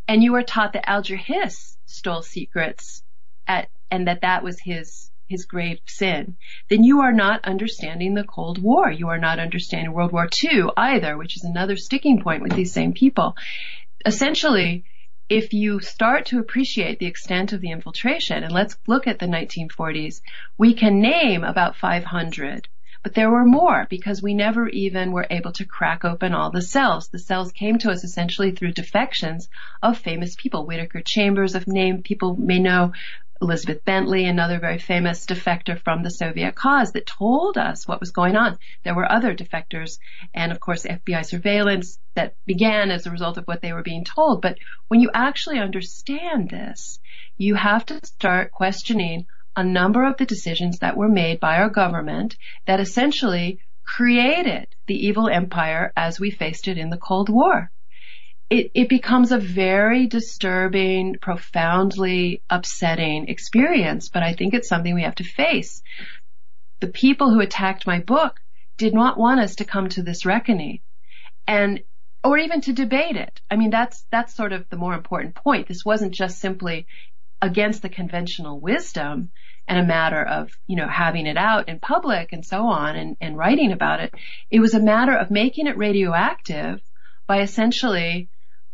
[0.06, 3.02] and you are taught that Alger Hiss stole secrets
[3.46, 6.36] at, and that that was his his grave sin,
[6.70, 8.90] then you are not understanding the Cold War.
[8.90, 12.72] You are not understanding World War II either, which is another sticking point with these
[12.72, 13.36] same people.
[14.06, 14.84] Essentially,
[15.28, 19.26] if you start to appreciate the extent of the infiltration, and let's look at the
[19.26, 20.22] 1940s,
[20.56, 22.68] we can name about 500.
[23.02, 26.62] But there were more because we never even were able to crack open all the
[26.62, 27.08] cells.
[27.08, 29.48] The cells came to us essentially through defections
[29.82, 30.66] of famous people.
[30.66, 32.92] Whittaker Chambers of name people may know,
[33.40, 38.10] Elizabeth Bentley, another very famous defector from the Soviet cause that told us what was
[38.10, 38.58] going on.
[38.82, 39.98] There were other defectors
[40.34, 44.04] and of course FBI surveillance that began as a result of what they were being
[44.04, 44.42] told.
[44.42, 44.58] But
[44.88, 46.98] when you actually understand this,
[47.36, 51.70] you have to start questioning a number of the decisions that were made by our
[51.70, 52.36] government
[52.66, 57.70] that essentially created the evil empire as we faced it in the Cold War
[58.50, 65.02] it, it becomes a very disturbing, profoundly upsetting experience, but I think it's something we
[65.02, 65.82] have to face.
[66.80, 68.40] The people who attacked my book
[68.78, 70.80] did not want us to come to this reckoning
[71.46, 71.82] and
[72.24, 73.40] or even to debate it.
[73.50, 75.68] I mean, that's, that's sort of the more important point.
[75.68, 76.86] This wasn't just simply
[77.40, 79.30] against the conventional wisdom
[79.68, 83.16] and a matter of, you know, having it out in public and so on and,
[83.20, 84.12] and writing about it.
[84.50, 86.80] It was a matter of making it radioactive
[87.26, 88.28] by essentially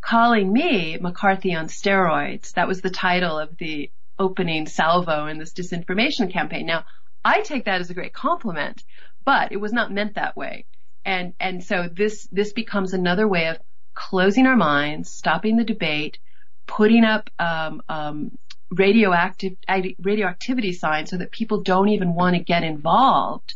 [0.04, 2.52] calling me McCarthy on steroids.
[2.52, 6.66] That was the title of the opening salvo in this disinformation campaign.
[6.66, 6.84] Now,
[7.24, 8.82] I take that as a great compliment,
[9.24, 10.66] but it was not meant that way.
[11.04, 13.58] And, and so this, this becomes another way of
[13.94, 16.18] closing our minds, stopping the debate,
[16.66, 18.32] putting up, um, um,
[18.70, 19.52] radioactive,
[20.00, 23.54] radioactivity signs so that people don't even want to get involved.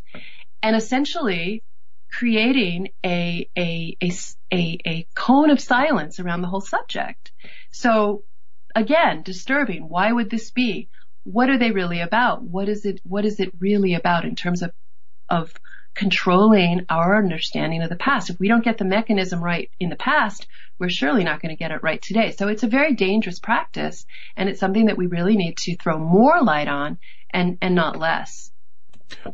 [0.63, 1.63] And essentially,
[2.11, 3.97] creating a, a,
[4.53, 7.33] a, a, cone of silence around the whole subject.
[7.71, 8.23] So
[8.75, 9.89] again, disturbing.
[9.89, 10.89] Why would this be?
[11.25, 12.43] What are they really about?
[12.43, 14.73] What is it, what is it really about in terms of,
[15.29, 15.53] of
[15.95, 18.31] controlling our understanding of the past?
[18.31, 20.47] If we don't get the mechanism right in the past,
[20.79, 22.31] we're surely not going to get it right today.
[22.31, 24.07] So it's a very dangerous practice
[24.37, 26.99] and it's something that we really need to throw more light on
[27.31, 28.51] and, and not less.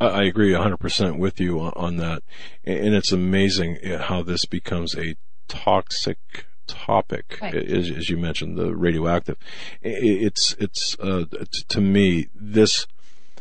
[0.01, 2.22] I agree 100% with you on that.
[2.64, 5.16] And it's amazing how this becomes a
[5.48, 6.18] toxic
[6.66, 7.55] topic, right.
[7.55, 9.36] as, as, you mentioned, the radioactive.
[9.82, 11.24] It's, it's, uh,
[11.68, 12.86] to me, this,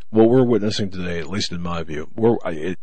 [0.10, 2.80] what we're witnessing today, at least in my view, we're, it,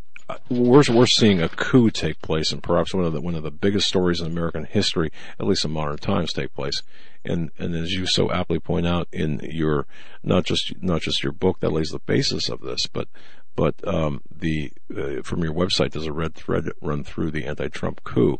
[0.49, 3.51] we're, we're seeing a coup take place and perhaps one of the, one of the
[3.51, 6.81] biggest stories in American history, at least in modern times, take place.
[7.23, 9.85] And, and as you so aptly point out in your,
[10.23, 13.07] not just, not just your book that lays the basis of this, but
[13.55, 18.03] but um, the uh, from your website, there's a red thread run through the anti-Trump
[18.03, 18.39] coup.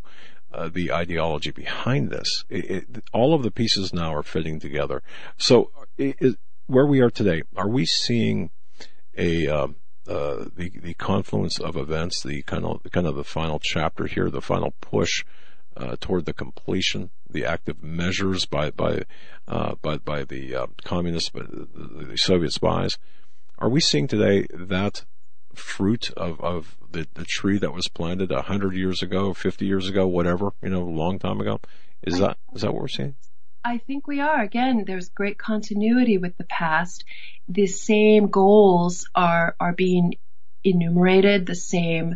[0.54, 2.44] Uh, the ideology behind this.
[2.50, 5.02] It, it, all of the pieces now are fitting together.
[5.38, 6.36] So, it,
[6.68, 8.50] where we are today, are we seeing
[9.18, 9.68] a uh,
[10.08, 14.30] uh, the the confluence of events, the kind of kind of the final chapter here,
[14.30, 15.24] the final push
[15.78, 19.04] uh, toward the completion, the active measures by by
[19.48, 22.98] uh, by by the uh, communists, by the, the Soviet spies?
[23.62, 25.06] Are we seeing today that
[25.54, 29.88] fruit of, of the, the tree that was planted a hundred years ago, fifty years
[29.88, 31.60] ago, whatever, you know, a long time ago?
[32.02, 33.14] Is that is that what we're seeing?
[33.64, 34.42] I think we are.
[34.42, 37.06] Again, there's great continuity with the past.
[37.48, 40.16] The same goals are are being
[40.64, 42.16] enumerated, the same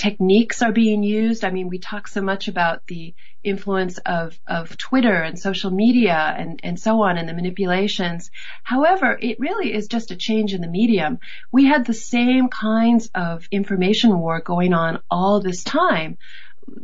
[0.00, 1.44] techniques are being used.
[1.44, 3.14] I mean, we talk so much about the
[3.44, 8.30] influence of, of Twitter and social media and, and so on and the manipulations.
[8.62, 11.18] However, it really is just a change in the medium.
[11.52, 16.16] We had the same kinds of information war going on all this time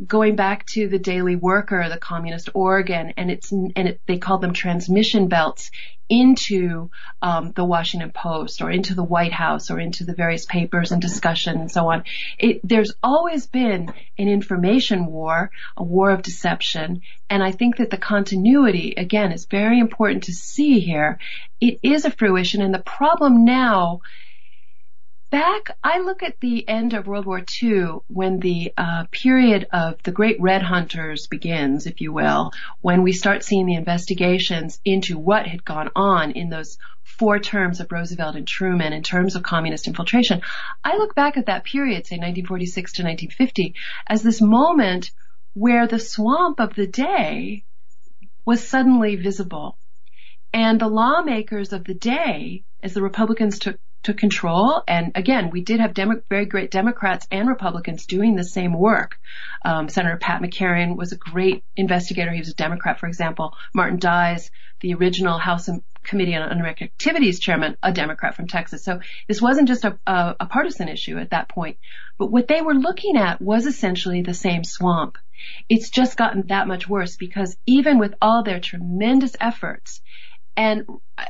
[0.07, 4.39] going back to the Daily Worker, the communist organ, and it's and it, they call
[4.39, 5.71] them transmission belts
[6.09, 6.91] into
[7.21, 11.03] um, the Washington Post or into the White House or into the various papers and
[11.03, 12.05] discussion and so on.
[12.39, 17.91] It, there's always been an information war, a war of deception, and I think that
[17.91, 21.19] the continuity again is very important to see here.
[21.61, 24.01] It is a fruition, and the problem now
[25.31, 30.03] back, I look at the end of World War II when the uh, period of
[30.03, 35.19] the great red hunters begins, if you will, when we start seeing the investigations into
[35.19, 39.43] what had gone on in those four terms of Roosevelt and Truman in terms of
[39.43, 40.43] communist infiltration.
[40.85, 43.75] I look back at that period, say 1946 to 1950,
[44.07, 45.11] as this moment
[45.55, 47.65] where the swamp of the day
[48.45, 49.79] was suddenly visible.
[50.53, 54.85] And the lawmakers of the day, as the Republicans took took control.
[54.87, 59.19] And again, we did have Demo- very great Democrats and Republicans doing the same work.
[59.65, 62.31] Um, Senator Pat McCarran was a great investigator.
[62.31, 63.55] He was a Democrat, for example.
[63.75, 65.69] Martin Dies, the original House
[66.05, 68.85] Committee on Un-American Activities chairman, a Democrat from Texas.
[68.85, 71.79] So this wasn't just a, a, a partisan issue at that point.
[72.17, 75.19] But what they were looking at was essentially the same swamp.
[75.69, 80.01] It's just gotten that much worse because even with all their tremendous efforts,
[80.57, 80.87] and
[81.19, 81.25] uh,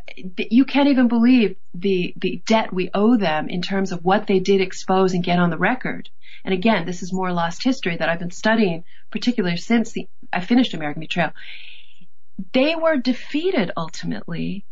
[0.51, 4.39] you can't even believe the the debt we owe them in terms of what they
[4.39, 6.09] did expose and get on the record.
[6.45, 10.41] And again, this is more lost history that I've been studying, particularly since the, I
[10.41, 11.33] finished American Betrayal.
[12.53, 14.65] They were defeated ultimately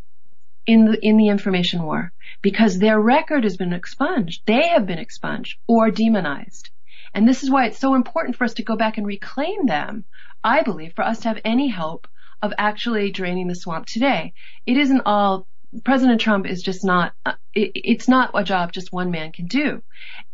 [0.67, 2.13] in the in the information war
[2.43, 4.43] because their record has been expunged.
[4.47, 6.71] They have been expunged or demonized.
[7.13, 10.05] And this is why it's so important for us to go back and reclaim them.
[10.43, 12.09] I believe for us to have any hope
[12.45, 14.35] of actually draining the swamp today.
[14.67, 15.47] It isn't all
[15.83, 17.15] President Trump is just not.
[17.27, 19.83] Uh, it, it's not a job just one man can do,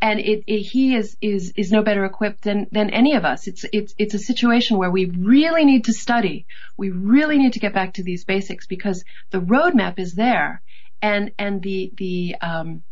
[0.02, 3.46] and it, it, he is is is no better equipped than than any of us.
[3.46, 6.46] It's it's it's a situation where we really need to study.
[6.76, 10.62] We really need to get back to these basics because the roadmap is there,
[11.00, 12.82] and and the the um,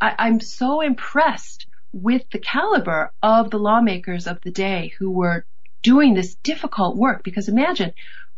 [0.00, 5.46] I, I'm so impressed with the caliber of the lawmakers of the day who were
[5.82, 7.22] doing this difficult work.
[7.22, 7.92] Because imagine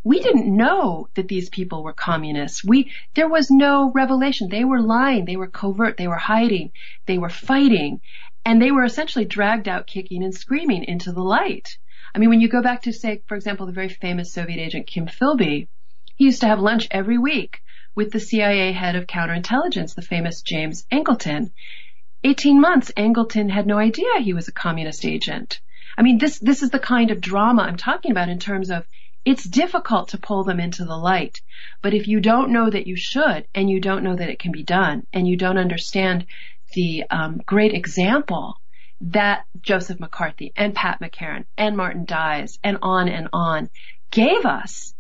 [0.05, 2.65] we didn't know that these people were communists.
[2.65, 4.49] We, there was no revelation.
[4.49, 5.25] They were lying.
[5.25, 5.97] They were covert.
[5.97, 6.73] They were hiding.
[7.07, 8.01] They were fighting.
[8.45, 11.79] And they were essentially dragged out kicking and screaming into the light.
[12.15, 14.89] I mean, when you go back to say, for example, the very famous Soviet agent
[14.89, 15.69] Kim Philby,
[16.17, 17.61] he used to have lunch every week
[17.95, 21.53] with the CIA head of counterintelligence, the famous James Angleton.
[22.25, 25.61] 18 months, Angleton had no idea he was a communist agent.
[25.97, 28.87] I mean, this, this is the kind of drama I'm talking about in terms of
[29.25, 31.41] it's difficult to pull them into the light.
[31.81, 34.53] But if you don't know that you should, and you don't know that it can
[34.53, 36.27] be done, and you don't understand
[36.75, 38.57] the um, great example
[39.01, 43.69] that Joseph McCarthy and Pat McCarran and Martin Dies and on and on
[44.11, 44.95] gave us,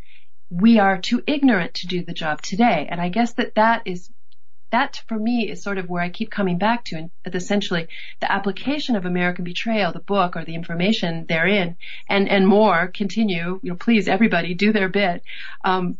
[0.50, 2.88] we are too ignorant to do the job today.
[2.90, 4.10] And I guess that that is
[4.72, 7.88] that for me is sort of where I keep coming back to, and essentially
[8.20, 11.76] the application of American Betrayal, the book or the information therein,
[12.08, 13.60] and and more continue.
[13.62, 15.22] You know, please everybody do their bit.
[15.64, 15.98] Um,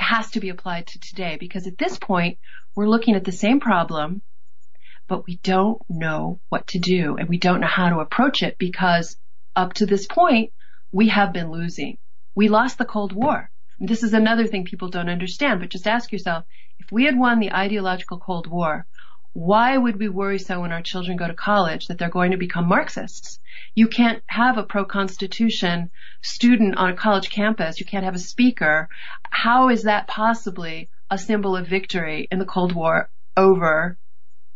[0.00, 2.38] has to be applied to today because at this point
[2.74, 4.22] we're looking at the same problem,
[5.08, 8.56] but we don't know what to do and we don't know how to approach it
[8.58, 9.16] because
[9.56, 10.52] up to this point
[10.92, 11.98] we have been losing.
[12.34, 13.50] We lost the Cold War.
[13.80, 16.44] This is another thing people don't understand, but just ask yourself,
[16.78, 18.86] if we had won the ideological Cold War,
[19.34, 22.36] why would we worry so when our children go to college that they're going to
[22.36, 23.38] become Marxists?
[23.74, 25.90] You can't have a pro-constitution
[26.22, 27.78] student on a college campus.
[27.78, 28.88] You can't have a speaker.
[29.30, 33.96] How is that possibly a symbol of victory in the Cold War over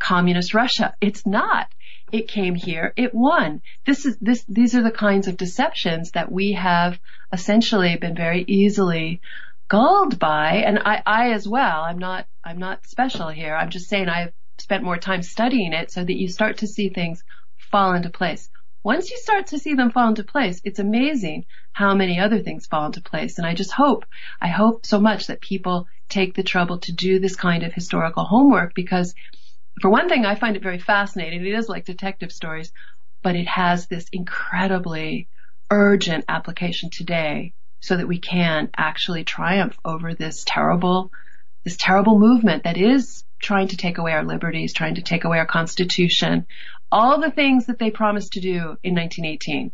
[0.01, 0.94] communist Russia?
[1.01, 1.69] It's not.
[2.13, 2.93] It came here.
[2.97, 3.63] It won.
[3.87, 7.01] This is, this, these are the kinds of deceptions that we have
[7.33, 9.21] essentially been very easily
[9.69, 13.57] gulled by, and I, I as well, I'm not, I'm not special here.
[13.57, 16.91] I'm just saying I've spent more time studying it so that you start to see
[16.91, 17.25] things
[17.71, 18.51] fall into place.
[18.85, 22.67] Once you start to see them fall into place, it's amazing how many other things
[22.67, 23.39] fall into place.
[23.39, 24.05] And I just hope,
[24.41, 28.25] I hope so much that people take the trouble to do this kind of historical
[28.25, 29.15] homework because
[29.81, 31.44] for one thing, I find it very fascinating.
[31.44, 32.73] It is like detective stories,
[33.23, 35.28] but it has this incredibly
[35.70, 41.11] urgent application today so that we can actually triumph over this terrible,
[41.65, 45.39] this terrible movement that is trying to take away our liberties, trying to take away
[45.39, 46.47] our constitution,
[46.93, 49.73] all the things that they promised to do in 1918,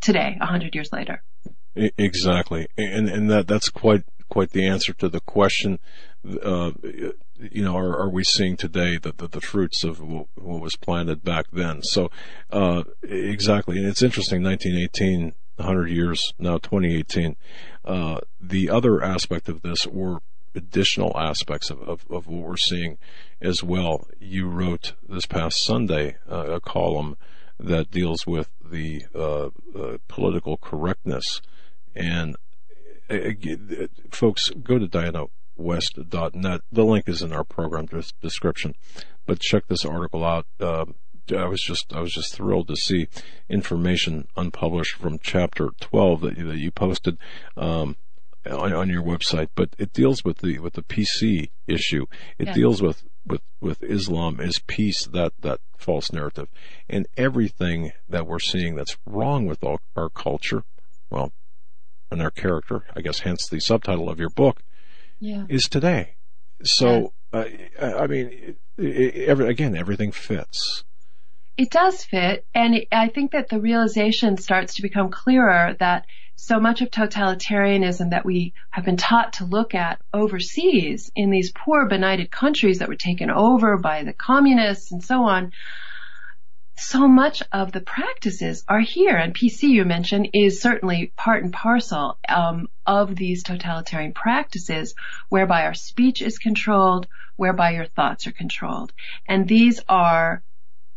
[0.00, 1.22] today, a hundred years later.
[1.76, 5.78] Exactly, and and that that's quite quite the answer to the question.
[6.42, 6.72] Uh,
[7.50, 11.24] you know, are, are we seeing today the, the, the fruits of what, was planted
[11.24, 11.82] back then?
[11.82, 12.10] So,
[12.50, 14.42] uh, exactly, and it's interesting.
[14.42, 17.36] 1918 100 years now, 2018.
[17.84, 20.22] Uh, the other aspect of this, or
[20.54, 22.98] additional aspects of, of, of, what we're seeing
[23.40, 24.06] as well.
[24.18, 27.16] You wrote this past Sunday uh, a column
[27.58, 31.40] that deals with the uh, uh political correctness.
[31.94, 32.36] And
[33.08, 33.30] uh,
[34.10, 34.88] folks, go to
[35.60, 36.60] dianawest.net.
[36.72, 37.86] The link is in our program
[38.20, 38.74] description.
[39.26, 40.46] But check this article out.
[40.60, 43.08] I was just I was just thrilled to see
[43.48, 47.18] information unpublished from chapter 12 that you, that you posted
[47.56, 47.96] um,
[48.50, 49.48] on, on, your website.
[49.54, 52.06] But it deals with the with the PC issue.
[52.38, 52.54] It yeah.
[52.54, 56.48] deals with, with with Islam is peace that that false narrative
[56.88, 60.64] and everything that we're seeing that's wrong with all, our culture.
[61.10, 61.32] Well,
[62.10, 64.62] and our character, I guess, hence the subtitle of your book,
[65.20, 65.44] yeah.
[65.48, 66.14] is today.
[66.64, 67.44] So uh,
[67.80, 70.84] I mean, it, it, every, again, everything fits.
[71.56, 76.06] It does fit, and it, I think that the realization starts to become clearer that
[76.36, 81.52] so much of totalitarianism that we have been taught to look at overseas in these
[81.52, 85.52] poor benighted countries that were taken over by the communists and so on,
[86.80, 89.16] so much of the practices are here.
[89.16, 94.94] And PC you mentioned is certainly part and parcel um, of these totalitarian practices,
[95.28, 98.92] whereby our speech is controlled, whereby your thoughts are controlled,
[99.26, 100.42] and these are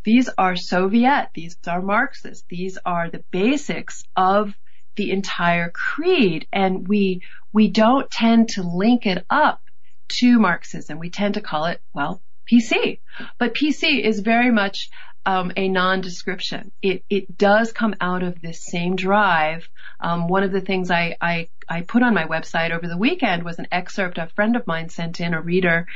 [0.04, 4.54] these are Soviet, these are Marxist, these are the basics of
[4.96, 9.62] the entire creed, and we we don't tend to link it up
[10.20, 11.00] to Marxism.
[11.00, 12.22] We tend to call it well
[12.52, 13.00] PC,
[13.38, 14.90] but PC is very much
[15.26, 16.72] um, a non-description.
[16.82, 19.70] It it does come out of this same drive.
[20.00, 23.44] Um, one of the things I, I I put on my website over the weekend
[23.44, 25.88] was an excerpt a friend of mine sent in, a reader,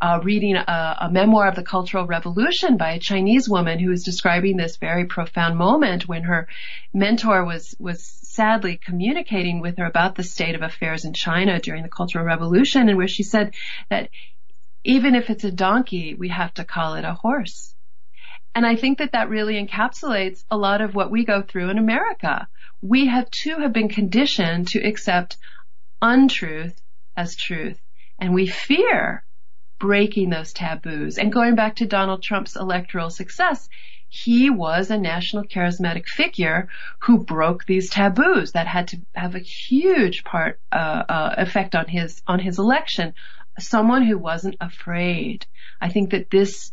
[0.00, 4.04] uh, reading a, a memoir of the Cultural Revolution by a Chinese woman who was
[4.04, 6.46] describing this very profound moment when her
[6.94, 11.82] mentor was was sadly communicating with her about the state of affairs in China during
[11.82, 13.52] the Cultural Revolution, and where she said
[13.90, 14.10] that
[14.86, 17.76] even if it's a donkey, we have to call it a horse
[18.56, 21.76] and I think that that really encapsulates a lot of what we go through in
[21.76, 22.48] America.
[22.80, 25.36] We have too have been conditioned to accept
[26.00, 26.80] untruth
[27.18, 27.78] as truth.
[28.18, 29.26] And we fear
[29.78, 31.18] breaking those taboos.
[31.18, 33.68] And going back to Donald Trump's electoral success,
[34.08, 39.40] he was a national charismatic figure who broke these taboos that had to have a
[39.40, 43.12] huge part uh, uh, effect on his on his election.
[43.58, 45.46] Someone who wasn't afraid.
[45.80, 46.72] I think that this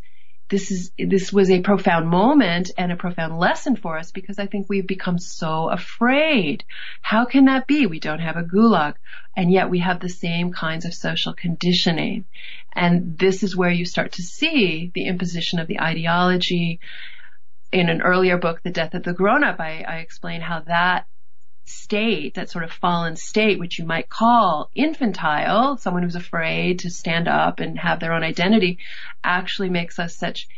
[0.50, 4.46] this is this was a profound moment and a profound lesson for us because I
[4.46, 6.64] think we've become so afraid.
[7.00, 7.86] How can that be?
[7.86, 8.94] We don't have a gulag
[9.36, 12.26] and yet we have the same kinds of social conditioning.
[12.72, 16.80] And this is where you start to see the imposition of the ideology.
[17.72, 21.08] In an earlier book, The Death of the Grown Up, I, I explain how that
[21.64, 26.90] state, that sort of fallen state, which you might call infantile, someone who's afraid to
[26.90, 28.78] stand up and have their own identity,
[29.22, 30.48] actually makes us such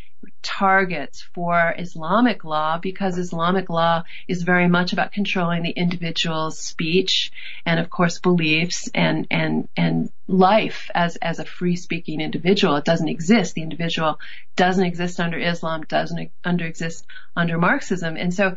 [0.43, 7.31] targets for Islamic law because Islamic law is very much about controlling the individual's speech
[7.65, 12.77] and of course beliefs and and and life as as a free speaking individual.
[12.77, 13.55] It doesn't exist.
[13.55, 14.19] The individual
[14.57, 17.05] doesn't exist under Islam doesn't under exist
[17.37, 18.17] under Marxism.
[18.17, 18.57] And so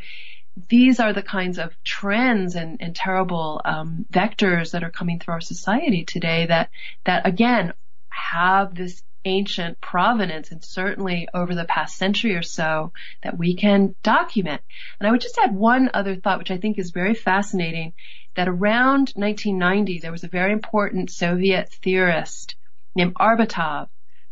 [0.67, 5.35] these are the kinds of trends and, and terrible um, vectors that are coming through
[5.35, 6.69] our society today that
[7.05, 7.73] that again
[8.09, 13.93] have this ancient provenance and certainly over the past century or so that we can
[14.01, 14.61] document.
[14.99, 17.93] And I would just add one other thought which I think is very fascinating
[18.35, 22.55] that around 1990 there was a very important Soviet theorist
[22.95, 23.89] named Arbatov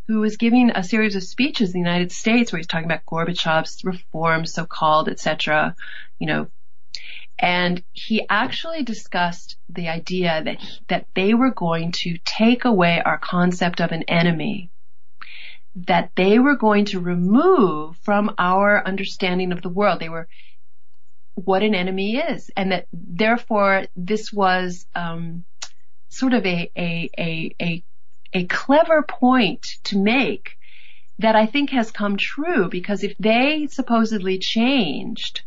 [0.07, 3.05] who was giving a series of speeches in the United States where he's talking about
[3.05, 5.75] Gorbachev's reforms, so-called, etc.
[6.17, 6.47] You know,
[7.37, 13.01] and he actually discussed the idea that he, that they were going to take away
[13.01, 14.69] our concept of an enemy,
[15.75, 19.99] that they were going to remove from our understanding of the world.
[19.99, 20.27] They were
[21.35, 25.43] what an enemy is, and that therefore this was um,
[26.09, 27.83] sort of a a a, a
[28.33, 30.57] a clever point to make
[31.19, 35.41] that I think has come true because if they supposedly changed,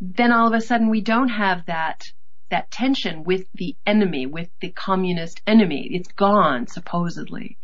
[0.00, 2.10] then all of a sudden we don't have that
[2.50, 5.88] that tension with the enemy, with the communist enemy.
[5.92, 7.58] It's gone, supposedly.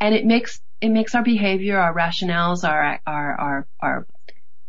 [0.00, 4.06] And it makes it makes our behavior, our rationales, our our our, our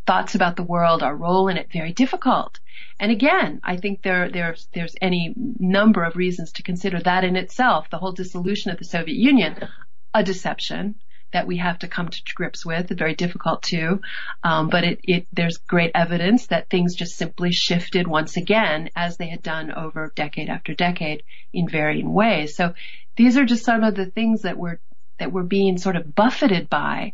[0.06, 2.60] thoughts about the world, our role in it very difficult.
[3.00, 7.36] And again, I think there, there's, there's any number of reasons to consider that in
[7.36, 9.68] itself, the whole dissolution of the Soviet Union,
[10.14, 10.96] a deception
[11.32, 14.00] that we have to come to grips with, very difficult too.
[14.44, 19.18] Um, but it, it, there's great evidence that things just simply shifted once again as
[19.18, 22.56] they had done over decade after decade in varying ways.
[22.56, 22.76] So
[23.18, 24.80] these are just some of the things that we're,
[25.18, 27.14] that we're being sort of buffeted by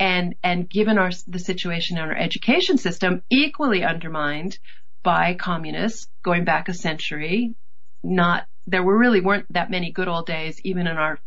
[0.00, 4.58] and and given our the situation in our education system equally undermined
[5.02, 7.54] by communists going back a century
[8.02, 11.18] not there were really weren't that many good old days even in our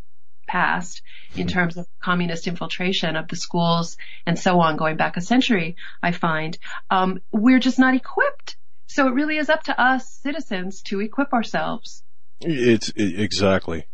[0.48, 1.02] past
[1.36, 5.76] in terms of communist infiltration of the schools and so on going back a century
[6.04, 6.58] i find.
[6.90, 8.58] Um, we're just not equipped.
[8.88, 12.04] So it really is up to us citizens to equip ourselves.
[12.42, 13.86] It's it, exactly.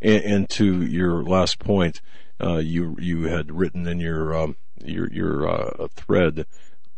[0.00, 2.00] And, and to your last point
[2.42, 6.46] uh, you you had written in your um, your your uh, thread.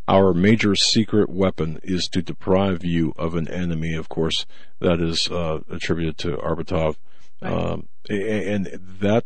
[0.09, 3.93] Our major secret weapon is to deprive you of an enemy.
[3.93, 4.47] Of course,
[4.79, 6.95] that is uh, attributed to Arbatov,
[7.43, 7.53] right.
[7.53, 8.65] um, and
[9.01, 9.25] that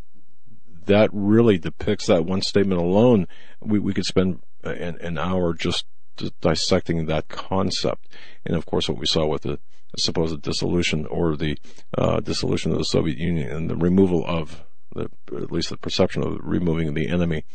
[0.86, 3.30] that really depicts that one statement alone.
[3.62, 5.86] We, we could spend an, an hour just
[6.42, 8.10] dissecting that concept.
[8.46, 9.60] And of course, what we saw with the
[9.98, 11.58] supposed dissolution or the
[11.98, 16.24] uh, dissolution of the Soviet Union and the removal of the, at least the perception
[16.24, 17.46] of removing the enemy,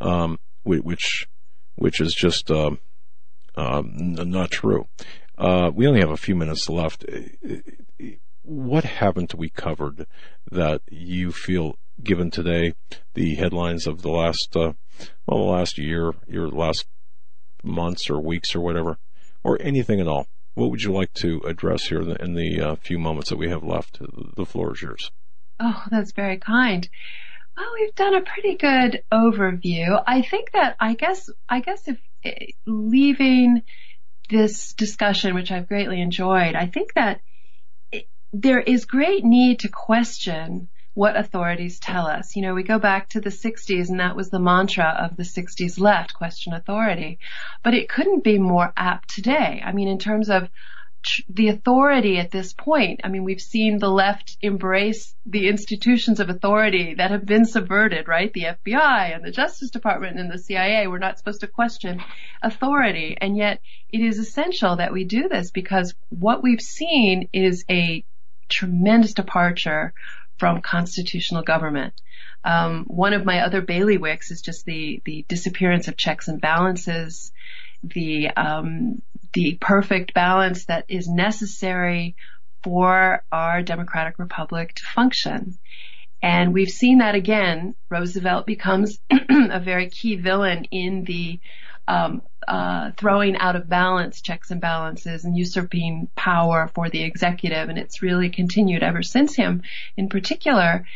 [0.00, 1.28] um, which
[1.76, 2.78] which is just um,
[3.56, 4.86] um, not true.
[5.38, 7.04] Uh, we only have a few minutes left.
[8.42, 10.06] What haven't we covered
[10.50, 12.74] that you feel, given today,
[13.14, 14.72] the headlines of the last, uh,
[15.26, 16.86] well, the last year, your last
[17.62, 18.98] months or weeks or whatever,
[19.42, 20.26] or anything at all?
[20.54, 23.38] What would you like to address here in the, in the uh, few moments that
[23.38, 23.98] we have left?
[24.36, 25.10] The floor is yours.
[25.58, 26.88] Oh, that's very kind.
[27.56, 30.02] Well, we've done a pretty good overview.
[30.06, 33.62] I think that I guess I guess if eh, leaving
[34.30, 37.20] this discussion, which I've greatly enjoyed, I think that
[37.90, 42.36] it, there is great need to question what authorities tell us.
[42.36, 45.22] You know, we go back to the 60s and that was the mantra of the
[45.22, 47.18] 60s left, question authority.
[47.62, 49.62] But it couldn't be more apt today.
[49.64, 50.48] I mean, in terms of
[51.28, 53.00] the authority at this point.
[53.04, 58.08] I mean, we've seen the left embrace the institutions of authority that have been subverted,
[58.08, 58.32] right?
[58.32, 60.86] The FBI and the Justice Department and the CIA.
[60.86, 62.02] We're not supposed to question
[62.42, 63.16] authority.
[63.20, 63.60] And yet
[63.90, 68.04] it is essential that we do this because what we've seen is a
[68.48, 69.94] tremendous departure
[70.38, 71.94] from constitutional government.
[72.44, 77.32] Um, one of my other bailiwicks is just the the disappearance of checks and balances,
[77.84, 79.02] the um,
[79.32, 82.16] the perfect balance that is necessary
[82.62, 85.58] for our democratic republic to function.
[86.22, 87.74] And we've seen that again.
[87.90, 91.40] Roosevelt becomes a very key villain in the
[91.88, 97.68] um, uh, throwing out of balance checks and balances and usurping power for the executive,
[97.68, 99.62] and it's really continued ever since him,
[99.96, 100.86] in particular.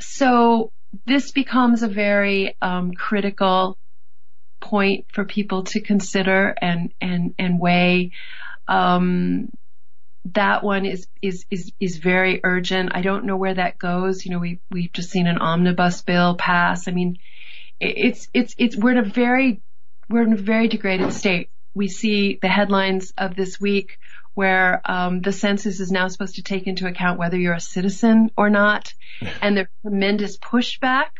[0.00, 0.70] So
[1.06, 3.76] this becomes a very um, critical
[4.64, 8.12] point for people to consider and and and weigh.
[8.66, 9.50] Um,
[10.32, 12.92] that one is is is is very urgent.
[12.94, 14.24] I don't know where that goes.
[14.24, 16.88] You know, we we've just seen an omnibus bill pass.
[16.88, 17.18] I mean,
[17.78, 19.60] it's it's it's we're in a very
[20.08, 21.50] we're in a very degraded state.
[21.74, 23.98] We see the headlines of this week
[24.32, 28.30] where um, the census is now supposed to take into account whether you're a citizen
[28.36, 28.94] or not,
[29.42, 31.10] and there's tremendous pushback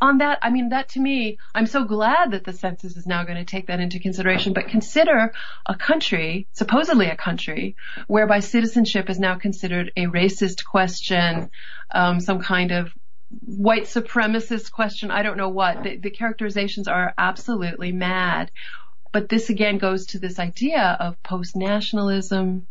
[0.00, 3.24] on that, I mean, that to me, I'm so glad that the census is now
[3.24, 5.32] going to take that into consideration, but consider
[5.66, 11.50] a country, supposedly a country, whereby citizenship is now considered a racist question,
[11.90, 12.92] um, some kind of
[13.44, 15.82] white supremacist question, I don't know what.
[15.82, 18.50] The, the characterizations are absolutely mad.
[19.12, 22.66] But this again goes to this idea of post-nationalism,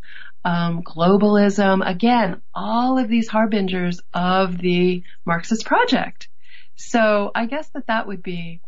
[0.45, 6.30] um, globalism, again, all of these harbingers of the Marxist project.
[6.81, 8.61] So I guess that that would be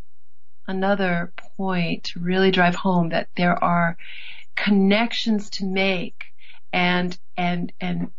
[0.68, 3.98] another point to really drive home that there are
[4.54, 6.26] connections to make
[6.74, 8.12] and, and, and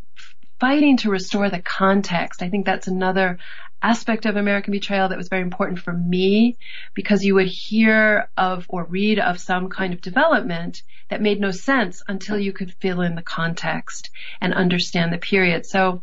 [0.59, 2.43] fighting to restore the context.
[2.43, 3.39] I think that's another
[3.83, 6.57] aspect of American betrayal that was very important for me
[6.95, 11.51] because you would hear of or read of some kind of development that made no
[11.51, 14.09] sense until you could fill in the context
[14.41, 15.67] and understand the period.
[15.67, 16.03] So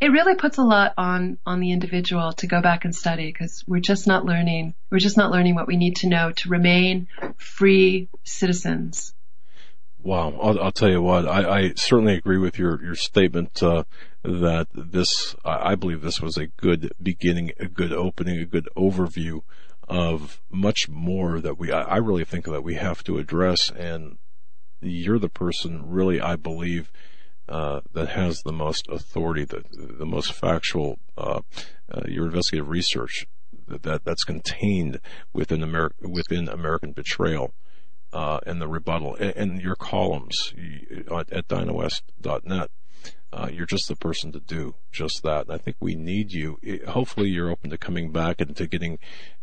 [0.00, 3.62] it really puts a lot on on the individual to go back and study because
[3.66, 7.06] we're just not learning we're just not learning what we need to know to remain
[7.36, 9.14] free citizens.
[10.02, 10.38] Wow.
[10.40, 13.84] I'll, I'll tell you what I, I, certainly agree with your your statement uh,
[14.22, 19.40] that this i believe this was a good beginning a good opening a good overview
[19.88, 24.18] of much more that we i really think that we have to address and
[24.82, 26.92] you're the person really i believe
[27.50, 31.40] uh, that has the most authority, the, the most factual, uh,
[31.92, 33.26] uh, your investigative research
[33.66, 35.00] that, that's contained
[35.32, 37.52] within American, within American betrayal,
[38.12, 40.54] uh, and the rebuttal and, and your columns
[41.10, 42.70] at, at dianawest.net.
[43.32, 45.42] Uh, you're just the person to do just that.
[45.42, 46.58] And I think we need you.
[46.88, 48.98] Hopefully you're open to coming back and to getting,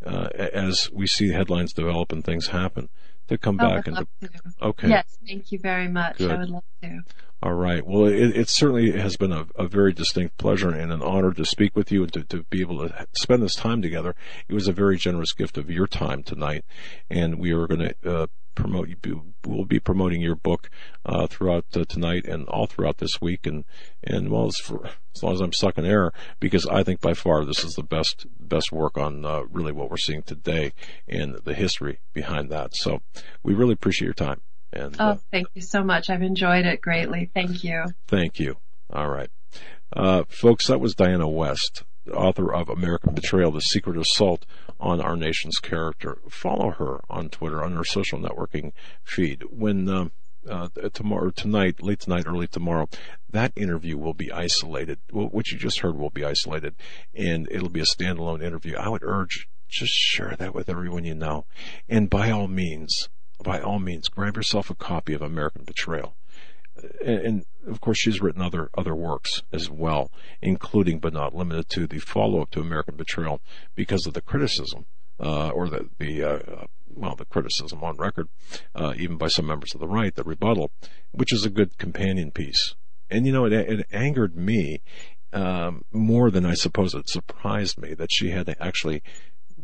[0.05, 2.89] uh, as we see headlines develop and things happen,
[3.27, 4.29] to come oh, back and to,
[4.61, 4.89] okay.
[4.89, 6.17] Yes, thank you very much.
[6.17, 6.31] Good.
[6.31, 7.01] I would love to.
[7.43, 7.85] All right.
[7.85, 11.45] Well, it, it certainly has been a, a, very distinct pleasure and an honor to
[11.45, 14.15] speak with you and to, to, be able to spend this time together.
[14.47, 16.65] It was a very generous gift of your time tonight,
[17.11, 18.27] and we are going to uh,
[18.57, 18.89] promote.
[19.45, 20.69] We'll be promoting your book
[21.05, 23.63] uh, throughout uh, tonight and all throughout this week, and
[24.03, 24.85] and well, as, for,
[25.15, 28.25] as long as I'm sucking air, because I think by far this is the best
[28.39, 30.73] best work on uh, really what we're seeing today
[31.07, 32.75] and the history behind that.
[32.75, 33.01] So
[33.43, 34.41] we really appreciate your time.
[34.73, 36.09] And, oh, uh, thank you so much.
[36.09, 37.29] I've enjoyed it greatly.
[37.33, 37.85] Thank you.
[38.07, 38.57] Thank you.
[38.91, 39.29] All right.
[39.95, 41.83] Uh, folks, that was Diana West.
[42.09, 44.45] Author of American Betrayal, The Secret Assault
[44.79, 46.19] on Our Nation's Character.
[46.29, 48.71] Follow her on Twitter, on her social networking
[49.03, 49.43] feed.
[49.49, 50.09] When, uh,
[50.49, 52.87] uh, tomorrow, tonight, late tonight, early tomorrow,
[53.29, 54.99] that interview will be isolated.
[55.11, 56.75] Well, what you just heard will be isolated
[57.13, 58.75] and it'll be a standalone interview.
[58.77, 61.45] I would urge just share that with everyone you know.
[61.89, 63.09] And by all means,
[63.43, 66.15] by all means, grab yourself a copy of American Betrayal.
[67.03, 71.87] And, of course, she's written other other works as well, including but not limited to
[71.87, 73.41] the follow-up to American Betrayal,
[73.75, 74.85] because of the criticism
[75.19, 78.27] uh, or the the uh, well the criticism on record,
[78.75, 80.71] uh, even by some members of the right, the rebuttal,
[81.11, 82.75] which is a good companion piece.
[83.09, 84.81] And you know, it, it angered me
[85.33, 89.01] um, more than I suppose it surprised me that she had to actually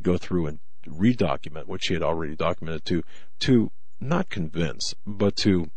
[0.01, 3.03] go through and redocument what she had already documented to
[3.39, 5.69] to not convince, but to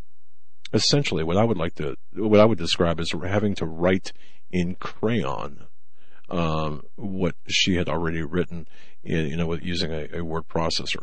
[0.72, 4.12] essentially what I would like to what I would describe as having to write
[4.51, 5.66] in crayon
[6.28, 8.66] um, what she had already written,
[9.02, 11.02] in, you know, using a, a word processor.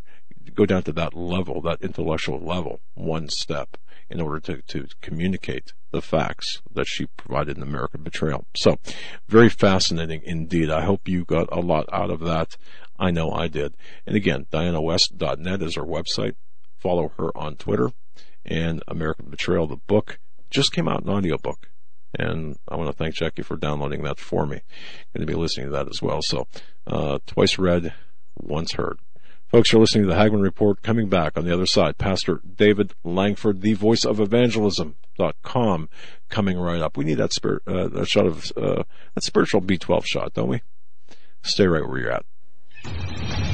[0.54, 3.78] Go down to that level, that intellectual level, one step,
[4.10, 8.46] in order to, to communicate the facts that she provided in American Betrayal.
[8.56, 8.78] So,
[9.28, 10.70] very fascinating indeed.
[10.70, 12.58] I hope you got a lot out of that.
[13.00, 13.76] I know I did.
[14.06, 16.36] And again, dianawest.net is our website.
[16.78, 17.92] Follow her on Twitter.
[18.46, 21.70] And American Betrayal, the book, just came out in audiobook.
[22.18, 24.62] And I want to thank Jackie for downloading that for me.
[25.16, 26.22] Going to be listening to that as well.
[26.22, 26.48] So,
[26.86, 27.94] uh, twice read,
[28.36, 29.00] once heard.
[29.48, 30.82] Folks, you're listening to the Hagmann Report.
[30.82, 35.90] Coming back on the other side, Pastor David Langford, the voice of evangelism.com,
[36.30, 36.98] coming right up.
[36.98, 38.84] We need that spirit, uh, that shot of, uh,
[39.14, 40.62] that spiritual B12 shot, don't we?
[41.44, 43.53] Stay right where you're at.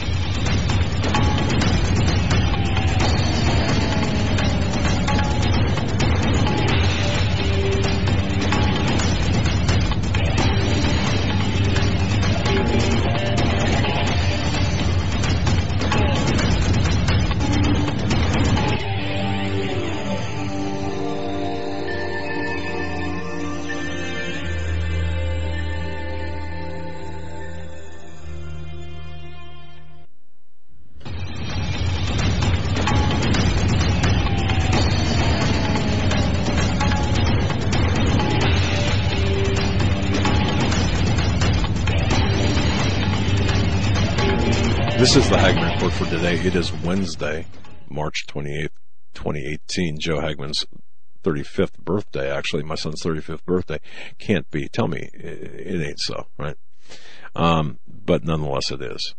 [45.89, 46.35] Report for today.
[46.39, 47.47] It is Wednesday,
[47.89, 48.69] March 28th,
[49.15, 49.97] 2018.
[49.99, 50.67] Joe Hagmann's
[51.23, 52.29] 35th birthday.
[52.29, 53.79] Actually, my son's 35th birthday.
[54.19, 54.67] Can't be.
[54.67, 56.57] Tell me it ain't so, right?
[57.35, 59.15] Um, but nonetheless it is.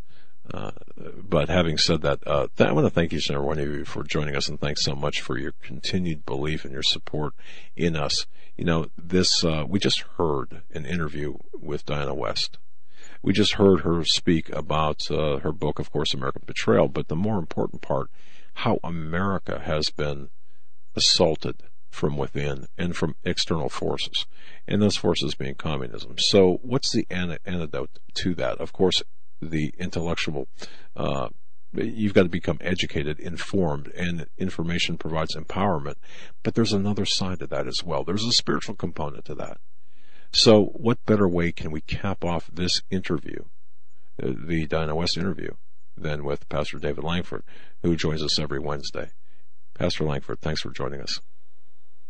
[0.53, 3.59] Uh, but having said that, uh, th- I want to thank each and every one
[3.59, 6.85] of you for joining us and thanks so much for your continued belief and your
[6.85, 7.35] support
[7.75, 8.27] in us.
[8.57, 12.59] You know, this, uh, we just heard an interview with Diana West.
[13.23, 17.17] We just heard her speak about uh, her book, of course, American Betrayal, but the
[17.17, 18.11] more important part,
[18.55, 20.31] how America has been
[20.97, 24.27] assaulted from within and from external forces,
[24.67, 26.17] and those forces being communism.
[26.19, 28.59] So, what's the antidote to that?
[28.59, 29.03] Of course,
[29.43, 30.49] the intellectual.
[30.97, 31.29] Uh,
[31.73, 35.97] you've got to become educated, informed, and information provides empowerment.
[36.43, 38.05] But there's another side to that as well.
[38.05, 39.59] There's a spiritual component to that.
[40.33, 43.45] So, what better way can we cap off this interview,
[44.23, 45.51] uh, the Diana West interview,
[45.97, 47.43] than with Pastor David Langford,
[47.83, 49.11] who joins us every Wednesday?
[49.75, 51.21] Pastor Langford, thanks for joining us.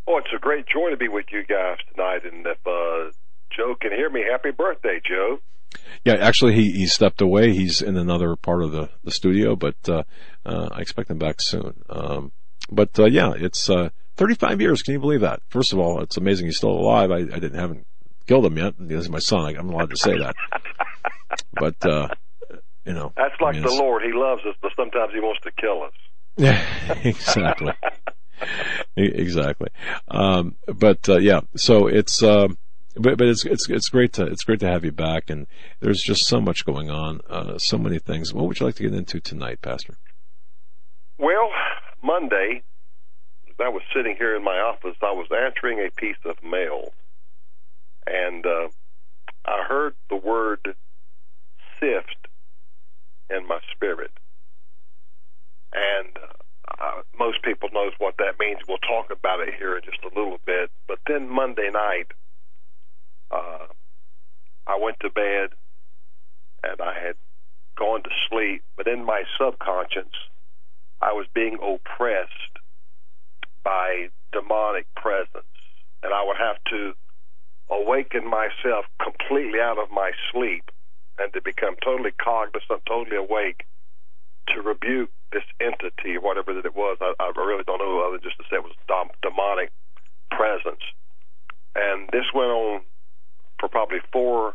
[0.07, 2.25] Oh, it's a great joy to be with you guys tonight.
[2.25, 3.13] And if uh,
[3.57, 5.39] Joe can hear me, happy birthday, Joe.
[6.05, 7.53] Yeah, actually, he, he stepped away.
[7.53, 10.03] He's in another part of the, the studio, but uh,
[10.45, 11.83] uh, I expect him back soon.
[11.89, 12.33] Um,
[12.71, 14.83] but uh, yeah, it's uh, 35 years.
[14.83, 15.41] Can you believe that?
[15.49, 17.11] First of all, it's amazing he's still alive.
[17.11, 17.87] I, I didn't haven't
[18.31, 18.75] killed him yet.
[18.89, 19.45] He's my son.
[19.45, 20.37] I, am allowed to say that.
[21.55, 22.09] but uh,
[22.85, 24.03] you know, that's like I mean, the Lord.
[24.03, 25.93] He loves us, but sometimes He wants to kill us.
[26.37, 26.65] Yeah,
[27.05, 27.73] exactly.
[28.97, 29.69] exactly.
[30.07, 32.23] Um, but uh, yeah, so it's.
[32.23, 32.49] Uh,
[32.95, 35.49] but but it's it's it's great to it's great to have you back, and
[35.81, 38.33] there's just so much going on, uh, so many things.
[38.33, 39.97] What would you like to get into tonight, Pastor?
[41.19, 41.51] Well,
[42.03, 42.63] Monday,
[43.61, 44.97] I was sitting here in my office.
[45.03, 46.93] I was answering a piece of mail,
[48.11, 48.69] and uh,
[49.45, 50.75] I heard the word
[51.79, 52.29] sift
[53.31, 54.11] in my spirit.
[55.73, 56.09] And
[56.81, 58.59] uh, most people knows what that means.
[58.69, 60.71] We'll talk about it here in just a little bit.
[60.89, 62.09] But then Monday night,
[63.31, 63.67] uh,
[64.67, 65.51] I went to bed
[66.63, 67.15] and I had
[67.77, 70.13] gone to sleep, but in my subconscious,
[71.01, 72.31] I was being oppressed
[73.65, 75.47] by demonic presence,
[76.03, 76.95] and I would have to
[77.71, 80.71] awaken myself completely out of my sleep
[81.19, 83.65] and to become totally cognizant, totally awake
[84.49, 86.99] to rebuke this entity, whatever that it was.
[87.01, 89.71] I, I really don't know other than just to say it was dom- demonic
[90.31, 90.83] presence.
[91.77, 92.81] And this went on
[93.61, 94.55] for probably four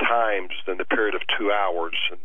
[0.00, 1.96] times in the period of two hours.
[2.10, 2.20] And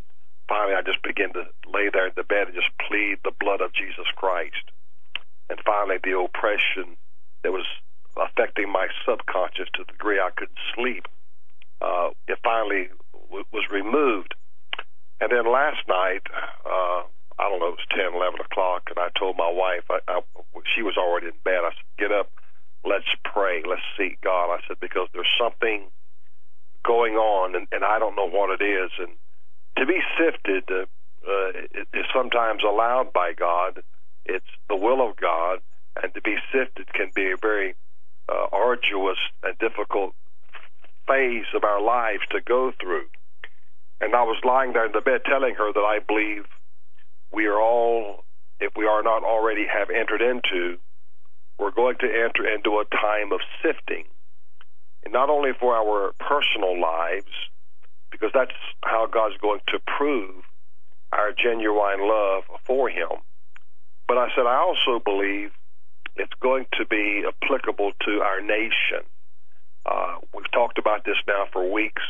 [0.49, 3.61] finally, I just began to lay there in the bed and just plead the blood
[3.61, 4.67] of Jesus Christ.
[5.49, 6.97] And finally, the oppression
[7.43, 7.65] that was
[8.17, 11.07] affecting my subconscious to the degree I couldn't sleep,
[11.81, 12.89] uh, it finally
[13.29, 14.35] w- was removed.
[15.19, 16.25] And then last night,
[16.65, 17.03] uh,
[17.39, 20.21] I don't know, it was 10, 11 o'clock, and I told my wife, I, I,
[20.75, 21.61] she was already in bed.
[21.63, 22.29] I said, get up,
[22.85, 24.53] let's pray, let's seek God.
[24.53, 25.89] I said, because there's something
[26.83, 28.91] going on, and, and I don't know what it is.
[28.99, 29.13] And
[29.77, 30.85] to be sifted uh,
[31.27, 31.51] uh,
[31.93, 33.81] is sometimes allowed by God.
[34.25, 35.59] It's the will of God,
[36.01, 37.75] and to be sifted can be a very
[38.29, 40.13] uh, arduous and difficult
[41.07, 43.05] phase of our lives to go through.
[43.99, 46.45] And I was lying there in the bed telling her that I believe
[47.31, 48.23] we are all,
[48.59, 50.77] if we are not already have entered into,
[51.59, 54.05] we're going to enter into a time of sifting.
[55.03, 57.31] And not only for our personal lives,
[58.11, 58.51] because that's
[58.83, 60.43] how God's going to prove
[61.11, 63.09] our genuine love for Him.
[64.07, 65.51] But I said, I also believe
[66.15, 69.05] it's going to be applicable to our nation.
[69.85, 72.03] Uh, we've talked about this now for weeks.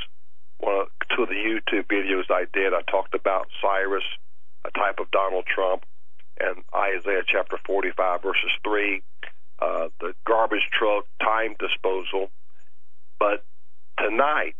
[0.59, 4.03] One of, two of the YouTube videos I did, I talked about Cyrus,
[4.65, 5.83] a type of Donald Trump,
[6.39, 9.01] and Isaiah chapter 45, verses 3,
[9.59, 12.29] uh, the garbage truck time disposal.
[13.19, 13.45] But
[13.99, 14.55] tonight,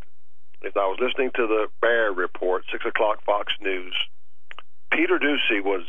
[0.64, 3.94] as I was listening to the Baier Report, 6 o'clock Fox News,
[4.92, 5.84] Peter Doocy was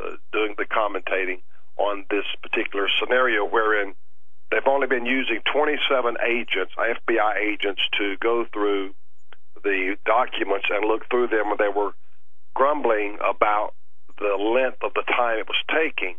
[0.00, 1.40] uh, doing the commentating
[1.78, 3.94] on this particular scenario wherein
[4.50, 8.94] they've only been using 27 agents, FBI agents, to go through
[9.62, 11.92] the documents and look through them, and they were
[12.54, 13.74] grumbling about
[14.18, 16.16] the length of the time it was taking.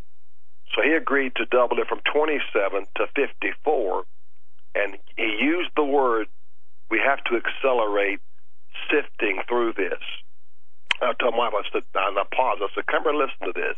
[0.76, 4.04] So he agreed to double it from 27 to 54,
[4.76, 6.28] and he used the word,
[6.90, 8.20] we have to accelerate
[8.90, 10.00] sifting through this.
[11.02, 13.54] I told my wife, I said, and I paused, I said, come here, listen to
[13.54, 13.78] this.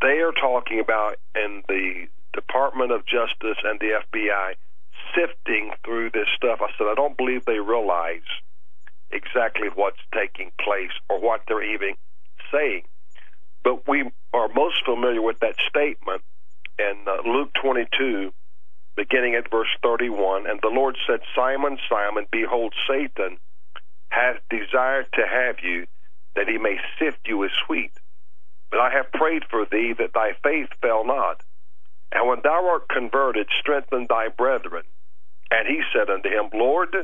[0.00, 4.54] They are talking about in the Department of Justice and the FBI
[5.14, 6.60] sifting through this stuff.
[6.62, 8.26] I said, I don't believe they realize
[9.10, 11.94] exactly what's taking place or what they're even
[12.52, 12.82] saying.
[13.62, 16.22] But we are most familiar with that statement
[16.78, 18.32] in uh, Luke 22,
[18.96, 20.48] beginning at verse 31.
[20.48, 23.38] And the Lord said, Simon, Simon, behold, Satan
[24.08, 25.86] hath desired to have you,
[26.36, 27.92] that he may sift you as wheat.
[28.70, 31.42] But I have prayed for thee that thy faith fail not.
[32.12, 34.82] And when thou art converted, strengthen thy brethren.
[35.50, 36.94] And he said unto him, Lord,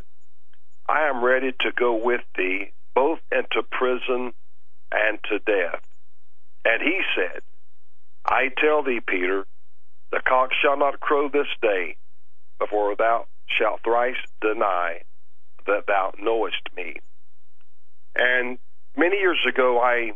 [0.88, 4.32] I am ready to go with thee both into prison
[4.92, 5.82] and to death.
[6.64, 7.42] And he said,
[8.24, 9.46] I tell thee, Peter,
[10.10, 11.96] the cock shall not crow this day
[12.58, 15.02] before thou shalt thrice deny
[15.66, 16.96] that thou knowest me.
[18.14, 18.58] And
[18.96, 20.12] many years ago, I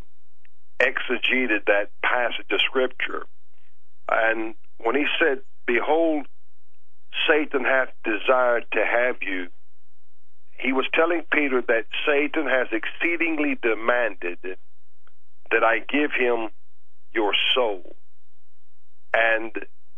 [0.81, 3.27] exegeted that passage of Scripture.
[4.11, 6.27] And when he said, Behold,
[7.28, 9.48] Satan hath desired to have you,
[10.59, 14.39] he was telling Peter that Satan has exceedingly demanded
[15.51, 16.48] that I give him
[17.12, 17.97] your soul,
[19.12, 19.52] and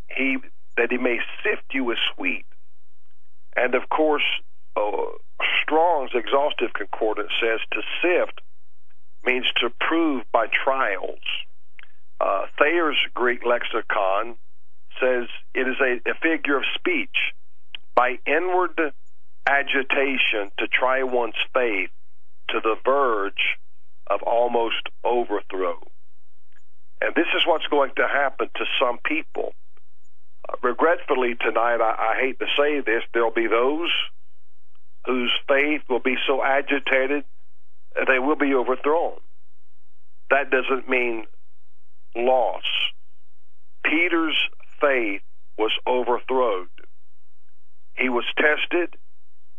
[0.08, 0.38] he
[0.76, 2.46] that he may sift you as wheat.
[3.56, 4.22] And of course,
[4.76, 5.12] uh,
[5.62, 8.40] Strong's exhaustive concordance says to sift
[9.24, 11.20] means to prove by trials.
[12.20, 14.36] Uh, Thayer's Greek lexicon
[15.00, 17.34] says it is a, a figure of speech
[17.94, 18.92] by inward
[19.46, 21.90] agitation to try one's faith
[22.48, 23.58] to the verge
[24.06, 25.78] of almost overthrow.
[27.00, 29.54] And this is what's going to happen to some people.
[30.48, 33.90] Uh, regretfully, tonight, I, I hate to say this, there'll be those
[35.06, 37.24] whose faith will be so agitated
[38.06, 39.18] they will be overthrown.
[40.30, 41.24] That doesn't mean
[42.16, 42.62] loss.
[43.84, 44.36] Peter's
[44.80, 45.22] faith
[45.58, 46.68] was overthrown.
[47.94, 48.96] He was tested.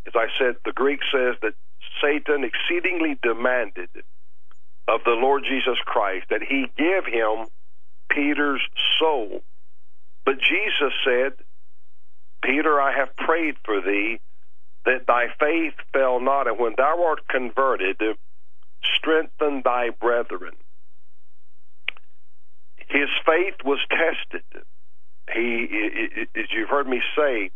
[0.08, 1.54] As I said, the Greek says that
[2.02, 3.90] Satan exceedingly demanded
[4.88, 7.48] of the Lord Jesus Christ that he give him
[8.10, 8.62] Peter's
[9.00, 9.42] soul.
[10.26, 11.34] But Jesus said,
[12.44, 14.20] Peter, I have prayed for thee
[14.86, 17.98] that thy faith fail not, and when thou art converted,
[18.96, 20.54] strengthen thy brethren.
[22.90, 24.44] His faith was tested.
[25.34, 27.52] He, as you've heard me say,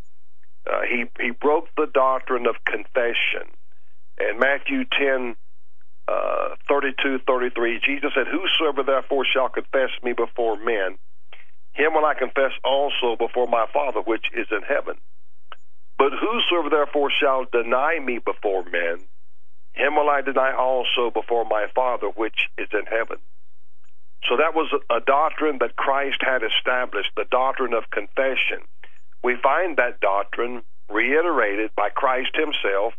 [0.70, 3.48] Uh, he he broke the doctrine of confession.
[4.20, 5.36] In Matthew 10,
[6.08, 10.98] uh, 32, 33, Jesus said, Whosoever therefore shall confess me before men,
[11.74, 14.96] him will I confess also before my Father which is in heaven.
[15.98, 19.00] But whosoever therefore shall deny me before men,
[19.74, 23.18] him will I deny also before my Father which is in heaven.
[24.28, 28.66] So that was a doctrine that Christ had established, the doctrine of confession.
[29.24, 32.94] We find that doctrine reiterated by Christ himself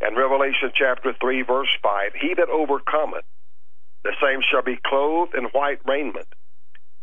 [0.00, 2.12] in Revelation chapter 3 verse 5.
[2.20, 3.24] He that overcometh,
[4.02, 6.28] the same shall be clothed in white raiment,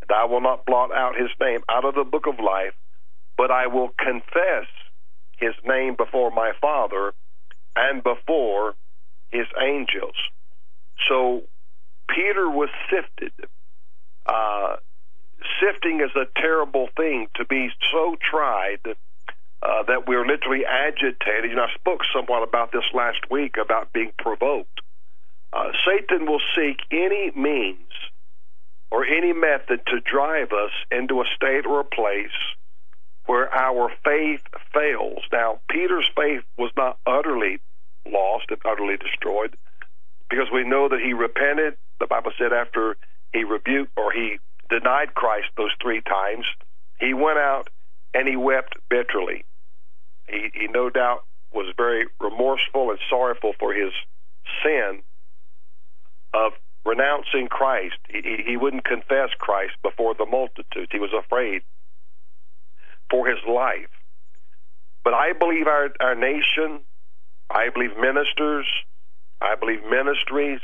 [0.01, 2.73] and I will not blot out his name out of the book of life,
[3.37, 4.67] but I will confess
[5.43, 7.13] his name before my Father
[7.75, 8.75] and before
[9.31, 10.15] his angels.
[11.07, 11.43] So
[12.07, 13.33] Peter was sifted.
[14.25, 14.77] Uh,
[15.59, 21.55] sifting is a terrible thing to be so tried uh, that we're literally agitated.
[21.55, 24.81] Know, I spoke somewhat about this last week about being provoked.
[25.51, 27.91] Uh, Satan will seek any means
[28.91, 32.37] or any method to drive us into a state or a place
[33.25, 34.41] where our faith
[34.73, 35.23] fails.
[35.31, 37.59] Now, Peter's faith was not utterly
[38.05, 39.55] lost and utterly destroyed
[40.29, 41.75] because we know that he repented.
[41.99, 42.97] The Bible said after
[43.31, 44.39] he rebuked or he
[44.69, 46.45] denied Christ those three times,
[46.99, 47.69] he went out
[48.13, 49.45] and he wept bitterly.
[50.27, 51.23] He, he no doubt
[51.53, 53.91] was very remorseful and sorrowful for his
[54.63, 54.99] sin
[56.33, 56.53] of
[56.85, 57.95] renouncing Christ.
[58.09, 60.89] He, he wouldn't confess Christ before the multitude.
[60.91, 61.61] He was afraid
[63.13, 63.93] for his life.
[65.03, 66.81] But I believe our, our nation,
[67.47, 68.65] I believe ministers,
[69.39, 70.61] I believe ministries,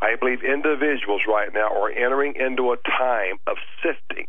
[0.00, 4.24] I believe individuals right now are entering into a time of sifting.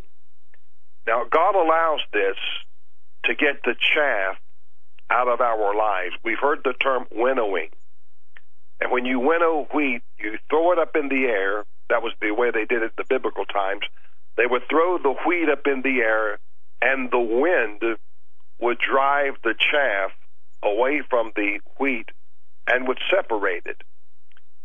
[1.07, 2.35] Now, God allows this
[3.23, 4.35] to get the chaff
[5.09, 6.15] out of our lives.
[6.25, 7.69] We've heard the term winnowing.
[8.81, 11.63] And when you winnow wheat, you throw it up in the air.
[11.89, 13.83] That was the way they did it in the biblical times.
[14.35, 16.39] They would throw the wheat up in the air,
[16.81, 17.97] and the wind
[18.59, 20.11] would drive the chaff
[20.63, 22.09] away from the wheat
[22.67, 23.81] and would separate it.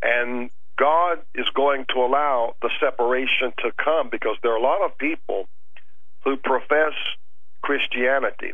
[0.02, 4.84] And God is going to allow the separation to come because there are a lot
[4.84, 5.48] of people
[6.24, 6.94] who profess
[7.62, 8.52] Christianity.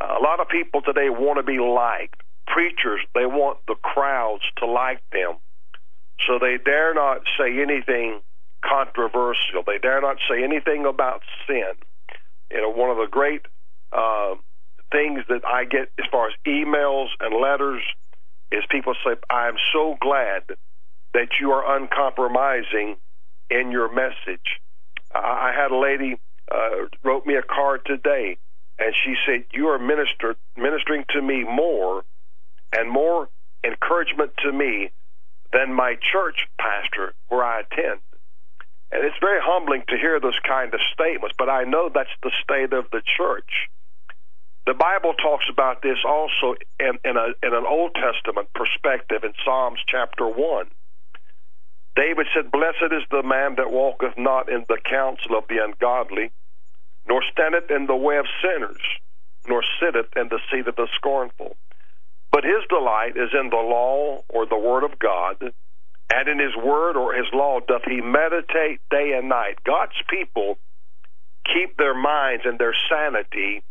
[0.00, 2.22] Uh, a lot of people today want to be liked.
[2.46, 5.36] Preachers, they want the crowds to like them.
[6.26, 8.20] So they dare not say anything
[8.64, 9.62] controversial.
[9.66, 11.72] They dare not say anything about sin.
[12.50, 13.42] You know, one of the great
[13.92, 14.34] uh,
[14.92, 17.82] things that I get as far as emails and letters
[18.50, 20.42] is people say, I'm so glad
[21.14, 22.96] that you are uncompromising
[23.50, 24.60] in your message.
[25.14, 26.20] I had a lady
[26.50, 28.38] uh, wrote me a card today,
[28.78, 32.04] and she said, "You are minister ministering to me more
[32.72, 33.28] and more
[33.64, 34.90] encouragement to me
[35.52, 38.00] than my church pastor where I attend."
[38.92, 42.32] And it's very humbling to hear those kind of statements, but I know that's the
[42.42, 43.70] state of the church.
[44.66, 49.32] The Bible talks about this also in, in, a, in an Old Testament perspective in
[49.44, 50.66] Psalms chapter 1.
[51.96, 56.30] David said, Blessed is the man that walketh not in the counsel of the ungodly,
[57.08, 58.80] nor standeth in the way of sinners,
[59.48, 61.56] nor sitteth in the seat of the scornful.
[62.30, 65.52] But his delight is in the law or the word of God,
[66.12, 69.58] and in his word or his law doth he meditate day and night.
[69.64, 70.58] God's people
[71.46, 73.62] keep their minds and their sanity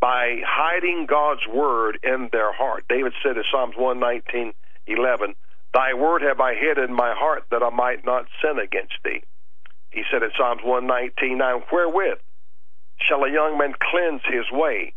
[0.00, 2.84] by hiding God's word in their heart.
[2.88, 4.52] David said in Psalms 119,
[4.86, 5.34] 11,
[5.72, 9.22] Thy word have I hid in my heart that I might not sin against thee.
[9.90, 12.18] He said in Psalms 119, Now wherewith
[13.08, 14.92] shall a young man cleanse his way?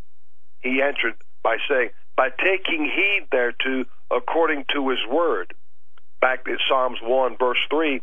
[0.61, 5.53] He answered by saying, By taking heed thereto according to his word.
[6.25, 8.01] Back in Psalms 1, verse 3,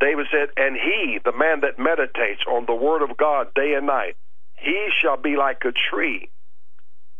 [0.00, 3.86] David said, And he, the man that meditates on the word of God day and
[3.86, 4.16] night,
[4.58, 6.28] he shall be like a tree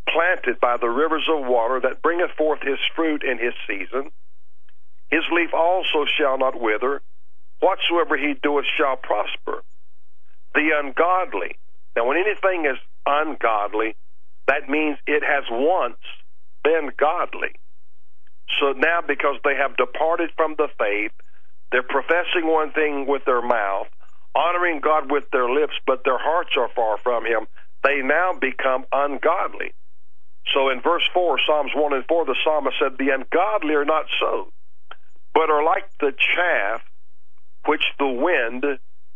[0.07, 4.11] planted by the rivers of water that bringeth forth his fruit in his season
[5.11, 7.01] his leaf also shall not wither.
[7.61, 9.63] Whatsoever he doeth shall prosper.
[10.55, 11.57] The ungodly.
[11.95, 13.95] Now, when anything is ungodly,
[14.47, 15.97] that means it has once
[16.65, 17.55] been godly.
[18.61, 21.13] So now, because they have departed from the faith,
[21.73, 23.89] they're professing one thing with their mouth,
[24.35, 27.47] honoring God with their lips, but their hearts are far from Him.
[27.83, 29.73] They now become ungodly.
[30.55, 34.07] So in verse 4, Psalms 1 and 4, the psalmist said, The ungodly are not
[34.21, 34.53] so,
[35.35, 36.83] but are like the chaff
[37.67, 38.65] which the wind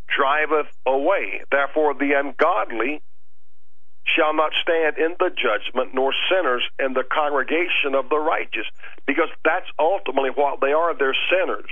[0.09, 1.43] driveth away.
[1.51, 3.01] Therefore, the ungodly
[4.17, 8.67] shall not stand in the judgment, nor sinners in the congregation of the righteous.
[9.07, 10.97] Because that's ultimately what they are.
[10.97, 11.71] They're sinners.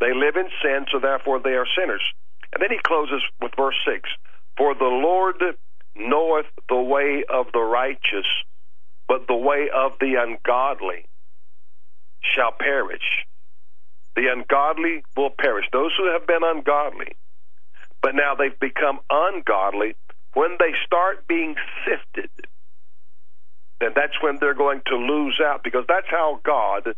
[0.00, 2.02] They live in sin, so therefore they are sinners.
[2.52, 4.08] And then he closes with verse 6
[4.56, 5.36] For the Lord
[5.96, 8.26] knoweth the way of the righteous,
[9.08, 11.06] but the way of the ungodly
[12.20, 13.26] shall perish.
[14.16, 15.66] The ungodly will perish.
[15.72, 17.16] Those who have been ungodly,
[18.02, 19.96] but now they've become ungodly,
[20.34, 21.54] when they start being
[21.86, 22.30] sifted,
[23.80, 26.88] then that's when they're going to lose out because that's how God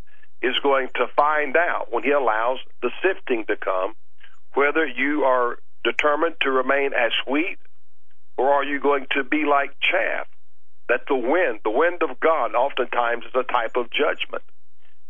[0.42, 3.94] is going to find out when He allows the sifting to come
[4.54, 7.58] whether you are determined to remain as wheat
[8.36, 10.26] or are you going to be like chaff?
[10.88, 14.44] That the wind, the wind of God, oftentimes is a type of judgment.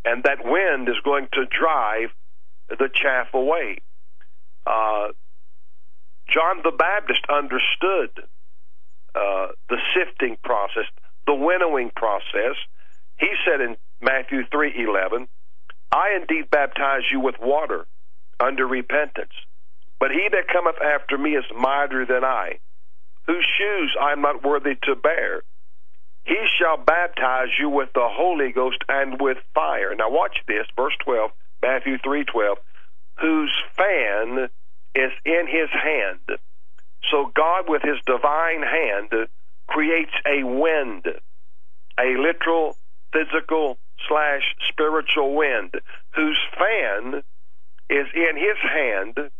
[0.04, 2.10] And that wind is going to drive
[2.68, 3.78] the chaff away.
[4.66, 5.08] Uh,
[6.28, 8.10] John the Baptist understood
[9.14, 10.84] uh, the sifting process,
[11.26, 12.56] the winnowing process.
[13.18, 15.28] He said in Matthew 3:11,
[15.92, 17.86] "I indeed baptize you with water
[18.38, 19.32] under repentance,
[19.98, 22.58] but he that cometh after me is mightier than I,
[23.26, 25.42] whose shoes I am not worthy to bear.
[26.24, 30.96] He shall baptize you with the Holy Ghost and with fire." Now watch this, verse
[31.04, 31.30] 12,
[31.62, 32.58] Matthew 3:12,
[33.20, 34.50] "Whose fan
[34.96, 36.40] is in his hand.
[37.10, 39.28] So God, with his divine hand,
[39.68, 41.04] creates a wind,
[41.98, 42.76] a literal,
[43.12, 43.78] physical,
[44.08, 45.74] slash spiritual wind,
[46.14, 47.22] whose fan
[47.88, 49.30] is in his hand.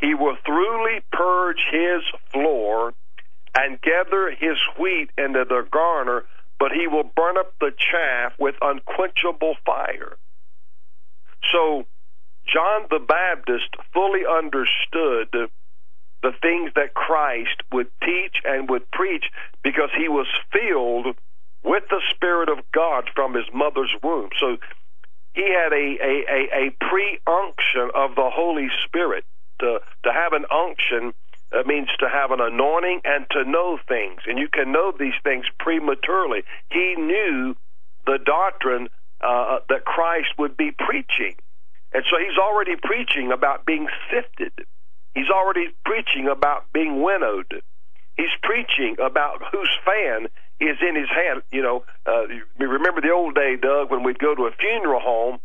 [0.00, 2.02] He will thoroughly purge his
[2.32, 2.94] floor
[3.56, 6.24] and gather his wheat into the garner,
[6.58, 10.16] but he will burn up the chaff with unquenchable fire.
[11.52, 11.86] So,
[12.46, 15.50] John the Baptist fully understood
[16.24, 19.24] the things that Christ would teach and would preach
[19.62, 21.16] because he was filled
[21.62, 24.30] with the Spirit of God from his mother's womb.
[24.40, 24.56] So
[25.34, 29.24] he had a, a, a, a pre unction of the Holy Spirit.
[29.60, 31.14] To, to have an unction
[31.52, 34.20] uh, means to have an anointing and to know things.
[34.26, 36.42] And you can know these things prematurely.
[36.70, 37.54] He knew
[38.06, 38.88] the doctrine
[39.20, 41.36] uh, that Christ would be preaching.
[41.94, 44.52] And so he's already preaching about being sifted.
[45.14, 47.62] He's already preaching about being winnowed.
[48.16, 50.26] He's preaching about whose fan
[50.60, 51.42] is in his hand.
[51.52, 55.00] You know, uh, you remember the old day, Doug, when we'd go to a funeral
[55.00, 55.38] home,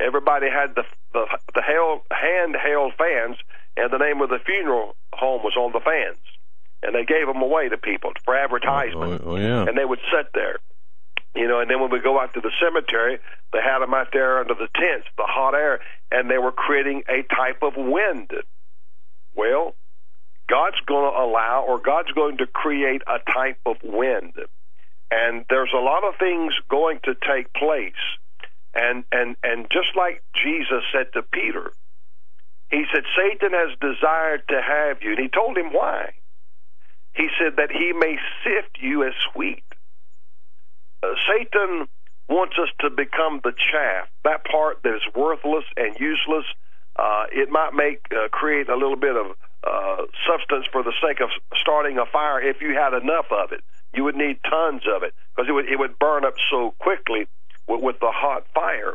[0.00, 3.36] everybody had the the, the held, handheld fans,
[3.76, 6.22] and the name of the funeral home was on the fans,
[6.82, 9.22] and they gave them away to people for advertisement.
[9.24, 9.64] Oh, oh yeah.
[9.66, 10.58] And they would sit there.
[11.34, 13.18] You know, and then when we go out to the cemetery,
[13.52, 15.80] they had them out there under the tents, the hot air,
[16.10, 18.30] and they were creating a type of wind.
[19.34, 19.74] Well,
[20.48, 24.34] God's going to allow, or God's going to create a type of wind,
[25.10, 27.92] and there's a lot of things going to take place,
[28.74, 31.70] and and and just like Jesus said to Peter,
[32.70, 36.12] he said, Satan has desired to have you, and he told him why.
[37.14, 39.64] He said that he may sift you as wheat
[41.02, 41.88] Satan
[42.28, 46.44] wants us to become the chaff, that part that is worthless and useless.
[46.96, 49.26] Uh, it might make uh, create a little bit of
[49.66, 51.28] uh, substance for the sake of
[51.60, 52.40] starting a fire.
[52.40, 53.60] If you had enough of it,
[53.94, 57.26] you would need tons of it because it would it would burn up so quickly
[57.66, 58.94] with, with the hot fire.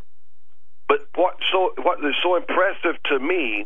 [0.88, 3.65] But what so what is so impressive to me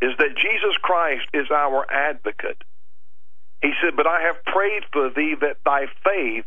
[0.00, 2.62] is that Jesus Christ is our advocate.
[3.62, 6.44] He said, "But I have prayed for thee that thy faith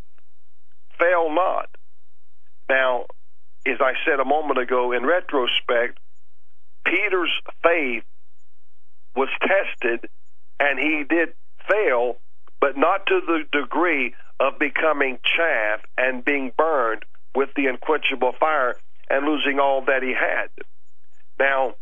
[1.00, 1.70] fail not.
[2.70, 3.06] Now,
[3.66, 6.00] as I said a moment ago, in retrospect,
[6.86, 7.32] Peter's
[7.64, 8.04] faith
[9.16, 10.10] was tested
[10.60, 11.30] and he did
[11.70, 12.18] fail,
[12.60, 17.04] but not to the degree of becoming chaff and being burned
[17.34, 18.76] with the unquenchable fire
[19.10, 20.50] and losing all that he had.
[21.40, 21.76] Now,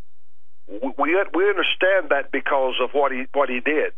[0.68, 3.92] we we understand that because of what he what he did.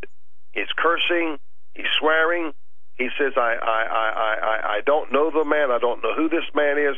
[0.52, 1.38] He's cursing,
[1.74, 2.52] he's swearing,
[2.98, 5.70] he says, I, I, I, I, I don't know the man.
[5.70, 6.97] I don't know who this man is.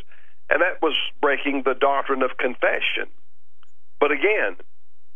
[0.48, 3.10] And that was breaking the doctrine of confession.
[4.00, 4.56] But again,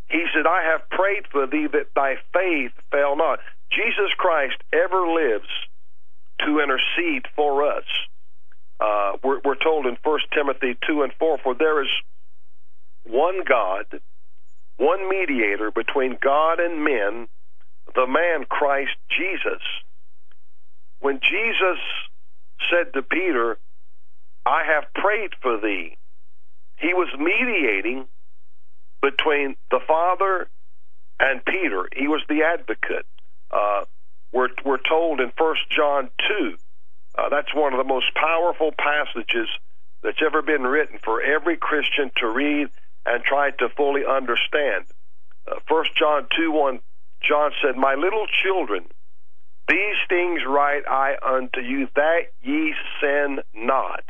[0.09, 3.39] he said, I have prayed for thee that thy faith fail not.
[3.71, 5.49] Jesus Christ ever lives
[6.45, 7.85] to intercede for us.
[8.81, 11.89] Uh, we're, we're told in 1 Timothy 2 and 4, for there is
[13.05, 13.87] one God,
[14.77, 17.29] one mediator between God and men,
[17.95, 19.63] the man Christ Jesus
[21.03, 21.79] when Jesus
[22.71, 23.59] said to Peter,
[24.47, 25.97] I have prayed for thee,
[26.79, 28.07] he was mediating
[29.03, 30.49] between the Father
[31.21, 31.89] and Peter.
[31.95, 33.07] He was the advocate.
[33.51, 33.85] Uh,
[34.33, 36.57] we're, we're told in 1 John 2.
[37.17, 39.49] Uh, that's one of the most powerful passages
[40.03, 42.69] that's ever been written for every Christian to read
[43.05, 44.85] and try to fully understand.
[45.51, 46.81] Uh, 1 John 2 1,
[47.23, 48.87] John said, My little children,
[49.69, 54.05] these things write I unto you, that ye sin not.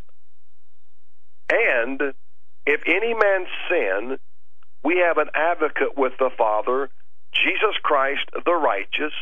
[1.51, 2.01] And
[2.67, 4.19] if any man sin,
[4.83, 6.89] we have an advocate with the Father,
[7.33, 9.13] Jesus Christ the righteous,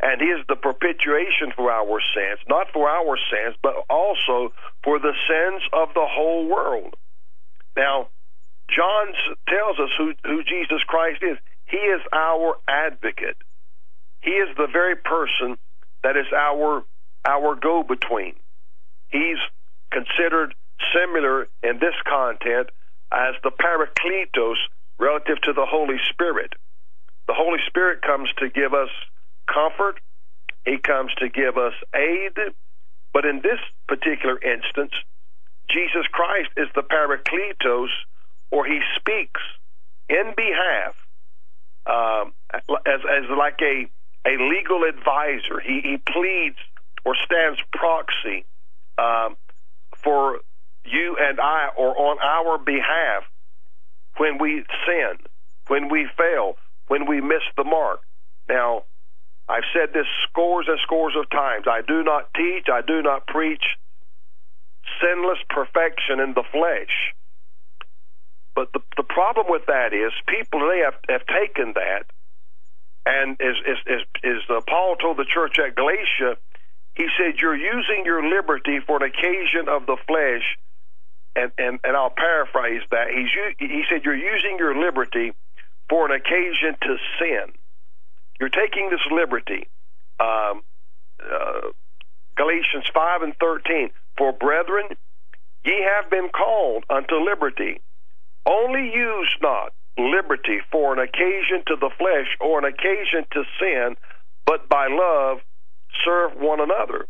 [0.00, 4.52] and he is the propitiation for our sins, not for our sins, but also
[4.82, 6.94] for the sins of the whole world.
[7.76, 8.08] Now,
[8.68, 9.12] John
[9.48, 11.38] tells us who, who Jesus Christ is.
[11.66, 13.36] He is our advocate.
[14.22, 15.58] He is the very person
[16.02, 16.84] that is our
[17.24, 18.34] our go between.
[19.08, 19.38] He's
[19.90, 20.54] considered
[20.94, 22.70] similar in this content
[23.12, 24.56] as the Parakletos
[24.98, 26.54] relative to the Holy Spirit.
[27.28, 28.88] The Holy Spirit comes to give us
[29.46, 30.00] comfort,
[30.64, 32.32] He comes to give us aid,
[33.12, 34.92] but in this particular instance,
[35.70, 37.88] Jesus Christ is the Parakletos,
[38.50, 39.40] or He speaks
[40.08, 40.94] in behalf
[41.86, 43.86] um, as, as like a,
[44.26, 45.60] a legal advisor.
[45.60, 46.56] He, he pleads
[47.04, 48.44] or stands proxy
[48.98, 49.36] um,
[49.96, 50.40] for
[50.84, 53.24] you and I or on our behalf
[54.16, 55.18] when we sin,
[55.68, 56.56] when we fail,
[56.88, 58.00] when we miss the mark.
[58.48, 58.84] Now,
[59.48, 61.66] I've said this scores and scores of times.
[61.68, 63.64] I do not teach, I do not preach
[65.00, 67.14] sinless perfection in the flesh.
[68.54, 72.04] But the, the problem with that is people today have, have taken that,
[73.04, 76.38] and as, as, as, as uh, Paul told the church at Galatia,
[76.94, 80.44] he said, You're using your liberty for an occasion of the flesh
[81.34, 83.08] and, and, and I'll paraphrase that.
[83.08, 85.32] He's, he said, You're using your liberty
[85.88, 87.52] for an occasion to sin.
[88.38, 89.68] You're taking this liberty.
[90.20, 90.62] Um,
[91.22, 91.72] uh,
[92.36, 93.90] Galatians 5 and 13.
[94.18, 94.88] For brethren,
[95.64, 97.80] ye have been called unto liberty.
[98.44, 103.96] Only use not liberty for an occasion to the flesh or an occasion to sin,
[104.46, 105.38] but by love
[106.04, 107.06] serve one another.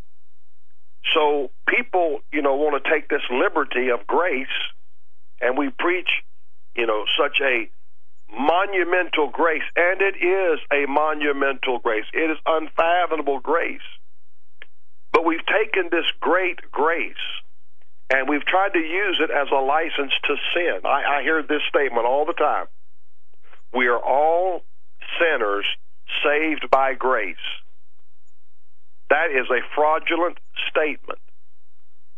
[1.15, 4.47] So people, you know, want to take this liberty of grace,
[5.41, 6.09] and we preach,
[6.77, 7.69] you know, such a
[8.35, 12.05] monumental grace, and it is a monumental grace.
[12.15, 13.81] It is unfathomable grace.
[15.13, 17.15] But we've taken this great grace
[18.13, 20.81] and we've tried to use it as a license to sin.
[20.85, 22.67] I, I hear this statement all the time.
[23.75, 24.63] We are all
[25.19, 25.65] sinners
[26.23, 27.37] saved by grace.
[29.09, 30.39] That is a fraudulent
[30.71, 31.19] statement.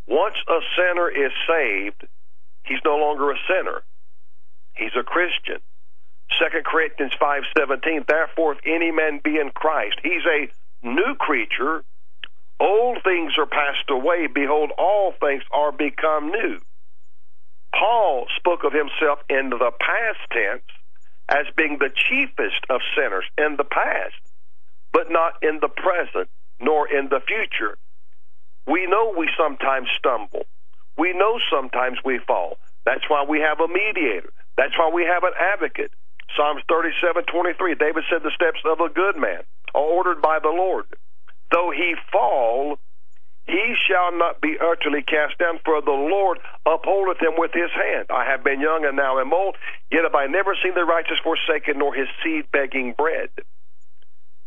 [0.07, 2.07] Once a sinner is saved,
[2.65, 3.83] he's no longer a sinner.
[4.75, 5.61] He's a Christian.
[6.41, 10.49] 2 Corinthians 5:17 Therefore if any man be in Christ he's a
[10.83, 11.85] new creature
[12.61, 16.61] old things are passed away behold all things are become new
[17.79, 20.63] Paul spoke of himself in the past tense
[21.29, 24.15] as being the chiefest of sinners in the past
[24.93, 27.77] but not in the present nor in the future.
[28.67, 30.47] We know we sometimes stumble.
[30.97, 32.59] We know sometimes we fall.
[32.87, 34.31] That's why we have a mediator.
[34.57, 35.91] That's why we have an advocate.
[36.37, 37.75] Psalms 37:23.
[37.75, 39.43] David said, The steps of a good man
[39.75, 40.87] are ordered by the Lord.
[41.55, 42.81] Though he fall,
[43.47, 48.07] he shall not be utterly cast down, for the Lord upholdeth him with his hand.
[48.11, 49.55] I have been young and now am old,
[49.93, 53.31] yet have I never seen the righteous forsaken, nor his seed begging bread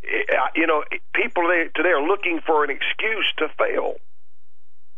[0.03, 0.83] eh, you know,
[1.15, 1.43] people
[1.75, 3.95] today are looking for an excuse to fail.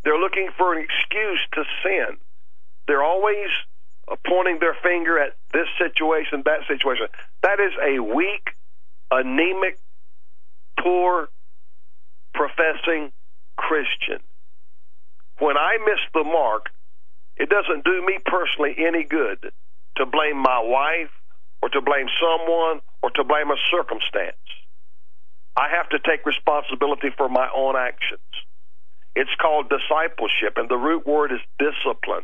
[0.03, 2.17] They're looking for an excuse to sin.
[2.87, 3.49] They're always
[4.07, 7.07] uh, pointing their finger at this situation, that situation.
[7.43, 8.49] That is a weak,
[9.11, 9.77] anemic,
[10.79, 11.29] poor,
[12.39, 13.11] professing
[13.57, 14.23] Christian.
[15.39, 16.67] When I miss the mark,
[17.35, 19.51] it doesn't do me personally any good
[19.97, 21.11] to blame my wife
[21.61, 24.39] or to blame someone or to blame a circumstance.
[25.57, 28.23] I have to take responsibility for my own actions.
[29.15, 32.23] It's called discipleship, and the root word is discipline.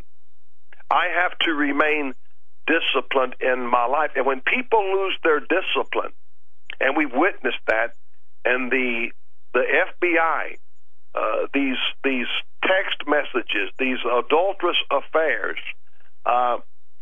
[0.90, 2.14] I have to remain
[2.68, 4.12] disciplined in my life.
[4.16, 6.14] And when people lose their discipline,
[6.80, 7.96] and we've witnessed that,
[8.46, 9.12] and the
[9.56, 10.58] the FBI,
[11.16, 12.28] uh, these these
[12.62, 15.58] text messages, these adulterous affairs,
[16.26, 16.58] uh,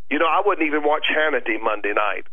[0.08, 2.26] you know, I wouldn't even watch Hannity Monday night.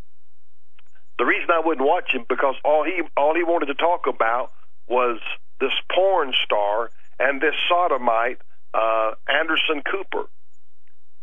[1.18, 4.52] The reason I wouldn't watch him because all he all he wanted to talk about
[4.88, 5.20] was
[5.60, 8.38] this porn star and this sodomite
[8.76, 10.30] uh, Anderson Cooper.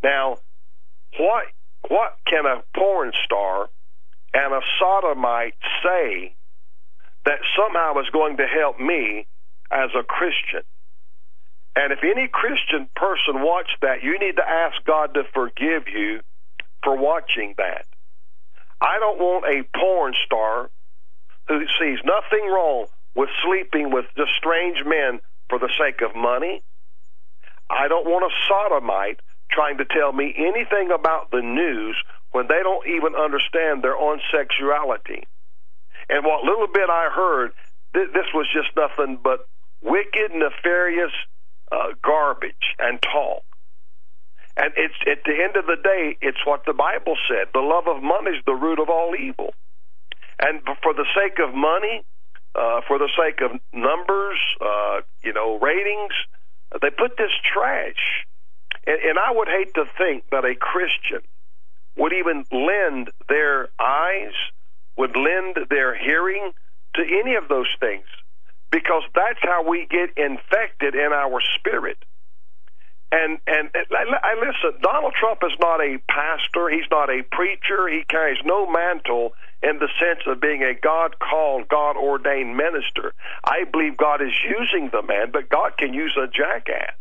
[0.03, 0.39] Now,
[1.19, 1.45] what
[1.89, 3.71] what can a porn star
[4.35, 5.55] and a sodomite
[5.85, 6.35] say
[7.29, 9.27] that somehow is going to help me
[9.71, 10.65] as a Christian.
[11.77, 16.21] And if any Christian person watched that, you need to ask God to forgive you
[16.83, 17.85] for watching that.
[18.81, 20.71] I don't want a porn star
[21.49, 26.63] who sees nothing wrong with sleeping with just strange men for the sake of money.
[27.69, 31.97] I don't want a sodomite trying to tell me anything about the news
[32.33, 35.27] when they don't even understand their own sexuality.
[36.09, 37.53] And what little bit I heard,
[37.95, 39.47] th- this was just nothing but
[39.83, 41.13] wicked, nefarious
[41.71, 43.43] uh, garbage and talk.
[44.57, 47.87] And it's at the end of the day, it's what the Bible said: the love
[47.87, 49.55] of money is the root of all evil.
[50.41, 52.03] And for the sake of money,
[52.55, 56.13] uh, for the sake of numbers, uh, you know, ratings,
[56.81, 58.27] they put this trash.
[58.87, 61.23] And, and I would hate to think that a Christian
[61.97, 64.35] would even lend their eyes,
[64.99, 66.53] would lend their hearing
[66.97, 68.07] to any of those things,
[68.73, 71.99] because that's how we get infected in our spirit.
[73.13, 74.81] And and I listen.
[74.83, 76.69] Donald Trump is not a pastor.
[76.69, 77.89] He's not a preacher.
[77.89, 83.15] He carries no mantle in the sense of being a God called, God ordained minister.
[83.45, 87.01] I believe God is using the man, but God can use a jackass.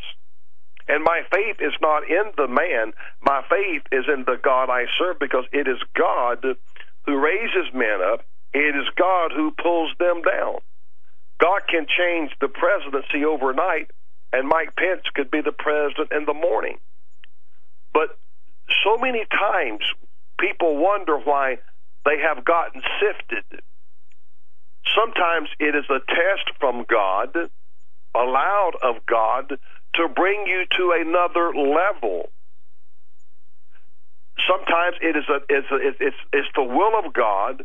[0.87, 2.93] And my faith is not in the man.
[3.21, 6.45] My faith is in the God I serve because it is God
[7.07, 8.23] who raises men up.
[8.53, 10.59] It is God who pulls them down.
[11.39, 13.89] God can change the presidency overnight,
[14.33, 16.77] and Mike Pence could be the president in the morning.
[17.93, 18.17] But
[18.83, 19.81] so many times
[20.39, 21.57] people wonder why
[22.05, 23.61] they have gotten sifted.
[24.95, 27.35] Sometimes it is a test from God,
[28.15, 29.53] allowed of God,
[29.95, 32.29] to bring you to another level.
[34.45, 37.63] Sometimes it is a, it's, a, it's, it's the will of God.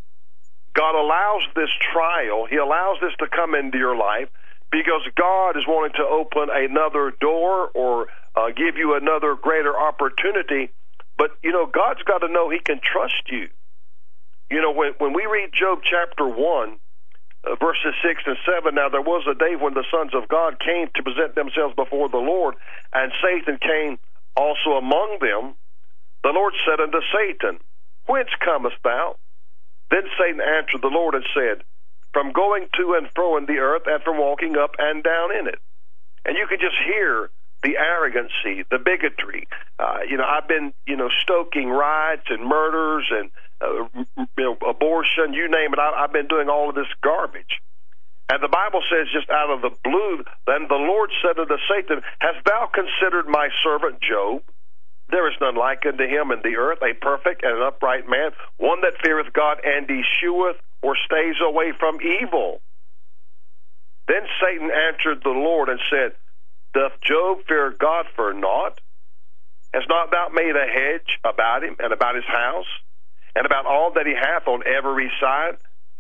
[0.75, 2.47] God allows this trial.
[2.49, 4.29] He allows this to come into your life
[4.71, 10.73] because God is wanting to open another door or uh, give you another greater opportunity.
[11.19, 13.49] But, you know, God's got to know He can trust you.
[14.51, 16.37] You know, when, when we read Job chapter 1,
[17.45, 20.59] uh, verses 6 and 7, now there was a day when the sons of God
[20.59, 22.55] came to present themselves before the Lord,
[22.93, 23.99] and Satan came
[24.37, 25.55] also among them.
[26.23, 27.59] The Lord said unto Satan,
[28.07, 29.17] Whence comest thou?
[29.91, 31.65] Then Satan answered the Lord and said,
[32.13, 35.47] From going to and fro in the earth, and from walking up and down in
[35.47, 35.59] it.
[36.25, 37.31] And you could just hear
[37.63, 39.47] the arrogancy, the bigotry.
[39.79, 43.31] Uh, you know, I've been, you know, stoking riots and murders and
[43.61, 43.89] uh,
[44.37, 45.79] you know, abortion, you name it.
[45.79, 47.63] I, I've been doing all of this garbage.
[48.31, 52.03] And the Bible says, just out of the blue, then the Lord said unto Satan,
[52.19, 54.43] Hast thou considered my servant Job?
[55.13, 58.33] There is none like unto him in the earth, a perfect and an upright man,
[58.57, 62.61] one that feareth God and escheweth or stays away from evil.
[64.09, 66.13] Then Satan answered the Lord and said,
[66.75, 68.81] Doth Job fear God for naught?
[69.73, 72.67] Has not thou made a hedge about him and about his house?
[73.35, 75.57] and about all that he hath on every side.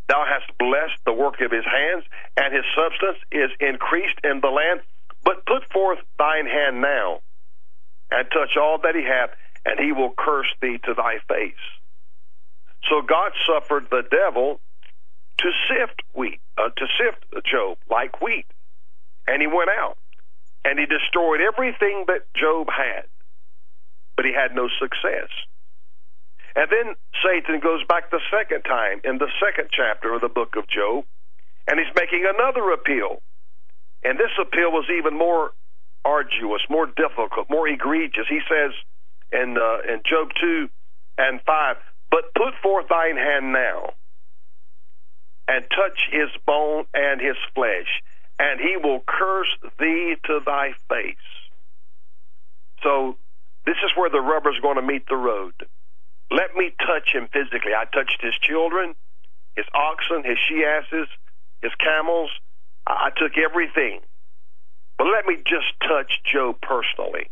[0.08, 2.04] Thou hast blessed the work of his hands,
[2.36, 4.80] and his substance is increased in the land.
[5.24, 7.20] But put forth thine hand now,
[8.12, 9.30] and touch all that he hath,
[9.64, 11.64] and he will curse thee to thy face.
[12.90, 14.60] So God suffered the devil
[15.38, 18.46] to sift wheat, uh, to sift Job like wheat,
[19.26, 19.96] and he went out
[20.64, 23.06] and he destroyed everything that Job had,
[24.16, 25.28] but he had no success.
[26.54, 30.54] And then Satan goes back the second time in the second chapter of the book
[30.56, 31.04] of Job,
[31.66, 33.22] and he's making another appeal.
[34.04, 35.52] And this appeal was even more
[36.04, 38.26] arduous, more difficult, more egregious.
[38.28, 38.72] He says
[39.32, 40.68] in uh, in Job two
[41.18, 41.76] and five,
[42.10, 43.94] "But put forth thine hand now,
[45.48, 48.02] and touch his bone and his flesh,
[48.38, 51.16] and he will curse thee to thy face."
[52.82, 53.16] So
[53.64, 55.54] this is where the rubber's going to meet the road.
[56.30, 57.72] Let me touch him physically.
[57.76, 58.94] I touched his children,
[59.54, 61.08] his oxen, his she asses,
[61.60, 62.30] his camels.
[62.86, 64.00] I took everything.
[65.02, 67.26] But let me just touch Job personally.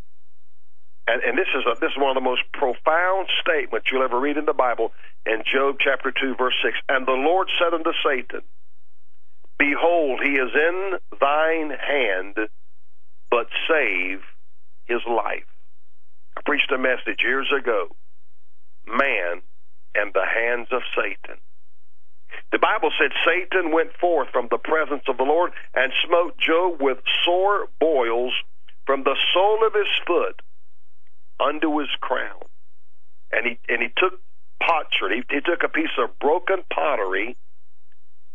[1.06, 4.18] And, and this is a, this is one of the most profound statements you'll ever
[4.18, 4.90] read in the Bible
[5.24, 6.76] in Job chapter two verse six.
[6.88, 8.40] And the Lord said unto Satan,
[9.56, 12.48] Behold, he is in thine hand,
[13.30, 14.18] but save
[14.86, 15.46] his life.
[16.36, 17.94] I preached a message years ago
[18.84, 19.42] man
[19.94, 21.38] and the hands of Satan.
[22.52, 26.80] The Bible said Satan went forth from the presence of the Lord and smote Job
[26.80, 28.32] with sore boils
[28.86, 30.42] from the sole of his foot
[31.38, 32.42] unto his crown.
[33.32, 34.20] And he and he took
[34.60, 35.12] potsherd.
[35.12, 37.36] He, he took a piece of broken pottery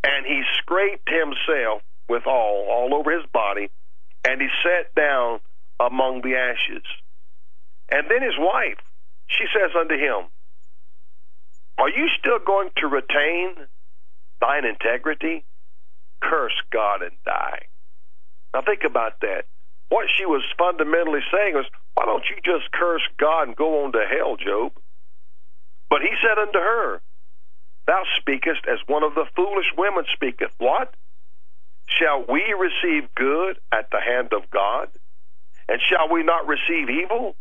[0.03, 3.69] and he scraped himself with all, all over his body,
[4.24, 5.40] and he sat down
[5.80, 6.83] among the ashes.
[7.91, 8.77] And then his wife,
[9.27, 10.30] she says unto him,
[11.77, 13.56] Are you still going to retain
[14.39, 15.43] thine integrity?
[16.22, 17.67] Curse God and die.
[18.53, 19.45] Now think about that.
[19.89, 23.91] What she was fundamentally saying was, Why don't you just curse God and go on
[23.91, 24.72] to hell, Job?
[25.89, 27.01] But he said unto her,
[27.85, 30.51] Thou speakest as one of the foolish women speaketh.
[30.57, 30.93] What?
[31.88, 34.89] Shall we receive good at the hand of God?
[35.69, 37.35] And shall we not receive evil?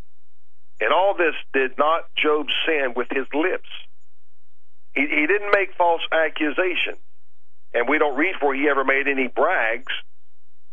[0.81, 3.69] And all this did not Job sin with his lips.
[4.95, 6.97] He, he didn't make false accusation.
[7.73, 9.93] And we don't read where he ever made any brags,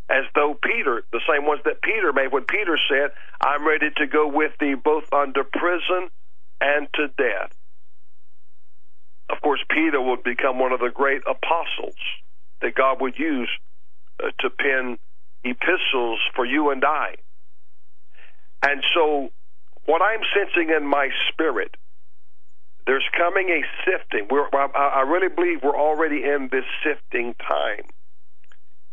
[0.09, 4.07] as though Peter, the same ones that Peter made when Peter said, I'm ready to
[4.07, 6.09] go with thee both under prison
[6.59, 7.51] and to death.
[9.29, 11.95] Of course, Peter would become one of the great apostles
[12.61, 13.49] that God would use
[14.21, 14.99] uh, to pen
[15.43, 17.15] epistles for you and I.
[18.61, 19.31] And so,
[19.85, 21.75] what I'm sensing in my spirit,
[22.85, 24.27] there's coming a sifting.
[24.29, 27.85] We're, I really believe we're already in this sifting time.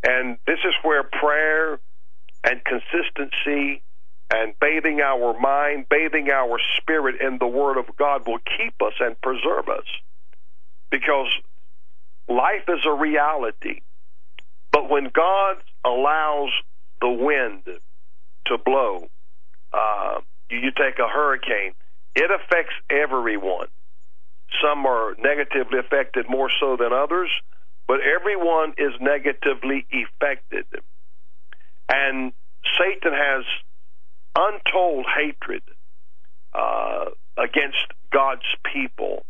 [0.02, 1.80] And this is where prayer
[2.44, 3.82] and consistency
[4.32, 8.92] and bathing our mind, bathing our spirit in the Word of God will keep us
[9.00, 9.86] and preserve us
[10.90, 11.28] because
[12.28, 13.80] life is a reality.
[14.70, 16.50] But when God allows
[17.00, 17.62] the wind
[18.46, 19.08] to blow,
[19.72, 21.72] uh, you take a hurricane,
[22.14, 23.68] it affects everyone.
[24.62, 27.30] Some are negatively affected more so than others,
[27.86, 30.66] but everyone is negatively affected.
[31.88, 32.32] And
[32.78, 33.44] Satan has
[34.36, 35.62] untold hatred
[36.54, 39.24] uh, against God's people.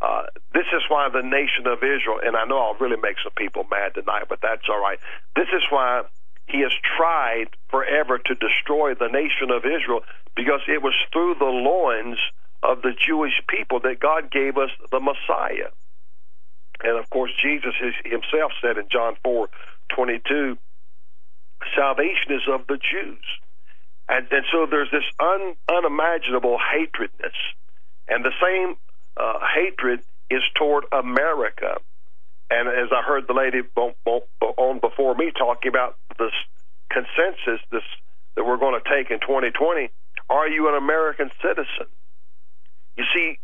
[0.00, 3.32] Uh, this is why the nation of Israel, and I know I'll really make some
[3.36, 4.98] people mad tonight, but that's all right.
[5.34, 6.02] This is why
[6.46, 10.02] he has tried forever to destroy the nation of Israel
[10.36, 12.18] because it was through the loins
[12.62, 15.70] of the Jewish people that God gave us the Messiah.
[16.82, 19.48] And of course, Jesus himself said in John 4
[19.94, 20.58] 22,
[21.74, 23.24] salvation is of the Jews.
[24.08, 27.34] And, and so there's this un, unimaginable hatredness.
[28.08, 28.76] And the same
[29.16, 31.76] uh, hatred is toward America.
[32.50, 36.32] And as I heard the lady on before me talking about this
[36.90, 37.82] consensus this
[38.36, 39.90] that we're going to take in 2020,
[40.28, 41.88] are you an American citizen?
[42.96, 43.38] You see,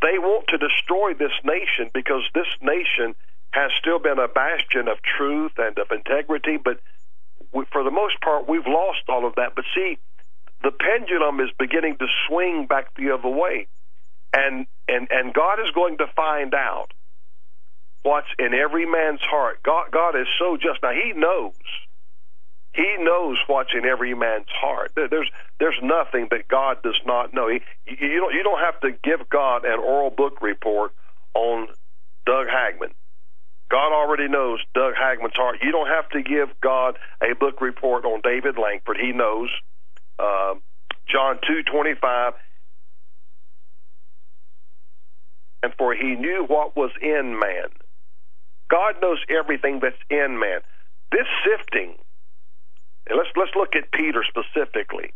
[0.00, 3.14] they want to destroy this nation because this nation
[3.52, 6.80] has still been a bastion of truth and of integrity, but
[7.52, 9.54] we, for the most part, we've lost all of that.
[9.54, 9.98] But see,
[10.62, 13.68] the pendulum is beginning to swing back the other way
[14.32, 16.88] and and and God is going to find out
[18.02, 19.62] what's in every man's heart.
[19.62, 20.82] God God is so just.
[20.82, 21.52] Now He knows.
[22.74, 24.92] He knows what's in every man's heart.
[24.96, 27.48] There's there's nothing that God does not know.
[27.48, 30.92] He, you don't you don't have to give God an oral book report
[31.34, 31.68] on
[32.26, 32.92] Doug Hagmann.
[33.70, 35.58] God already knows Doug Hagmann's heart.
[35.62, 38.98] You don't have to give God a book report on David Lankford.
[39.00, 39.50] He knows.
[40.18, 40.54] Uh,
[41.10, 42.34] John two twenty five.
[45.62, 47.70] and for he knew what was in man.
[48.70, 50.60] God knows everything that's in man.
[51.12, 51.96] This sifting,
[53.08, 55.12] and let's let's look at Peter specifically.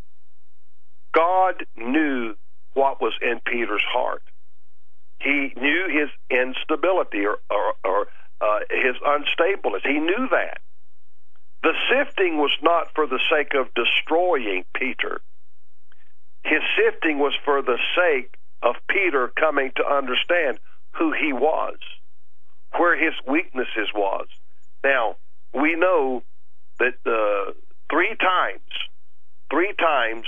[1.13, 2.35] God knew
[2.73, 4.23] what was in Peter's heart.
[5.19, 8.07] He knew his instability or, or, or
[8.39, 9.81] uh, his unstableness.
[9.83, 10.59] He knew that.
[11.63, 15.21] The sifting was not for the sake of destroying Peter.
[16.43, 20.59] His sifting was for the sake of Peter coming to understand
[20.91, 21.77] who he was,
[22.77, 24.27] where his weaknesses was.
[24.83, 25.15] Now,
[25.53, 26.21] we know
[26.79, 27.53] that uh,
[27.89, 28.61] three times,
[29.49, 30.25] three times,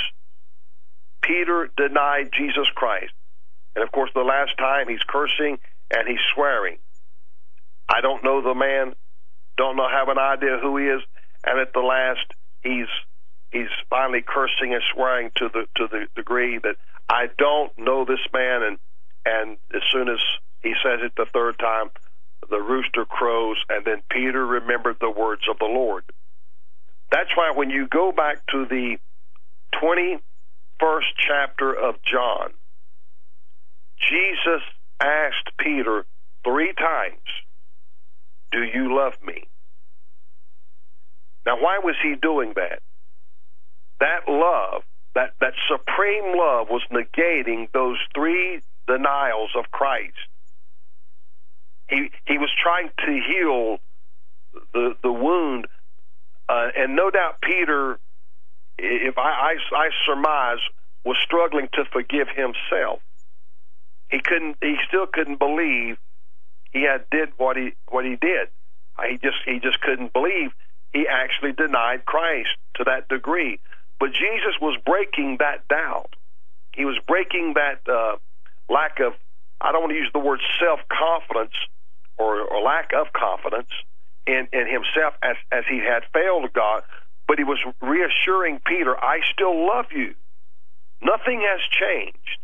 [1.21, 3.13] Peter denied Jesus Christ.
[3.75, 5.59] And of course, the last time he's cursing
[5.91, 6.77] and he's swearing.
[7.87, 8.93] I don't know the man,
[9.57, 11.01] don't know, have an idea who he is.
[11.43, 12.25] And at the last,
[12.63, 12.87] he's
[13.51, 16.75] he's finally cursing and swearing to the to the degree that
[17.09, 18.77] I don't know this man, and
[19.25, 20.19] and as soon as
[20.61, 21.89] he says it the third time,
[22.49, 26.03] the rooster crows, and then Peter remembered the words of the Lord.
[27.11, 28.97] That's why when you go back to the
[29.81, 30.19] 21st
[31.27, 32.51] chapter of John,
[34.07, 34.61] Jesus
[35.01, 36.05] asked Peter
[36.43, 37.25] three times,
[38.51, 39.47] Do you love me?
[41.45, 42.81] Now, why was he doing that?
[43.99, 44.83] That love
[45.15, 50.15] that, that supreme love was negating those three denials of Christ.
[51.89, 53.79] He he was trying to heal
[54.73, 55.67] the the wound,
[56.49, 57.99] uh, and no doubt Peter,
[58.79, 60.59] if I, I I surmise,
[61.05, 62.99] was struggling to forgive himself.
[64.09, 64.57] He couldn't.
[64.61, 65.97] He still couldn't believe
[66.71, 68.49] he had did what he what he did.
[69.07, 70.51] He just he just couldn't believe
[70.91, 73.59] he actually denied Christ to that degree.
[73.99, 76.15] But Jesus was breaking that doubt.
[76.73, 78.17] He was breaking that uh,
[78.73, 79.13] lack of
[79.61, 81.53] I don't want to use the word self confidence
[82.17, 83.69] or, or lack of confidence
[84.27, 86.83] in, in himself as as he had failed God,
[87.27, 90.15] but he was reassuring Peter, I still love you.
[91.01, 92.37] Nothing has changed.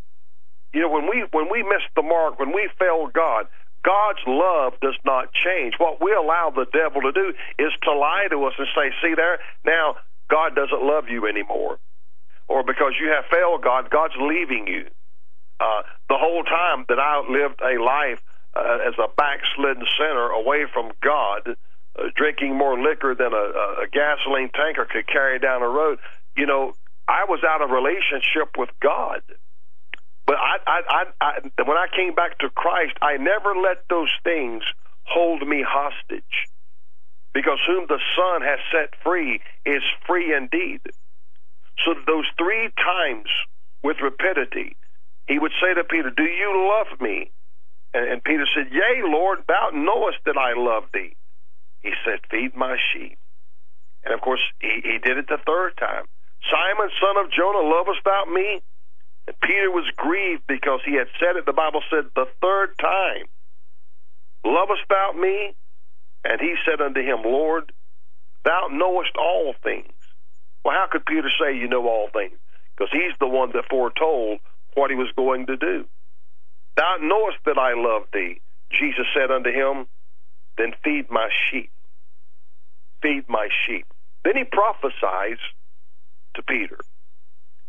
[0.73, 3.47] You know, when we when we miss the mark, when we fail God,
[3.85, 5.75] God's love does not change.
[5.77, 9.13] What we allow the devil to do is to lie to us and say, see
[9.15, 9.95] there, now
[10.29, 11.77] God doesn't love you anymore.
[12.47, 14.85] Or because you have failed God, God's leaving you.
[15.59, 18.21] Uh, the whole time that I lived a life
[18.55, 21.55] uh, as a backslidden sinner away from God,
[21.99, 25.99] uh, drinking more liquor than a, a gasoline tanker could carry down a road,
[26.35, 26.73] you know,
[27.07, 29.21] I was out of relationship with God.
[30.25, 34.09] But I, I, I, I, when I came back to Christ, I never let those
[34.23, 34.63] things
[35.03, 36.49] hold me hostage.
[37.33, 40.81] Because whom the Son has set free is free indeed.
[41.85, 43.29] So those three times
[43.83, 44.77] with rapidity,
[45.27, 47.29] he would say to Peter, Do you love me?
[47.95, 51.15] And, and Peter said, Yea, Lord, thou knowest that I love thee.
[51.81, 53.17] He said, Feed my sheep.
[54.03, 56.03] And of course, he, he did it the third time.
[56.51, 58.61] Simon, son of Jonah, lovest thou me?
[59.27, 63.25] And Peter was grieved because he had said it, the Bible said, the third time.
[64.43, 65.55] Lovest thou me?
[66.25, 67.71] And he said unto him, Lord,
[68.43, 69.93] thou knowest all things.
[70.65, 72.37] Well, how could Peter say you know all things?
[72.75, 74.39] Because he's the one that foretold
[74.73, 75.85] what he was going to do.
[76.75, 78.41] Thou knowest that I love thee.
[78.71, 79.87] Jesus said unto him,
[80.57, 81.71] Then feed my sheep.
[83.01, 83.85] Feed my sheep.
[84.23, 85.39] Then he prophesies
[86.35, 86.77] to Peter.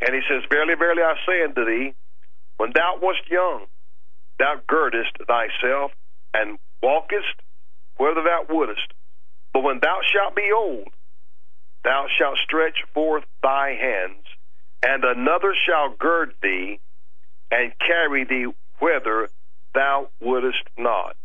[0.01, 1.95] And he says, Verily, verily, I say unto thee,
[2.57, 3.67] when thou wast young,
[4.39, 5.93] thou girdest thyself
[6.35, 7.41] and walkest
[7.99, 8.93] whither thou wouldest.
[9.53, 10.89] But when thou shalt be old,
[11.85, 14.25] thou shalt stretch forth thy hands,
[14.85, 16.81] and another shall gird thee
[17.51, 18.47] and carry thee
[18.81, 19.29] whither
[19.75, 21.17] thou wouldest not.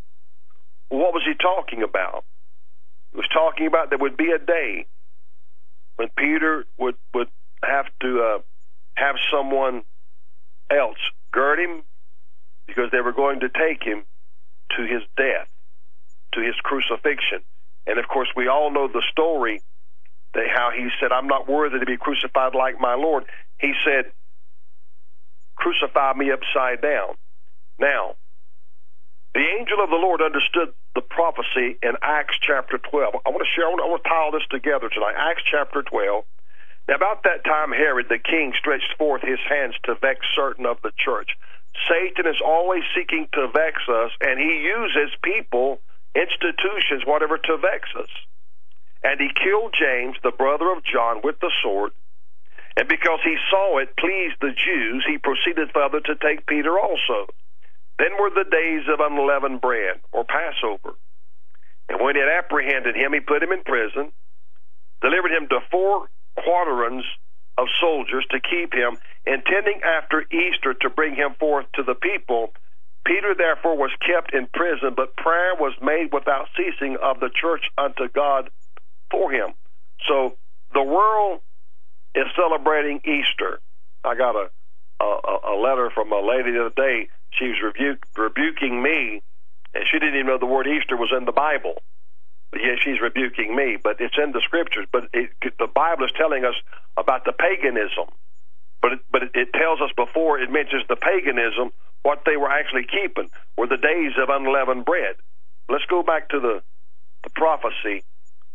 [0.89, 2.25] What was he talking about?
[3.11, 4.85] He was talking about there would be a day
[5.95, 7.29] when Peter would would
[7.63, 8.39] have to uh,
[8.95, 9.83] have someone
[10.69, 10.97] else
[11.31, 11.83] gird him
[12.67, 14.03] because they were going to take him
[14.77, 15.47] to his death,
[16.33, 17.41] to his crucifixion.
[17.85, 19.61] And of course, we all know the story
[20.33, 23.25] that how he said, I'm not worthy to be crucified like my Lord.
[23.59, 24.11] He said,
[25.55, 27.15] Crucify me upside down.
[27.79, 28.15] Now,
[29.33, 33.23] the angel of the Lord understood the prophecy in Acts chapter 12.
[33.25, 35.15] I want to share, I want to, I want to tie all this together tonight.
[35.15, 36.25] Acts chapter 12.
[36.89, 40.83] Now, about that time, Herod the king stretched forth his hands to vex certain of
[40.83, 41.31] the church.
[41.87, 45.79] Satan is always seeking to vex us, and he uses people,
[46.13, 48.11] institutions, whatever, to vex us.
[49.03, 51.91] And he killed James, the brother of John, with the sword.
[52.75, 57.27] And because he saw it pleased the Jews, he proceeded further to take Peter also.
[58.01, 60.97] Then were the days of unleavened bread, or Passover.
[61.87, 64.11] And when he had apprehended him, he put him in prison,
[65.01, 67.05] delivered him to four quaternions
[67.59, 68.97] of soldiers to keep him,
[69.27, 72.49] intending after Easter to bring him forth to the people.
[73.05, 77.69] Peter therefore was kept in prison, but prayer was made without ceasing of the church
[77.77, 78.49] unto God
[79.11, 79.53] for him.
[80.09, 80.37] So
[80.73, 81.41] the world
[82.15, 83.59] is celebrating Easter.
[84.03, 84.49] I got a
[85.01, 87.09] a, a letter from a lady the other day.
[87.31, 89.21] She was rebuke, rebuking me,
[89.73, 91.81] and she didn't even know the word Easter was in the Bible.
[92.51, 94.85] But Yeah, she's rebuking me, but it's in the scriptures.
[94.91, 96.55] But it, the Bible is telling us
[96.97, 98.11] about the paganism.
[98.81, 101.71] But it, but it, it tells us before it mentions the paganism,
[102.03, 105.15] what they were actually keeping were the days of unleavened bread.
[105.69, 106.61] Let's go back to the
[107.23, 108.03] the prophecy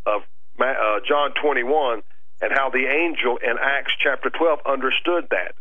[0.05, 0.23] of
[0.59, 2.03] uh, John 21
[2.43, 5.55] and how the angel in Acts chapter 12 understood that.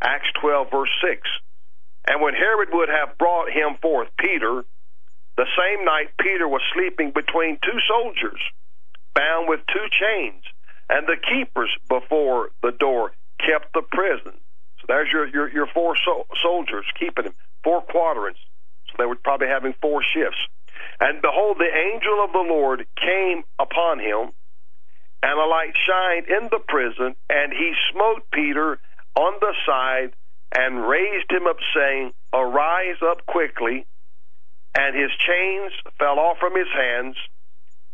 [0.00, 1.20] Acts 12 verse 6.
[2.08, 4.64] And when Herod would have brought him forth, Peter,
[5.36, 8.40] the same night Peter was sleeping between two soldiers,
[9.14, 10.42] bound with two chains,
[10.88, 14.32] and the keepers before the door kept the prison.
[14.80, 18.40] So there's your your, your four so- soldiers keeping him, four quadrants.
[18.88, 20.40] So they were probably having four shifts.
[21.00, 24.32] And behold, the angel of the Lord came upon him,
[25.22, 28.78] and a light shined in the prison, and he smote Peter
[29.14, 30.14] on the side
[30.52, 33.86] and raised him up, saying, Arise up quickly.
[34.74, 37.16] and his chains fell off from his hands.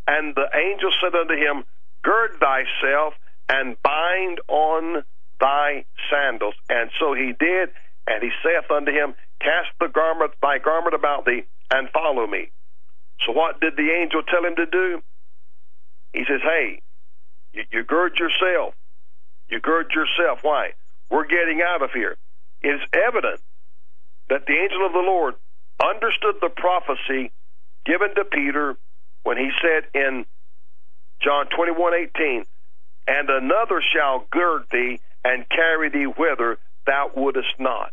[0.07, 1.65] And the angel said unto him,
[2.03, 3.15] Gird thyself
[3.49, 5.03] and bind on
[5.41, 6.55] thy sandals.
[6.69, 7.71] And so he did,
[8.07, 12.51] and he saith unto him, Cast the garment, thy garment about thee, and follow me.
[13.27, 15.03] So what did the angel tell him to do?
[16.13, 16.81] He says, Hey,
[17.53, 18.75] you, you gird yourself.
[19.49, 20.41] You gird yourself.
[20.43, 20.73] Why?
[21.11, 22.17] We're getting out of here.
[22.65, 23.41] Is evident
[24.31, 25.35] that the angel of the Lord
[25.85, 27.31] understood the prophecy
[27.85, 28.77] given to Peter
[29.23, 30.25] when he said in
[31.21, 32.47] John 21:18,
[33.07, 37.93] "And another shall gird thee and carry thee whither thou wouldest not."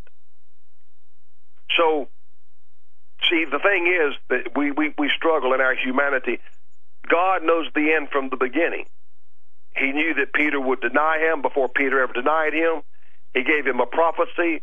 [1.75, 2.07] So,
[3.29, 6.39] see, the thing is that we, we, we struggle in our humanity.
[7.07, 8.87] God knows the end from the beginning.
[9.75, 12.83] He knew that Peter would deny him before Peter ever denied him.
[13.33, 14.61] He gave him a prophecy,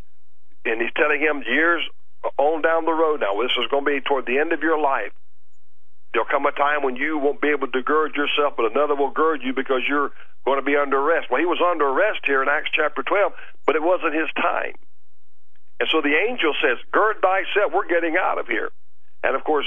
[0.64, 1.82] and he's telling him years
[2.36, 4.78] on down the road now, this is going to be toward the end of your
[4.78, 5.12] life.
[6.12, 9.10] There'll come a time when you won't be able to gird yourself, but another will
[9.10, 10.10] gird you because you're
[10.44, 11.28] going to be under arrest.
[11.30, 13.32] Well, he was under arrest here in Acts chapter 12,
[13.66, 14.74] but it wasn't his time.
[15.80, 18.70] And so the angel says, Gird thyself, we're getting out of here.
[19.22, 19.66] And of course,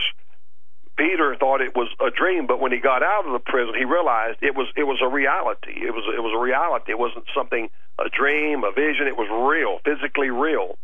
[1.01, 3.85] Peter thought it was a dream, but when he got out of the prison, he
[3.85, 5.73] realized it was it was a reality.
[5.73, 6.91] It was it was a reality.
[6.91, 9.07] It wasn't something a dream, a vision.
[9.07, 10.77] It was real, physically real.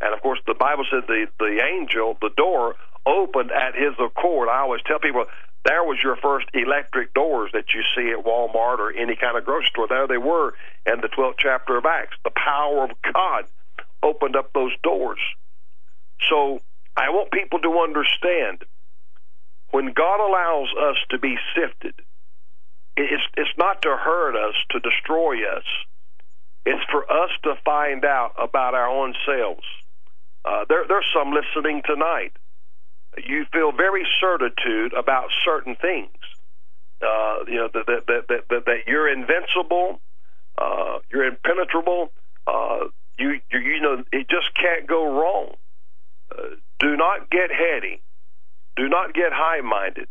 [0.00, 4.48] And of course, the Bible said the the angel, the door opened at his accord.
[4.48, 5.24] I always tell people
[5.64, 9.44] there was your first electric doors that you see at Walmart or any kind of
[9.44, 9.88] grocery store.
[9.88, 10.54] There they were
[10.86, 12.16] in the 12th chapter of Acts.
[12.22, 13.46] The power of God
[14.00, 15.18] opened up those doors.
[16.30, 16.60] So
[16.96, 18.62] I want people to understand
[19.70, 21.94] when God allows us to be sifted,
[22.96, 25.64] it's, it's not to hurt us, to destroy us.
[26.64, 29.66] It's for us to find out about our own selves.
[30.44, 32.32] Uh, there, there's some listening tonight.
[33.16, 36.10] You feel very certitude about certain things.
[37.00, 40.00] Uh, you know that that, that that that you're invincible,
[40.56, 42.10] uh, you're impenetrable.
[42.46, 42.88] Uh,
[43.18, 45.54] you, you you know it just can't go wrong.
[46.32, 48.00] Uh, do not get heady.
[48.76, 50.08] Do not get high minded.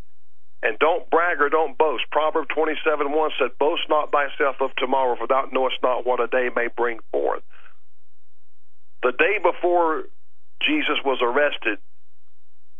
[0.64, 2.06] And don't brag or don't boast.
[2.12, 6.28] Proverbs 27 1 said, Boast not thyself of tomorrow, for thou knowest not what a
[6.28, 7.44] day may bring forth.
[9.04, 10.06] The day before
[10.66, 11.78] Jesus was arrested,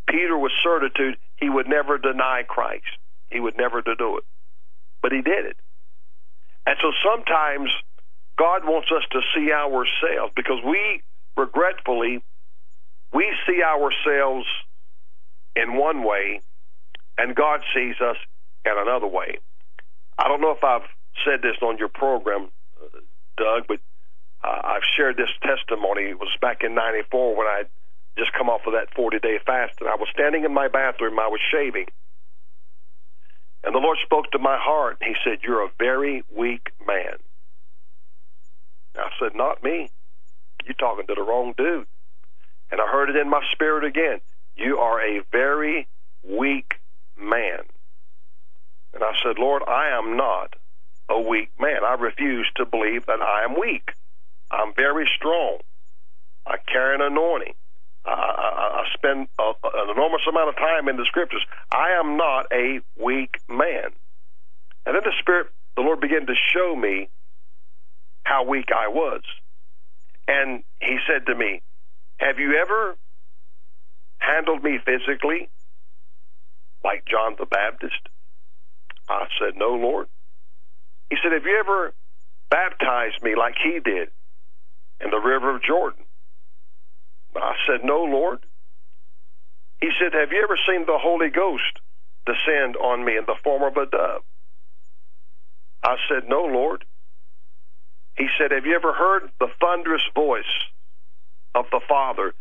[0.10, 2.98] Peter was certitude he would never deny Christ.
[3.30, 4.24] He would never do it.
[5.02, 5.58] But he did it.
[6.66, 7.70] And so sometimes
[8.38, 11.02] God wants us to see ourselves because we
[11.38, 12.24] regretfully
[13.14, 14.46] we see ourselves
[15.56, 16.42] in one way
[17.18, 18.18] and God sees us
[18.66, 19.38] in another way.
[20.18, 20.88] I don't know if I've
[21.26, 22.50] said this on your program,
[22.82, 23.00] uh,
[23.38, 23.80] Doug, but
[24.44, 26.04] uh, I've shared this testimony.
[26.04, 27.64] It was back in '94 when I
[28.18, 31.20] just come off of that 40 day fast, and I was standing in my bathroom.
[31.20, 31.88] I was shaving,
[33.64, 34.98] and the Lord spoke to my heart.
[35.02, 37.18] He said, "You're a very weak man."
[38.98, 39.90] I said, "Not me.
[40.66, 41.88] You're talking to the wrong dude."
[42.72, 44.22] And I heard it in my spirit again.
[44.56, 45.88] You are a very
[46.24, 46.76] weak
[47.18, 47.60] man.
[48.94, 50.56] And I said, Lord, I am not
[51.10, 51.84] a weak man.
[51.86, 53.92] I refuse to believe that I am weak.
[54.52, 55.58] I'm very strong.
[56.46, 57.54] I carry an anointing.
[58.06, 61.44] I, I, I spend a, an enormous amount of time in the scriptures.
[61.72, 63.92] I am not a weak man.
[64.86, 67.10] And then the Spirit, the Lord began to show me
[68.24, 69.22] how weak I was.
[70.28, 71.62] And He said to me,
[72.20, 72.96] Have you ever
[74.18, 75.50] handled me physically
[76.84, 78.00] like John the Baptist?
[79.10, 80.08] I said, No, Lord.
[81.10, 81.94] He said, Have you ever
[82.50, 84.10] baptized me like he did
[85.02, 86.04] in the river of Jordan?
[87.36, 88.40] I said, No, Lord.
[89.82, 91.80] He said, Have you ever seen the Holy Ghost
[92.26, 94.22] descend on me in the form of a dove?
[95.84, 96.86] I said, No, Lord.
[98.18, 100.44] He said, Have you ever heard the thunderous voice
[101.54, 102.34] of the Father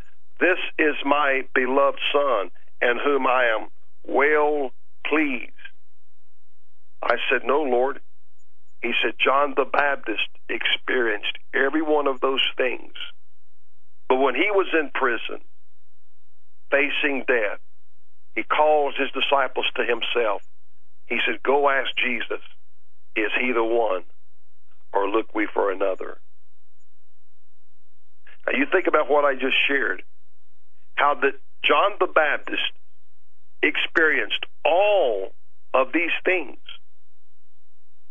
[0.45, 2.51] this is my beloved Son,
[2.83, 3.69] in whom I am
[4.07, 4.73] well
[5.07, 5.51] pleased.
[7.03, 8.01] I said, No, Lord.
[8.83, 12.93] He said, John the Baptist experienced every one of those things.
[14.11, 15.41] But when he was in prison,
[16.71, 17.61] facing death,
[18.35, 20.43] he calls his disciples to himself.
[21.07, 22.45] He said, Go ask Jesus,
[23.17, 24.03] is he the one,
[24.93, 26.19] or look we for another?
[28.47, 30.03] Now you think about what I just shared
[30.95, 32.63] how that John the Baptist
[33.63, 35.33] experienced all
[35.73, 36.59] of these things.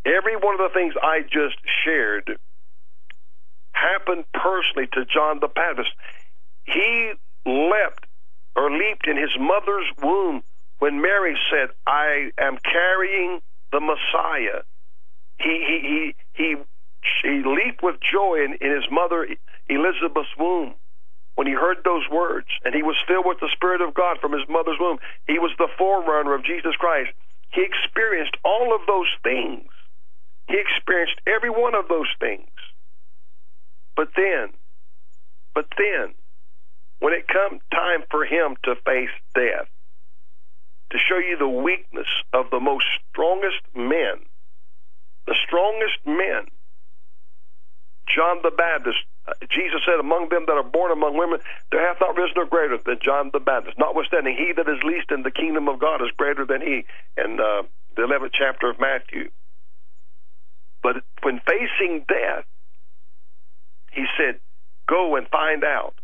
[0.06, 1.56] Every one of the things I just
[1.86, 2.38] shared
[3.72, 5.90] happened personally to John the Baptist.
[6.66, 7.14] He
[7.46, 8.06] leapt
[8.56, 10.44] or leaped in his mother's womb
[10.80, 14.64] when Mary said, I am carrying the Messiah.
[15.40, 16.56] He, he, he, he,
[17.24, 19.28] he leaped with joy in, in his mother
[19.70, 20.76] Elizabeth's womb
[21.36, 24.34] when he heard those words, and he was filled with the Spirit of God from
[24.34, 25.00] his mother's womb.
[25.28, 27.10] He was the forerunner of Jesus Christ.
[27.52, 29.70] He experienced all of those things.
[30.48, 32.50] He experienced every one of those things.
[33.96, 34.50] But then,
[35.54, 36.14] but then,
[37.00, 39.70] when it come time for him to face death,
[40.92, 44.22] to show you the weakness of the most strongest men,
[45.26, 46.46] the strongest men,
[48.14, 49.00] John the Baptist,
[49.50, 51.40] Jesus said, Among them that are born among women,
[51.72, 53.78] there hath not risen a greater than John the Baptist.
[53.80, 56.86] Notwithstanding, he that is least in the kingdom of God is greater than he.
[57.18, 57.64] In uh,
[57.96, 59.30] the 11th chapter of Matthew.
[60.82, 62.46] But when facing death,
[63.94, 64.40] he said,
[64.88, 65.96] Go and find out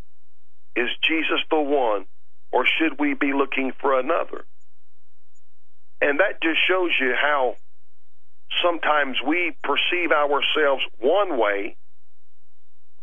[0.75, 2.06] is Jesus the one,
[2.51, 4.45] or should we be looking for another?
[6.01, 7.56] And that just shows you how
[8.64, 11.75] sometimes we perceive ourselves one way,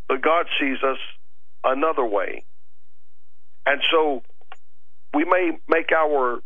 [0.07, 0.97] but God sees us
[1.63, 2.43] another way.
[3.65, 4.23] And so
[5.13, 6.39] we may make our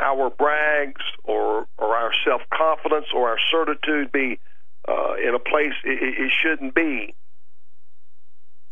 [0.00, 4.38] our brags or or our self confidence or our certitude be
[4.88, 7.14] uh, in a place it, it shouldn't be.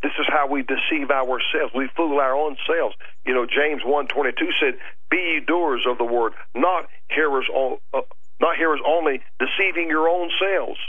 [0.03, 1.73] This is how we deceive ourselves.
[1.77, 2.97] We fool our own selves.
[3.25, 4.75] You know, James 1.22 said,
[5.11, 8.01] Be ye doers of the word, not hearers, uh,
[8.41, 10.81] not hearers only, deceiving your own selves.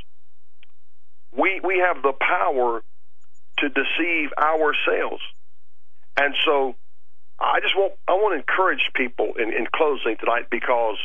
[1.31, 2.81] We, we have the power
[3.59, 5.21] to deceive ourselves.
[6.17, 6.75] And so
[7.39, 10.97] I just want, I want to encourage people in, in closing tonight because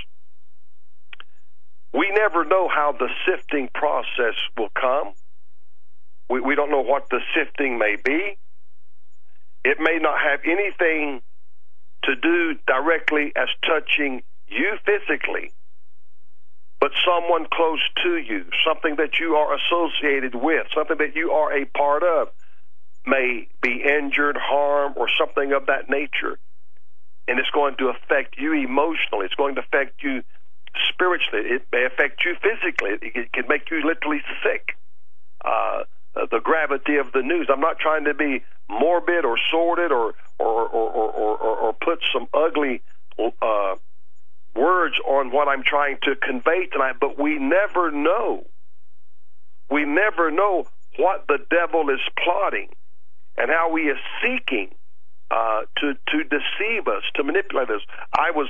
[1.93, 5.13] we never know how the sifting process will come.
[6.29, 8.37] We, we don't know what the sifting may be.
[9.65, 11.23] It may not have anything
[12.05, 15.53] to do directly as touching you physically,
[16.81, 21.53] but someone close to you, something that you are associated with, something that you are
[21.53, 22.29] a part of,
[23.09, 26.39] may be injured, harmed, or something of that nature.
[27.27, 29.27] And it's going to affect you emotionally.
[29.27, 30.23] It's going to affect you
[30.93, 31.45] spiritually.
[31.49, 32.91] It may affect you physically.
[33.03, 34.77] It can make you literally sick.
[35.45, 37.49] Uh, the gravity of the news.
[37.53, 42.01] I'm not trying to be morbid or sordid or or or or, or, or put
[42.13, 42.83] some ugly
[43.19, 43.77] uh,
[44.57, 46.97] words on what I'm trying to convey tonight.
[47.01, 48.47] But we never know.
[49.71, 52.71] We never know what the devil is plotting
[53.39, 54.75] and how he is seeking
[55.31, 57.83] uh, to to deceive us, to manipulate us.
[58.13, 58.49] I was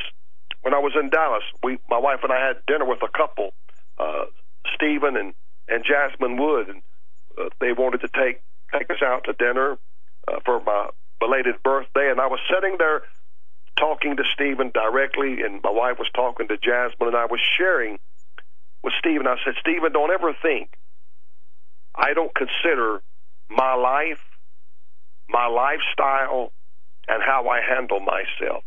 [0.62, 1.44] when I was in Dallas.
[1.62, 3.52] We, my wife and I, had dinner with a couple,
[3.98, 4.24] uh,
[4.74, 5.34] Stephen and
[5.68, 6.82] and Jasmine Wood, and
[7.38, 8.42] uh, they wanted to take
[8.72, 9.78] take us out to dinner
[10.26, 13.02] uh, for my belated birthday, and I was sitting there
[13.76, 17.98] talking to Stephen directly, and my wife was talking to Jasmine, and I was sharing
[18.82, 19.26] with Stephen.
[19.26, 20.76] I said, Stephen, don't ever think
[21.94, 23.02] I don't consider
[23.48, 24.22] my life,
[25.28, 26.52] my lifestyle,
[27.08, 28.64] and how I handle myself.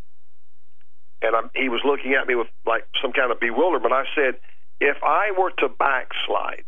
[1.21, 3.93] And I'm, he was looking at me with like some kind of bewilderment.
[3.93, 4.35] I said,
[4.79, 6.65] if I were to backslide,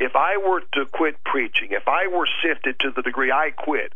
[0.00, 3.92] if I were to quit preaching, if I were sifted to the degree I quit,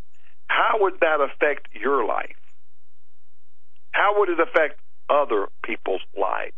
[0.46, 2.36] how would that affect your life?
[3.92, 6.52] How would it affect other people's lives?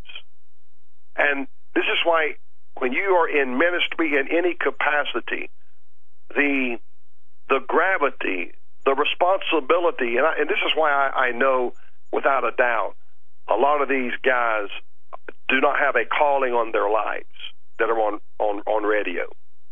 [1.17, 2.34] And this is why
[2.78, 5.50] when you are in ministry in any capacity,
[6.34, 6.78] the
[7.49, 8.52] the gravity,
[8.85, 11.75] the responsibility, and, I, and this is why I, I know
[12.12, 12.94] without a doubt
[13.49, 14.68] a lot of these guys
[15.49, 17.33] do not have a calling on their lives
[17.78, 19.25] that are on, on, on radio.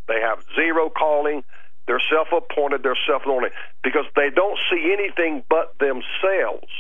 [0.09, 1.45] They have zero calling.
[1.87, 3.53] They're self appointed, they're self anointed
[3.85, 6.73] because they don't see anything but themselves.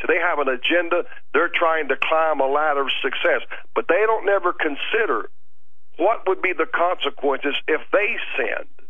[0.00, 1.04] So they have an agenda.
[1.32, 3.40] They're trying to climb a ladder of success,
[3.74, 5.30] but they don't never consider
[5.96, 8.83] what would be the consequences if they sinned,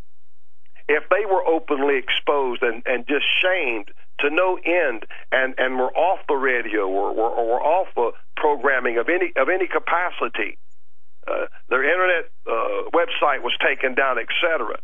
[0.88, 3.90] if they were openly exposed and, and just shamed
[4.20, 8.98] to no end and, and were off the radio or, or, or off the programming
[8.98, 10.58] of any of any capacity
[11.26, 14.78] uh, their internet uh, website was taken down, etc.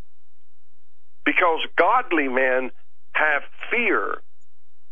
[1.24, 2.70] Because godly men
[3.12, 4.22] have fear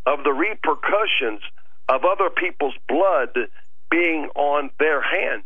[0.05, 1.41] of the repercussions
[1.87, 3.29] of other people's blood
[3.89, 5.45] being on their hands.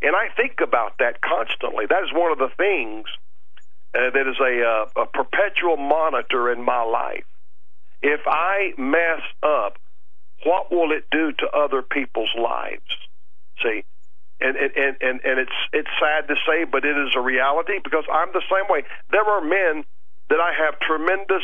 [0.00, 1.84] And I think about that constantly.
[1.88, 3.06] That is one of the things
[3.94, 7.24] uh, that is a, uh, a perpetual monitor in my life.
[8.02, 9.78] If I mess up,
[10.44, 12.86] what will it do to other people's lives?
[13.62, 13.82] See,
[14.40, 18.04] and and and and it's it's sad to say, but it is a reality because
[18.12, 18.84] I'm the same way.
[19.10, 19.84] There are men
[20.30, 21.42] that I have tremendous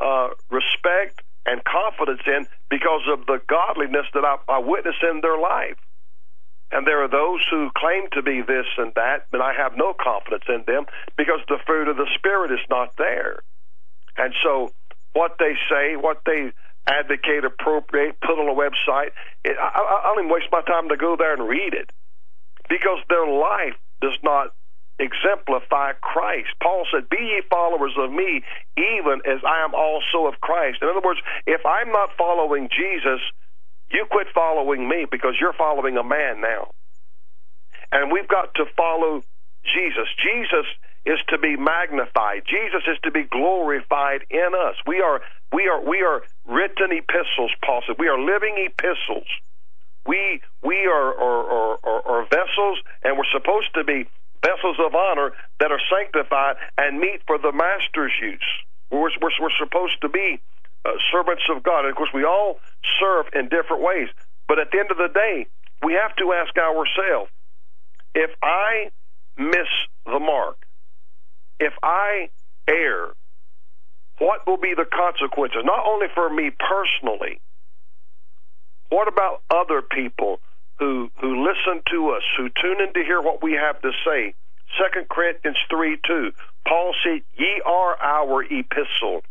[0.00, 5.38] uh, respect and confidence in because of the godliness that I, I witness in their
[5.38, 5.76] life.
[6.72, 9.92] And there are those who claim to be this and that, but I have no
[9.92, 10.86] confidence in them
[11.16, 13.40] because the fruit of the Spirit is not there.
[14.16, 14.72] And so
[15.12, 16.50] what they say, what they
[16.86, 19.12] advocate, appropriate, put on a website,
[19.44, 21.92] it, I, I, I don't even waste my time to go there and read it
[22.68, 24.56] because their life does not
[24.98, 26.48] exemplify Christ.
[26.62, 28.42] Paul said, Be ye followers of me,
[28.76, 30.78] even as I am also of Christ.
[30.80, 33.20] In other words, if I'm not following Jesus,
[33.92, 36.70] you quit following me because you're following a man now.
[37.92, 39.22] And we've got to follow
[39.64, 40.08] Jesus.
[40.22, 40.66] Jesus
[41.04, 42.42] is to be magnified.
[42.48, 44.76] Jesus is to be glorified in us.
[44.86, 45.20] We are
[45.52, 47.96] we are we are written epistles, Paul said.
[47.98, 49.26] We are living epistles.
[50.06, 54.08] We we are are, are, are vessels, and we're supposed to be
[54.42, 58.48] vessels of honor that are sanctified and meet for the master's use.
[58.90, 60.40] We're, we're, we're supposed to be
[60.84, 61.80] uh, servants of God.
[61.80, 62.58] And of course, we all
[63.00, 64.08] serve in different ways.
[64.48, 65.46] But at the end of the day,
[65.82, 67.30] we have to ask ourselves
[68.14, 68.90] if I
[69.38, 69.68] miss
[70.04, 70.56] the mark,
[71.58, 72.28] if I
[72.68, 73.08] err,
[74.18, 75.62] what will be the consequences?
[75.64, 77.40] Not only for me personally,
[78.90, 80.38] what about other people
[80.78, 84.34] who who listen to us, who tune in to hear what we have to say.
[84.82, 86.32] Second Corinthians three two.
[86.66, 89.22] Paul said, Ye are our epistle,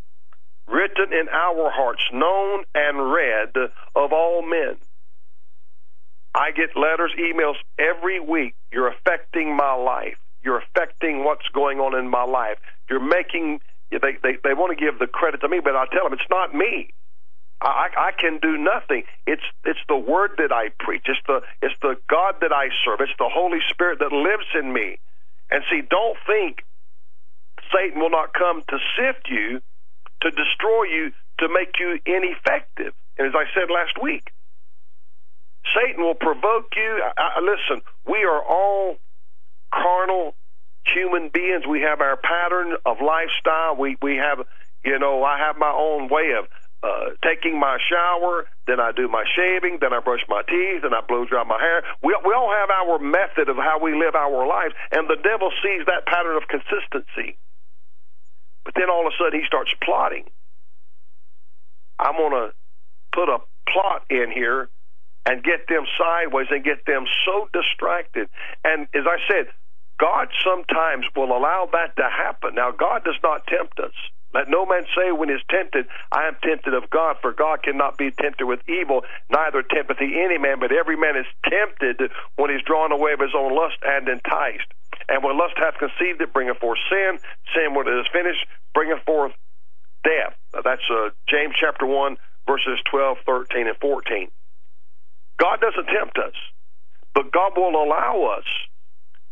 [0.68, 3.56] written in our hearts, known and read
[3.94, 4.76] of all men.
[6.34, 8.54] I get letters, emails every week.
[8.72, 10.16] You're affecting my life.
[10.42, 12.58] You're affecting what's going on in my life.
[12.88, 13.60] You're making
[13.90, 16.30] they they, they want to give the credit to me, but I tell them it's
[16.30, 16.88] not me.
[17.60, 19.04] I, I can do nothing.
[19.26, 21.04] It's it's the word that I preach.
[21.06, 23.00] It's the it's the God that I serve.
[23.00, 24.98] It's the Holy Spirit that lives in me.
[25.50, 26.64] And see, don't think
[27.72, 29.60] Satan will not come to sift you,
[30.22, 32.94] to destroy you, to make you ineffective.
[33.18, 34.30] And as I said last week,
[35.74, 37.02] Satan will provoke you.
[37.16, 38.96] I, I, listen, we are all
[39.72, 40.34] carnal
[40.94, 41.64] human beings.
[41.68, 43.76] We have our pattern of lifestyle.
[43.78, 44.44] We we have,
[44.84, 46.46] you know, I have my own way of
[46.82, 50.92] uh, taking my shower, then I do my shaving, then I brush my teeth, then
[50.92, 51.82] I blow dry my hair.
[52.02, 55.50] We, we all have our method of how we live our lives, and the devil
[55.62, 57.38] sees that pattern of consistency.
[58.64, 60.24] But then all of a sudden he starts plotting.
[61.98, 62.50] I'm going to
[63.14, 64.68] put a plot in here
[65.26, 68.28] and get them sideways and get them so distracted.
[68.64, 69.46] And as I said,
[70.00, 72.56] God sometimes will allow that to happen.
[72.56, 73.94] Now, God does not tempt us.
[74.34, 77.62] Let no man say when he is tempted, I am tempted of God, for God
[77.62, 82.10] cannot be tempted with evil, neither tempteth he any man, but every man is tempted
[82.36, 84.72] when he's drawn away of his own lust and enticed.
[85.08, 87.18] And when lust hath conceived it, bringeth forth sin.
[87.54, 89.32] Sin, when it is finished, bringeth forth
[90.04, 90.34] death.
[90.52, 92.16] That's uh, James chapter 1,
[92.46, 94.28] verses 12, 13, and 14.
[95.38, 96.34] God doesn't tempt us,
[97.14, 98.46] but God will allow us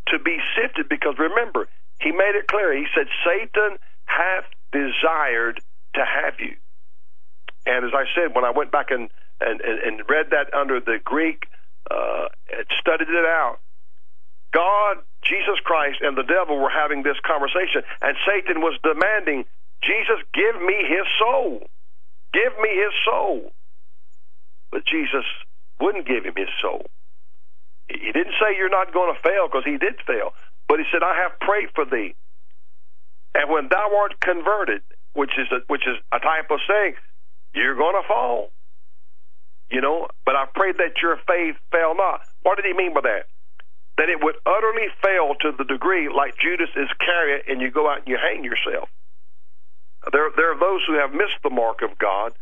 [0.09, 1.69] to be sifted because remember,
[2.01, 2.77] He made it clear.
[2.77, 5.61] He said, Satan hath desired
[5.95, 6.57] to have you.
[7.67, 10.99] And as I said, when I went back and, and, and read that under the
[11.05, 11.45] Greek,
[11.91, 12.29] uh,
[12.81, 13.59] studied it out,
[14.53, 19.45] God, Jesus Christ, and the devil were having this conversation, and Satan was demanding,
[19.83, 21.67] Jesus, give me his soul.
[22.33, 23.53] Give me his soul.
[24.71, 25.25] But Jesus
[25.81, 26.87] wouldn't give him his soul.
[27.89, 30.33] He didn't say you're not going to fail because he did fail,
[30.69, 32.15] but he said, I have prayed for thee
[33.35, 34.83] and when thou art converted,
[35.15, 36.95] which is a, which is a type of saying,
[37.55, 38.51] you're going to fall.
[39.71, 42.23] You know, but I pray that your faith fail not.
[42.43, 43.27] What did he mean by that?
[44.01, 47.99] That it would utterly fail to the degree like Judas Iscariot, and you go out
[48.01, 48.89] and you hang yourself.
[50.09, 52.33] There, there are those who have missed the mark of God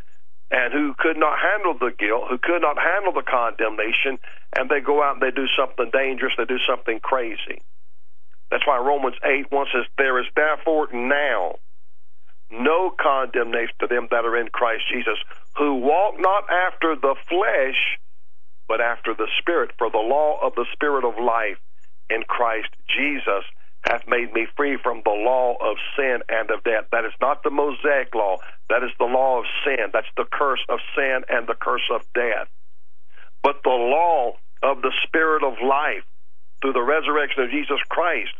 [0.51, 4.17] and who could not handle the guilt, who could not handle the condemnation,
[4.55, 7.59] and they go out and they do something dangerous, they do something crazy.
[8.49, 11.59] That's why Romans 8 1 says, There is therefore now
[12.49, 15.19] no condemnation to them that are in Christ Jesus,
[15.57, 17.99] who walk not after the flesh,
[18.69, 19.71] but after the Spirit.
[19.77, 21.57] For the law of the Spirit of life
[22.09, 23.43] in Christ Jesus
[23.81, 26.85] hath made me free from the law of sin and of death.
[26.91, 28.37] That is not the Mosaic law.
[28.69, 29.89] That is the law of sin.
[29.91, 32.47] That's the curse of sin and the curse of death.
[33.41, 36.05] But the law of the Spirit of life
[36.61, 38.35] through the resurrection of Jesus Christ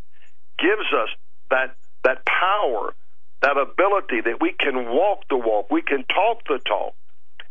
[0.59, 1.09] gives us
[1.49, 2.93] that that power,
[3.41, 6.93] that ability that we can walk the walk, we can talk the talk.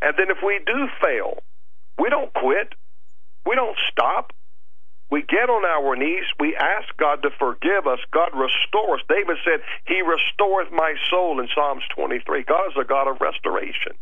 [0.01, 1.43] And then if we do fail,
[1.99, 2.73] we don't quit.
[3.45, 4.33] We don't stop.
[5.09, 6.25] We get on our knees.
[6.39, 7.99] We ask God to forgive us.
[8.13, 9.01] God restore us.
[9.09, 12.43] David said, He restoreth my soul in Psalms 23.
[12.43, 13.97] God is a God of restoration.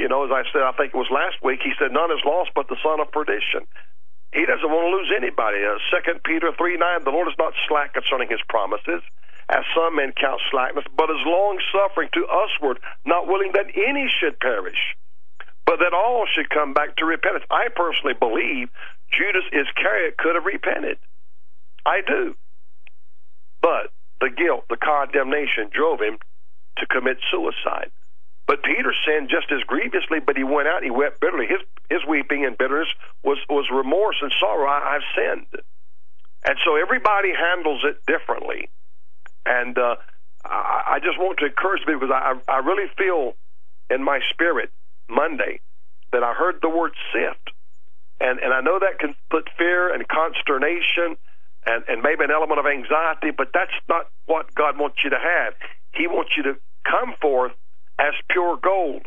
[0.00, 2.24] You know, as I said, I think it was last week, he said, none is
[2.24, 3.68] lost but the son of perdition.
[4.32, 5.60] He doesn't want to lose anybody.
[5.60, 9.04] Uh, Second Peter 3 9, the Lord is not slack concerning his promises,
[9.52, 14.08] as some men count slackness, but is long suffering to usward, not willing that any
[14.08, 14.96] should perish,
[15.70, 17.44] but that all should come back to repentance.
[17.48, 18.74] I personally believe
[19.14, 20.98] Judas Iscariot could have repented.
[21.86, 22.34] I do.
[23.62, 26.18] But the guilt, the condemnation drove him
[26.78, 27.94] to commit suicide.
[28.48, 31.46] But Peter sinned just as grievously, but he went out he wept bitterly.
[31.46, 32.90] His his weeping and bitterness
[33.22, 34.66] was, was remorse and sorrow.
[34.66, 35.46] I, I've sinned.
[36.50, 38.68] And so everybody handles it differently.
[39.46, 39.94] And uh,
[40.44, 43.34] I, I just want to encourage people because I, I really feel
[43.88, 44.70] in my spirit
[45.10, 45.60] Monday
[46.12, 47.50] that I heard the word sift.
[48.20, 51.16] And, and I know that can put fear and consternation
[51.66, 55.18] and, and maybe an element of anxiety, but that's not what God wants you to
[55.18, 55.54] have.
[55.94, 57.52] He wants you to come forth
[57.98, 59.06] as pure gold.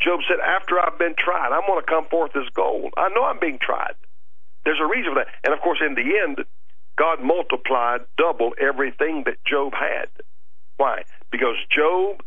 [0.00, 2.92] Job said, After I've been tried, I'm going to come forth as gold.
[2.96, 3.94] I know I'm being tried.
[4.64, 5.28] There's a reason for that.
[5.44, 6.44] And of course, in the end,
[6.96, 10.08] God multiplied double everything that Job had.
[10.76, 11.02] Why?
[11.30, 12.22] Because Job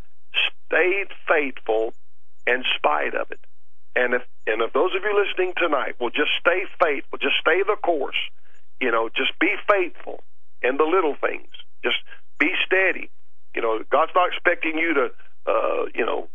[0.67, 1.93] stayed faithful
[2.47, 3.39] in spite of it.
[3.95, 7.63] And if and if those of you listening tonight will just stay faithful, just stay
[7.63, 8.19] the course,
[8.79, 10.21] you know, just be faithful
[10.61, 11.49] in the little things.
[11.83, 11.97] Just
[12.39, 13.09] be steady.
[13.55, 15.05] You know, God's not expecting you to,
[15.47, 16.27] uh, you know,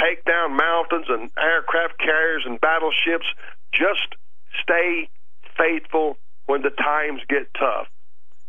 [0.00, 3.26] take down mountains and aircraft carriers and battleships.
[3.72, 4.16] Just
[4.62, 5.08] stay
[5.56, 6.16] faithful
[6.46, 7.88] when the times get tough,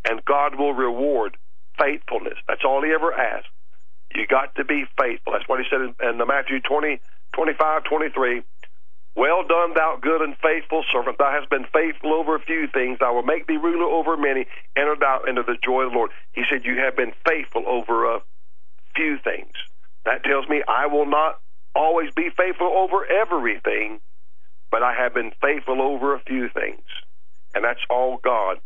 [0.09, 1.37] and God will reward
[1.77, 2.37] faithfulness.
[2.47, 3.47] That's all He ever asked.
[4.15, 5.33] You got to be faithful.
[5.33, 7.01] That's what He said in, in Matthew 20,
[7.33, 8.43] 25, 23.
[9.15, 11.17] Well done, thou good and faithful servant.
[11.19, 12.99] Thou hast been faithful over a few things.
[13.01, 14.47] I will make thee ruler over many.
[14.77, 16.11] Enter thou into the joy of the Lord.
[16.33, 18.19] He said, You have been faithful over a
[18.95, 19.53] few things.
[20.05, 21.39] That tells me I will not
[21.75, 23.99] always be faithful over everything,
[24.71, 26.83] but I have been faithful over a few things.
[27.55, 28.57] And that's all God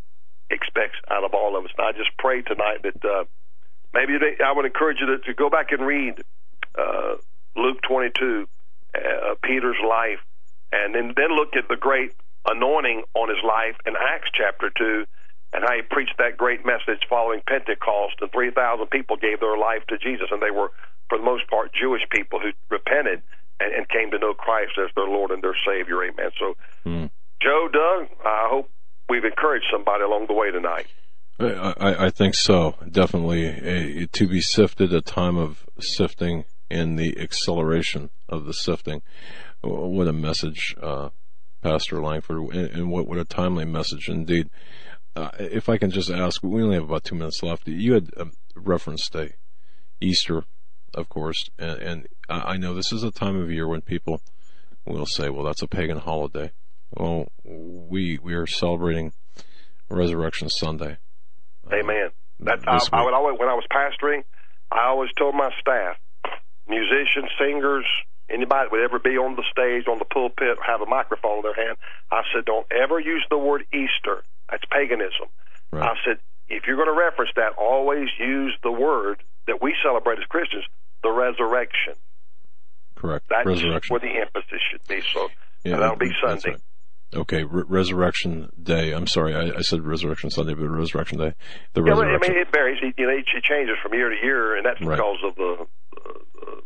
[0.50, 1.72] expects out of all of us.
[1.78, 3.26] And I just pray tonight that uh,
[3.98, 6.22] maybe they, I would encourage you to, to go back and read
[6.78, 7.18] uh,
[7.56, 8.48] Luke 22,
[8.94, 10.22] uh, Peter's life
[10.72, 12.14] and then then look at the great
[12.46, 15.06] anointing on his life in Acts chapter two,
[15.54, 19.58] and how he preached that great message following Pentecost, and three thousand people gave their
[19.58, 20.72] life to Jesus, and they were
[21.10, 23.22] for the most part Jewish people who repented
[23.60, 26.04] and, and came to know Christ as their Lord and their Savior.
[26.04, 26.32] Amen.
[26.38, 27.10] So, mm.
[27.42, 28.70] Joe, Doug, I hope
[29.08, 30.88] we've encouraged somebody along the way tonight.
[31.40, 32.76] I, I think so.
[32.90, 39.02] Definitely a, to be sifted, a time of sifting and the acceleration of the sifting
[39.62, 41.10] what a message, uh,
[41.62, 44.50] Pastor Lankford, and, and, what, what a timely message indeed.
[45.16, 47.68] Uh, if I can just ask, we only have about two minutes left.
[47.68, 49.32] You had a reference to
[50.00, 50.44] Easter,
[50.94, 54.22] of course, and, and I know this is a time of year when people
[54.86, 56.52] will say, well, that's a pagan holiday.
[56.92, 59.14] Well, we, we are celebrating
[59.90, 60.98] Resurrection Sunday.
[61.74, 62.10] Amen.
[62.42, 64.24] That I, I would always, when I was pastoring,
[64.72, 65.98] I always told my staff,
[66.68, 67.86] musicians, singers,
[68.30, 71.44] anybody that would ever be on the stage, on the pulpit, have a microphone in
[71.44, 71.78] their hand,
[72.12, 74.24] I said, don't ever use the word Easter.
[74.50, 75.28] That's paganism.
[75.72, 75.84] Right.
[75.84, 80.20] I said, if you're going to reference that, always use the word that we celebrate
[80.20, 80.64] as Christians,
[81.04, 81.94] the resurrection.
[82.96, 83.26] Correct.
[83.30, 83.94] That's resurrection.
[83.94, 85.02] where the emphasis should be.
[85.14, 85.30] So
[85.64, 86.52] yeah, that'll be Sunday.
[86.52, 86.62] Right.
[87.16, 88.92] Okay, Re- Resurrection Day.
[88.92, 91.34] I'm sorry, I, I, said Resurrection Sunday, but Resurrection Day.
[91.74, 92.32] The yeah, resurrection.
[92.32, 92.80] I mean, it varies.
[92.98, 94.98] You know, it changes from year to year, and that's right.
[94.98, 96.62] because of the uh,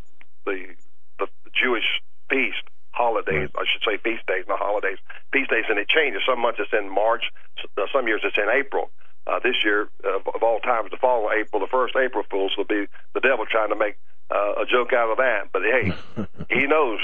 [0.45, 1.86] the Jewish
[2.30, 3.50] feast holidays.
[3.56, 4.98] I should say feast days, not holidays.
[5.32, 6.22] Feast days, and it changes.
[6.28, 7.24] Some months it's in March.
[7.78, 8.90] Uh, some years it's in April.
[9.28, 12.53] Uh, this year, uh, of all times, the fall of April, the first April Fools
[12.58, 13.95] will be the devil trying to make
[14.32, 15.53] uh, a joke out of that.
[15.53, 15.94] But hey,
[16.50, 17.00] he knows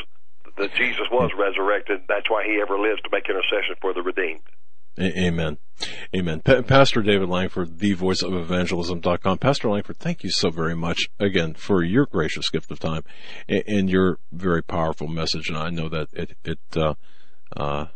[0.57, 2.01] that Jesus was resurrected.
[2.07, 4.41] That's why he ever lives to make intercession for the redeemed.
[4.99, 5.57] Amen.
[6.15, 6.41] Amen.
[6.41, 9.37] Pa- Pastor David Lankford, the voice of evangelism.com.
[9.37, 13.03] Pastor Lankford, thank you so very much again for your gracious gift of time
[13.47, 15.49] and, and your very powerful message.
[15.49, 16.95] And I know that it, it, uh,
[17.55, 17.87] uh,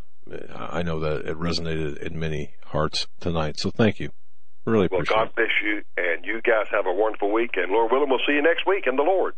[0.56, 3.60] I know that it resonated in many hearts tonight.
[3.60, 4.12] So thank you.
[4.66, 7.52] Really well, God bless you, and you guys have a wonderful week.
[7.56, 9.34] And Lord willing, we'll see you next week in the Lord.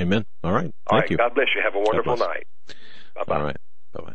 [0.00, 0.26] Amen.
[0.44, 0.62] All right.
[0.62, 1.10] Thank All right.
[1.10, 1.16] you.
[1.16, 1.62] God bless you.
[1.64, 2.46] Have a wonderful night.
[3.14, 3.36] Bye bye.
[3.36, 3.56] All right.
[3.92, 4.14] Bye bye.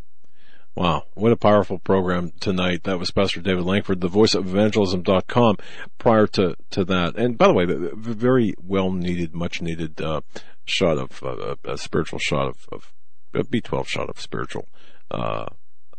[0.75, 2.83] Wow, what a powerful program tonight.
[2.83, 5.57] That was Pastor David Lankford, the voice of evangelism.com
[5.99, 7.15] prior to, to that.
[7.15, 10.21] And by the way, the very well needed, much needed, uh,
[10.65, 12.93] shot of, uh, a spiritual shot of, of,
[13.35, 14.67] a B12 shot of spiritual,
[15.11, 15.45] uh,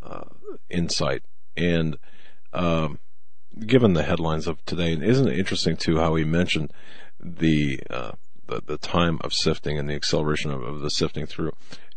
[0.03, 0.25] uh,
[0.69, 1.23] insight.
[1.55, 1.97] And,
[2.51, 2.99] um,
[3.65, 6.73] given the headlines of today, and isn't it interesting too how he mentioned
[7.17, 8.11] the, uh,
[8.47, 11.51] the, the time of sifting and the acceleration of, of the sifting through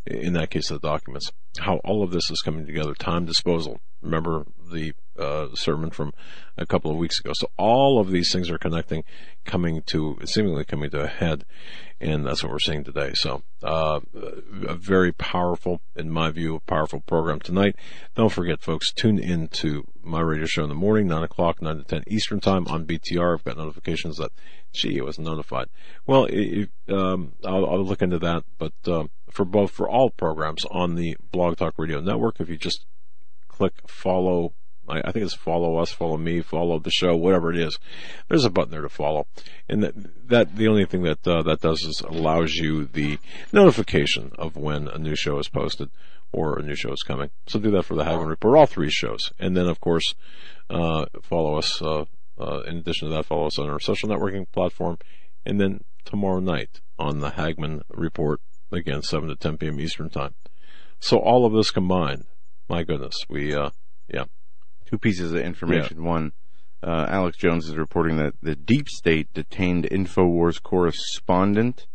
[0.07, 1.31] in that case, the documents.
[1.59, 2.95] How all of this is coming together.
[2.95, 3.81] Time disposal.
[4.01, 6.13] Remember the uh, sermon from
[6.57, 7.33] a couple of weeks ago.
[7.35, 9.05] So all of these things are connecting,
[9.45, 11.45] coming to seemingly coming to a head,
[12.01, 13.13] and that's what we're seeing today.
[13.15, 14.01] So uh,
[14.67, 17.77] a very powerful, in my view, a powerful program tonight.
[18.15, 21.79] Don't forget, folks, tune in to my radio show in the morning, nine o'clock, nine
[21.79, 23.35] to ten Eastern time on BTR.
[23.39, 24.31] I've got notifications that,
[24.73, 25.69] gee, I was notified.
[26.07, 30.65] Well, it, um, I'll, I'll, look into that, but uh, for both for all programs
[30.71, 32.87] on the Blog Talk Radio Network, if you just
[33.49, 34.53] click follow
[34.89, 37.79] I, I think it's follow us, follow me, follow the show, whatever it is.
[38.29, 39.27] There's a button there to follow,
[39.69, 43.19] and that that the only thing that uh, that does is allows you the
[43.53, 45.91] notification of when a new show is posted
[46.33, 47.31] or a new show is coming.
[47.47, 50.15] So do that for the Hagmann Report, all three shows, and then of course
[50.71, 51.81] uh, follow us.
[51.81, 52.05] Uh,
[52.41, 54.97] uh, in addition to that, follow us on our social networking platform,
[55.45, 59.81] and then tomorrow night on the Hagmann Report again, 7 to 10 p.m.
[59.81, 60.35] Eastern Time.
[61.01, 62.25] So all of this combined,
[62.69, 63.71] my goodness, we, uh,
[64.13, 64.25] yeah,
[64.89, 65.99] two pieces of information.
[65.99, 66.09] Yeah.
[66.09, 66.33] One,
[66.83, 71.87] uh, Alex Jones is reporting that the deep state detained InfoWars correspondent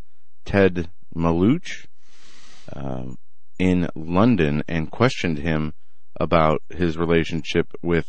[0.46, 1.88] Ted Malloch
[2.74, 3.18] um,
[3.58, 5.74] in London and questioned him
[6.20, 8.08] about his relationship with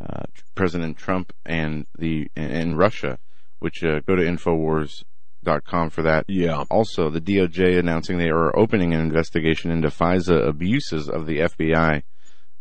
[0.00, 0.24] uh,
[0.54, 3.18] President Trump and the and Russia.
[3.58, 6.26] Which uh, go to Infowars.com for that.
[6.28, 6.64] Yeah.
[6.70, 12.02] Also, the DOJ announcing they are opening an investigation into FISA abuses of the FBI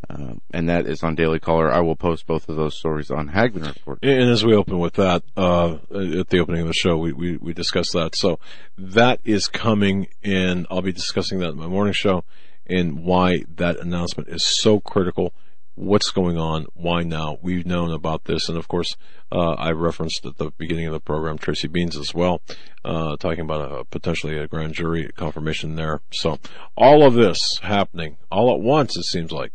[0.10, 1.72] um, and that is on Daily Caller.
[1.72, 4.00] I will post both of those stories on Hagmann Report.
[4.04, 7.38] And as we open with that, uh, at the opening of the show, we, we,
[7.38, 8.16] we discussed that.
[8.16, 8.40] So
[8.78, 12.24] that is coming and I'll be discussing that in my morning show
[12.68, 15.34] and why that announcement is so critical.
[15.76, 16.68] What's going on?
[16.74, 17.38] Why now?
[17.42, 18.48] We've known about this.
[18.48, 18.96] And of course,
[19.32, 22.42] uh, I referenced at the beginning of the program Tracy Beanz as well,
[22.86, 26.02] uh, talking about a, potentially a grand jury confirmation there.
[26.12, 26.40] So
[26.78, 29.52] all of this happening all at once, it seems like.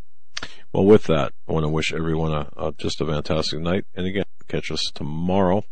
[0.72, 3.86] Well, with that, I want to wish everyone a, a just a fantastic night.
[3.94, 5.64] And again, catch us tomorrow.